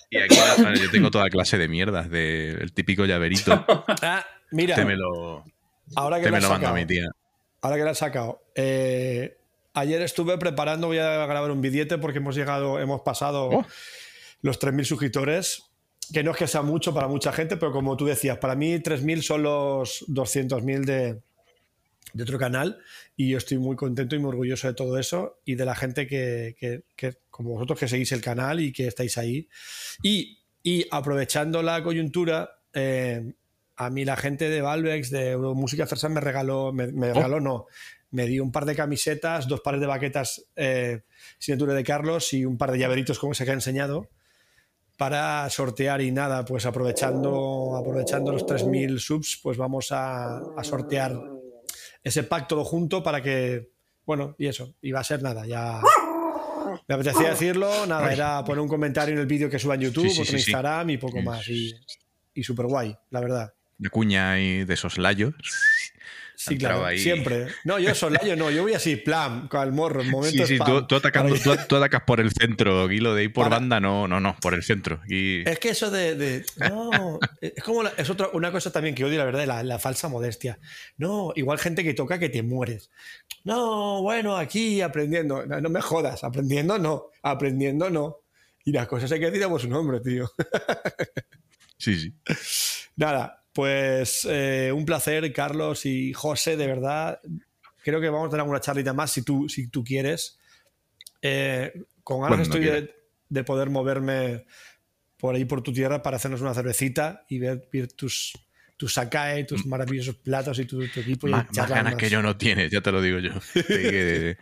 [0.10, 3.66] Y, y aquí bueno, yo tengo toda clase de mierdas, de, el típico llaverito.
[4.02, 5.44] Ah, mira, Te me lo,
[5.96, 7.06] ahora que te lo me lo manda sacado, mi tía.
[7.62, 9.38] ahora que lo has sacado, eh,
[9.80, 13.66] ayer estuve preparando, voy a grabar un billete porque hemos llegado, hemos pasado Oh.
[14.42, 15.64] los 3.000 suscriptores,
[16.14, 18.80] que no es que sea mucho para mucha gente, pero como tú decías, para mí
[18.80, 21.22] 3.000 son los 200.000 de,
[22.14, 22.80] de otro canal
[23.16, 26.08] y yo estoy muy contento y muy orgulloso de todo eso y de la gente
[26.08, 29.48] que, que- que, como vosotros que seguís el canal y que estáis ahí.
[30.02, 33.34] Y, y aprovechando la coyuntura, eh,
[33.76, 37.68] a mí la gente de Valvex, de Música Fersan, me regaló, me, me regaló, no,
[38.12, 41.02] me dio un par de camisetas, dos pares de baquetas eh,
[41.38, 44.10] signatura de Carlos y un par de llaveritos como se que ha enseñado
[44.98, 51.14] para sortear y nada, pues aprovechando, aprovechando los 3.000 subs, pues vamos a, a sortear
[52.04, 53.70] ese pack todo junto para que,
[54.06, 55.82] bueno, y eso, y va a ser nada, ya...
[56.88, 60.10] Me apetecía decirlo, nada, era poner un comentario en el vídeo que suba en YouTube,
[60.10, 60.50] Sí, sí, otro en sí.
[60.50, 61.48] Instagram y poco más.
[61.48, 61.74] Y,
[62.34, 63.54] y súper guay, la verdad.
[63.78, 65.34] De cuña y de soslayos.
[66.40, 67.00] Sí, claro, ahí.
[67.00, 67.48] siempre.
[67.64, 70.48] No, yo soy yo no, yo voy así, plan, con el morro, en Sí, momentos
[70.48, 70.68] sí, pam.
[70.68, 73.56] tú, tú atacando, tú, tú atacas por el centro, aquí lo de ir por Para-
[73.58, 75.02] banda, no, no, no, por el centro.
[75.08, 76.14] Y Es que eso de.
[76.16, 77.82] de- no, es como.
[77.82, 80.60] la- es otra, una cosa también que odio, la verdad, la, la falsa modestia.
[80.98, 82.92] No, igual gente que toca que te mueres.
[83.44, 85.44] No, bueno, aquí aprendiendo.
[85.48, 88.18] No, no me jodas, aprendiendo no, aprendiendo no.
[88.64, 90.30] Y las cosas hay que decir a su nombre, tío.
[91.78, 92.14] sí, sí.
[92.96, 97.20] Nada, pues eh, un placer, Carlos y José, de verdad.
[97.84, 100.38] Creo que vamos a tener una charlita más si tú, si tú quieres.
[101.24, 101.74] Eh,
[102.04, 102.94] con ganas estoy de,
[103.28, 104.46] de poder moverme
[105.18, 108.34] por ahí por tu tierra para hacernos una cervecita y ver, ver tus,
[108.78, 111.28] tus Sakae, tus maravillosos platos y tu, tu equipo.
[111.28, 111.34] y Mm.
[111.34, 112.00] Más, más charlar ganas más.
[112.00, 113.32] que yo no tienes, ya te lo digo yo.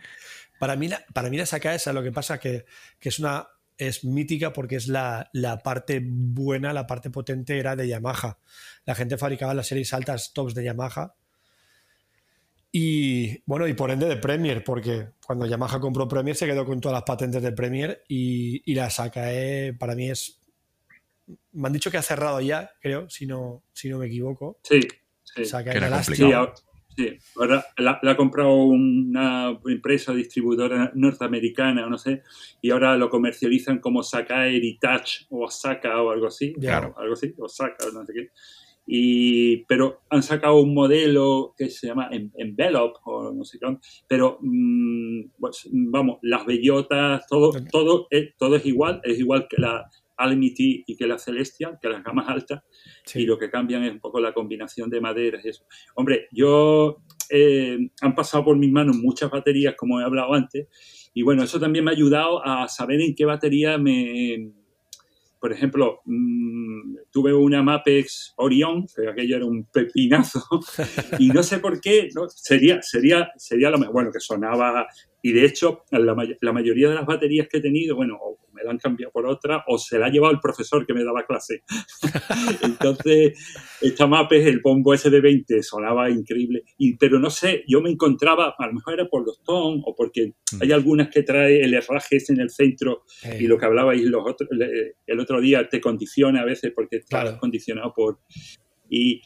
[0.58, 2.66] Para mí, la, para mí la Sakae es lo que pasa que,
[2.98, 7.76] que es una es mítica porque es la, la parte buena, la parte potente era
[7.76, 8.38] de Yamaha.
[8.84, 11.14] La gente fabricaba las series altas tops de Yamaha.
[12.72, 16.80] Y bueno, y por ende de Premier, porque cuando Yamaha compró Premier se quedó con
[16.80, 20.40] todas las patentes de Premier y, y la Sakae para mí es...
[21.52, 24.58] Me han dicho que ha cerrado ya, creo, si no, si no me equivoco.
[24.62, 24.80] Sí,
[25.24, 25.44] sí.
[25.44, 26.02] Sakae Que era.
[26.96, 32.22] Sí, ahora, la, la ha comprado una empresa distribuidora norteamericana, no sé,
[32.62, 36.54] y ahora lo comercializan como Sakae Heritage o Osaka o algo así.
[36.54, 36.94] Claro.
[36.96, 38.28] Algo así, Osaka no sé qué.
[38.88, 43.76] Y, pero han sacado un modelo que se llama En- Envelope o no sé qué,
[44.06, 49.60] pero mm, pues, vamos, las bellotas, todo, todo, es, todo es igual, es igual que
[49.60, 52.62] la Alimity y que la Celestial, que las gamas altas,
[53.04, 53.20] Sí.
[53.20, 55.64] y lo que cambian es un poco la combinación de maderas y eso.
[55.94, 60.68] Hombre, yo eh, han pasado por mis manos muchas baterías, como he hablado antes,
[61.14, 64.52] y bueno, eso también me ha ayudado a saber en qué batería me...
[65.38, 70.42] Por ejemplo, mmm, tuve una Mapex Orion, que aquello era un pepinazo,
[71.18, 72.28] y no sé por qué, ¿no?
[72.28, 74.86] sería, sería, sería lo mejor, bueno, que sonaba,
[75.22, 78.18] y de hecho, la, la, mayoría de las baterías que he tenido, bueno,
[78.56, 81.04] me la han cambiado por otra, o se la ha llevado el profesor que me
[81.04, 81.62] daba clase.
[82.62, 83.38] Entonces,
[83.80, 87.90] esta Mapex, el bombo ese de 20, sonaba increíble, y, pero no sé, yo me
[87.90, 90.62] encontraba, a lo mejor era por los tonos, o porque Mm.
[90.62, 94.02] hay algunas que trae el herraje ese en el centro, Eh, y lo que hablabais
[94.04, 94.48] los otros,
[95.06, 97.38] el otro día te condiciona a veces porque estás Claro.
[97.38, 98.20] condicionado por...
[98.88, 99.20] Y,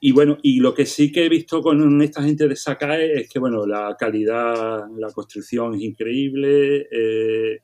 [0.00, 3.28] y bueno, y lo que sí que he visto con esta gente de Sakae es
[3.28, 6.86] que, bueno, la calidad, la construcción es increíble.
[6.90, 7.60] eh,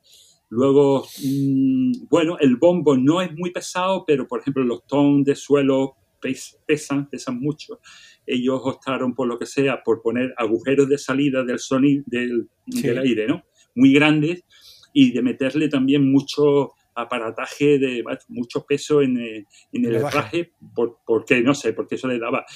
[0.49, 5.35] luego, mmm, bueno, el bombo no es muy pesado, pero por ejemplo los tonos de
[5.35, 7.81] suelo pes, pesan, pesan mucho.
[8.27, 12.83] Ellos optaron por lo que sea, por poner agujeros de salida del sonido, del, Sí.
[12.83, 13.43] del aire, ¿no?
[13.75, 14.45] Muy grandes
[14.93, 20.19] y de meterle también mucho aparataje de mucho peso en, eh, en el Le baja.
[20.19, 22.47] herraje por, porque no sé porque eso le daba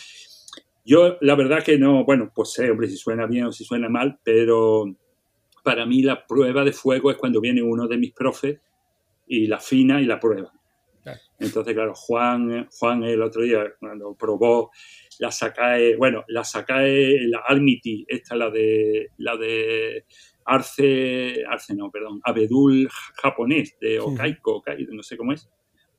[0.84, 3.88] Yo, la verdad que no, bueno, pues sé, hombre, si suena bien o si suena
[3.90, 4.86] mal, pero
[5.62, 8.58] para mí la prueba de fuego es cuando viene uno de mis profes
[9.26, 10.52] y la fina y la prueba.
[11.38, 14.70] Entonces, claro, Juan, Juan el otro día, cuando probó
[15.18, 20.04] la Sakae, bueno, la Sakae, la Almiti, esta, la de, la de
[20.44, 22.88] Arce, Arce no, perdón, Abedul
[23.22, 25.48] japonés, de Okaiko, Okaito, no sé cómo es.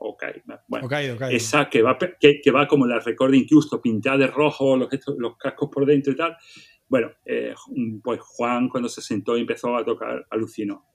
[0.03, 0.87] Okay, bueno,
[1.29, 5.69] esa que va, que, va como la Recording Justo, pintada de rojo, los, los cascos
[5.71, 6.35] por dentro y tal.
[6.91, 7.53] Bueno, eh,
[8.03, 10.85] pues Juan cuando se sentó y empezó a tocar, alucinó.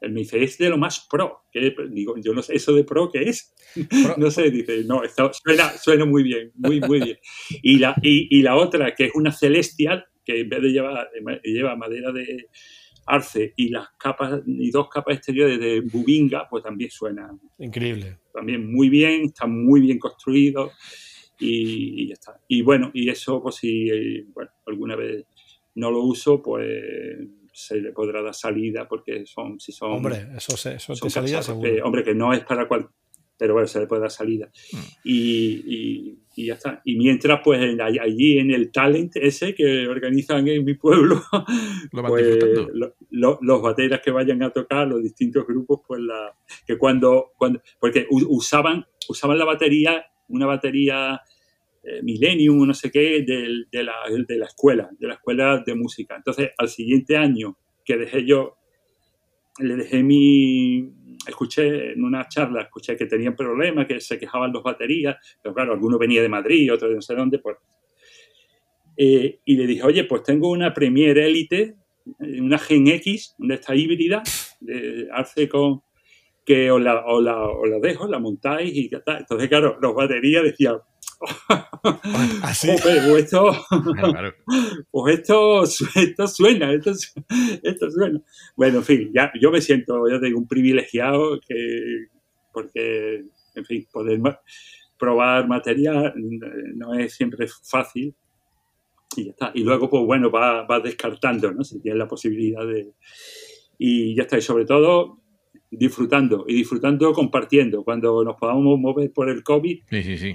[0.00, 1.42] Él me dice, es de lo más pro.
[1.52, 3.54] que Digo, yo no sé, ¿eso de pro qué es?
[4.16, 5.02] no sé, dice, no,
[5.44, 7.18] suena, suena muy bien, muy, muy bien.
[7.62, 11.10] Y la, y, la otra, que es una celestial, que en vez de llevar,
[11.44, 12.48] lleva madera de,
[13.04, 17.30] arce y las capas y dos capas exteriores de bubinga, pues también suena.
[17.58, 18.20] Increíble.
[18.32, 20.72] También muy bien, está muy bien construido
[21.38, 22.40] y, ya está.
[22.48, 25.24] Y bueno, y eso, pues si bueno, alguna vez
[25.74, 26.68] no lo uso, pues
[27.52, 29.92] se le podrá dar salida porque son, si son.
[29.92, 31.84] Hombre, eso, se, eso salida seguro.
[31.84, 32.88] hombre, que no es para cual,
[33.38, 34.50] pero bueno, se le puede dar salida.
[34.72, 34.76] Mm.
[35.04, 36.82] Y, y, ya está.
[36.84, 41.22] Y mientras, pues allí en el talent ese que organizan en mi pueblo,
[41.90, 42.38] pues,
[43.10, 46.36] los bateras que vayan a tocar, los distintos grupos, pues la,
[46.66, 51.20] que cuando, cuando porque usaban, usaban la batería, una batería
[51.82, 56.16] eh, Millennium, no sé qué, de, la, de la escuela, de la escuela de música.
[56.16, 58.56] Entonces, al siguiente año que dejé yo,
[59.60, 60.92] le dejé mi,
[61.26, 65.72] escuché en una charla, escuché que tenían problemas, que se quejaban los baterías, pero claro,
[65.72, 67.56] alguno venía de Madrid, otro de no sé dónde, pues.
[68.96, 71.76] Eh, y le dije, oye, pues tengo una Premier Elite,
[72.20, 74.22] eh, una Gen X, de esta híbrida,
[74.60, 75.82] de Arce con
[76.46, 79.18] que os la, la, dejo, la montáis y ya está.
[79.18, 80.76] Entonces, claro, los baterías decían,
[82.42, 82.68] ¿Así?
[82.82, 83.50] pues esto,
[84.92, 86.92] pues esto, esto suena, esto,
[87.62, 88.20] esto, suena.
[88.54, 92.06] Bueno, en fin, ya, yo me siento, yo tengo un privilegiado que,
[92.52, 93.24] porque,
[93.56, 94.20] en fin, poder
[94.96, 96.14] probar material
[96.76, 98.14] no es siempre fácil
[99.16, 99.50] y ya está.
[99.52, 101.64] Y luego, pues bueno, va, va descartando, ¿no?
[101.64, 102.92] Si tienes la posibilidad de...
[103.78, 105.25] Y ya está, y sobre todo
[105.78, 107.84] disfrutando y disfrutando compartiendo.
[107.84, 109.82] Cuando nos podamos mover por el COVID,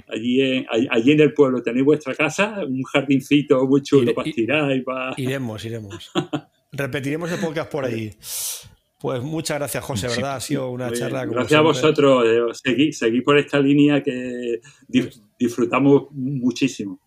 [0.08, 4.74] Allí, en, allí en el pueblo tenéis vuestra casa, un jardincito muy chulo para tirar
[4.74, 5.14] y para...
[5.16, 6.10] Iremos, iremos.
[6.72, 8.10] Repetiremos el podcast por allí.
[9.02, 10.36] Pues muchas gracias, José, ¿verdad?
[10.36, 11.26] Ha sido una charla.
[11.26, 12.24] gracias a vosotros.
[12.64, 14.60] Eh, seguí, por esta línea que
[15.38, 17.00] disfrutamos muchísimo.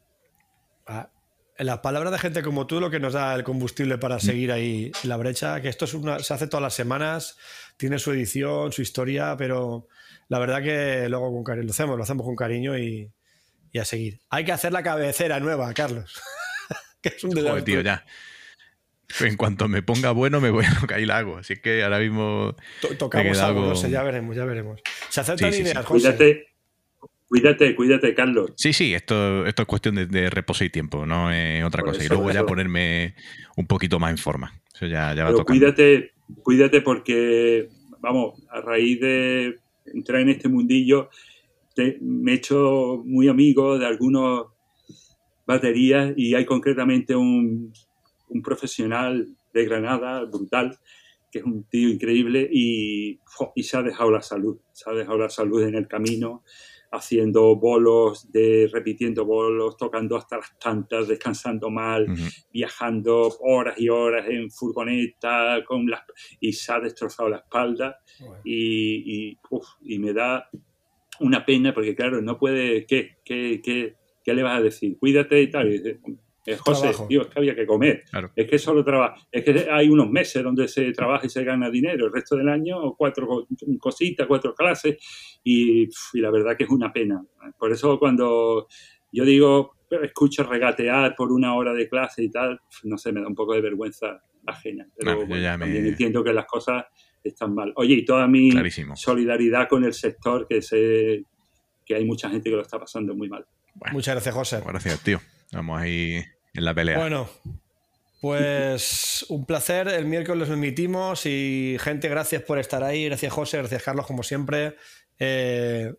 [0.86, 1.10] Ah,
[1.58, 4.92] las palabras de gente como tú lo que nos da el combustible para seguir ahí
[5.04, 7.38] en la brecha, que esto es una, se hace todas las semanas,
[7.78, 9.88] tiene su edición, su historia, pero
[10.28, 13.12] la verdad que luego con cariño, lo hacemos, lo hacemos con cariño y,
[13.80, 14.22] a seguir.
[14.30, 16.22] Hay que hacer la cabecera nueva, Carlos.
[17.02, 18.06] que es un Joder, tío, ya.
[19.20, 21.38] En cuanto me ponga bueno, me voy a lo que ahí la hago.
[21.38, 22.56] Así que ahora mismo.
[22.98, 24.82] tocamos algo, no sé, ya veremos, ya veremos.
[25.10, 26.16] Se aceptan ideas, José.
[26.16, 26.55] Cuídate,
[27.28, 28.52] cuídate, cuídate, Carlos.
[28.56, 32.04] Sí, sí, esto, esto es cuestión de, reposo y tiempo, no es otra cosa.
[32.04, 33.16] y luego ya ponerme
[33.58, 34.54] un poquito más en forma.
[34.74, 35.46] Eso ya, ya va tocar.
[35.46, 36.12] Cuídate,
[36.44, 37.70] cuídate porque,
[38.00, 41.10] vamos, a raíz de entrar en este mundillo,
[42.02, 44.48] me he hecho muy amigo de algunos
[45.46, 47.74] baterías y hay concretamente un,
[48.30, 50.78] un profesional de Granada, brutal,
[51.32, 53.20] que es un tío increíble y,
[53.56, 56.44] y se ha dejado la salud, se ha dejado la salud en el camino
[56.92, 62.08] haciendo bolos, de, repitiendo bolos, tocando hasta las tantas, descansando mal,
[62.52, 66.02] viajando horas y horas en furgoneta con las,
[66.40, 68.00] y se ha destrozado la espalda
[68.44, 69.38] y,
[69.82, 70.50] y, me da
[71.20, 74.98] una pena porque claro, no puede, ¿qué, qué, qué, qué le vas a decir?
[75.00, 76.00] Cuídate y tal.
[76.46, 78.04] Es José, tío, es que había que comer.
[78.36, 79.16] Es que solo trabaja.
[79.32, 82.06] Es que hay unos meses donde se trabaja y se gana dinero.
[82.06, 83.48] El resto del año, cuatro
[83.80, 84.98] cositas, cuatro clases.
[85.44, 87.24] Y, la verdad que es una pena.
[87.58, 88.68] Por eso cuando
[89.12, 93.28] yo digo, escucho regatear por una hora de clase y tal, no sé, me da
[93.28, 94.88] un poco de vergüenza ajena.
[94.96, 96.86] Pero también entiendo que las cosas
[97.24, 97.74] están mal.
[97.76, 98.52] Oye, y toda mi
[98.94, 101.24] solidaridad con el sector, que sé
[101.84, 103.48] que hay mucha gente que lo está pasando muy mal.
[103.92, 104.62] Muchas gracias, José.
[104.64, 105.20] Gracias, tío.
[105.52, 106.24] Vamos ahí
[106.56, 106.98] en la pelea.
[106.98, 107.30] Bueno,
[108.22, 109.88] pues un placer.
[109.88, 113.06] El miércoles nos emitimos y gente, gracias por estar ahí.
[113.06, 114.76] Gracias José, gracias Carlos, como siempre.
[115.20, 115.94] Eh,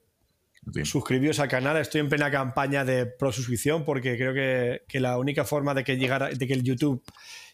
[0.84, 1.76] suscribíos al canal.
[1.76, 5.96] Estoy en plena campaña de pro suscripción porque creo que, la única forma de que
[5.96, 7.04] llegara, de que el YouTube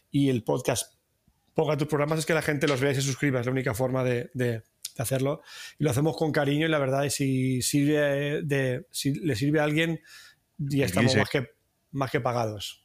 [0.09, 0.93] y el podcast
[1.53, 3.41] pongan tus programas es que la gente los vea y se suscriba.
[3.41, 4.63] Es la única forma de,
[4.97, 5.41] hacerlo.
[5.77, 9.63] Y lo hacemos con cariño y la verdad, si sirve de, si le sirve a
[9.63, 9.99] alguien,
[10.57, 11.47] ya estamos más que
[11.93, 12.82] más que pagados.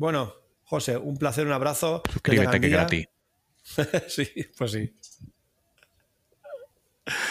[0.00, 0.32] Bueno,
[0.64, 2.02] José, un placer, un abrazo.
[2.10, 3.06] Suscríbete que gratis.
[4.08, 4.96] sí, pues sí.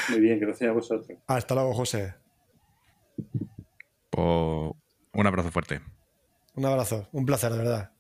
[0.09, 1.17] Muy bien, gracias a vosotros.
[1.25, 2.13] Hasta luego, José.
[4.11, 4.71] Pues,
[5.13, 5.81] un abrazo fuerte.
[6.53, 7.91] Un abrazo, un placer, de verdad.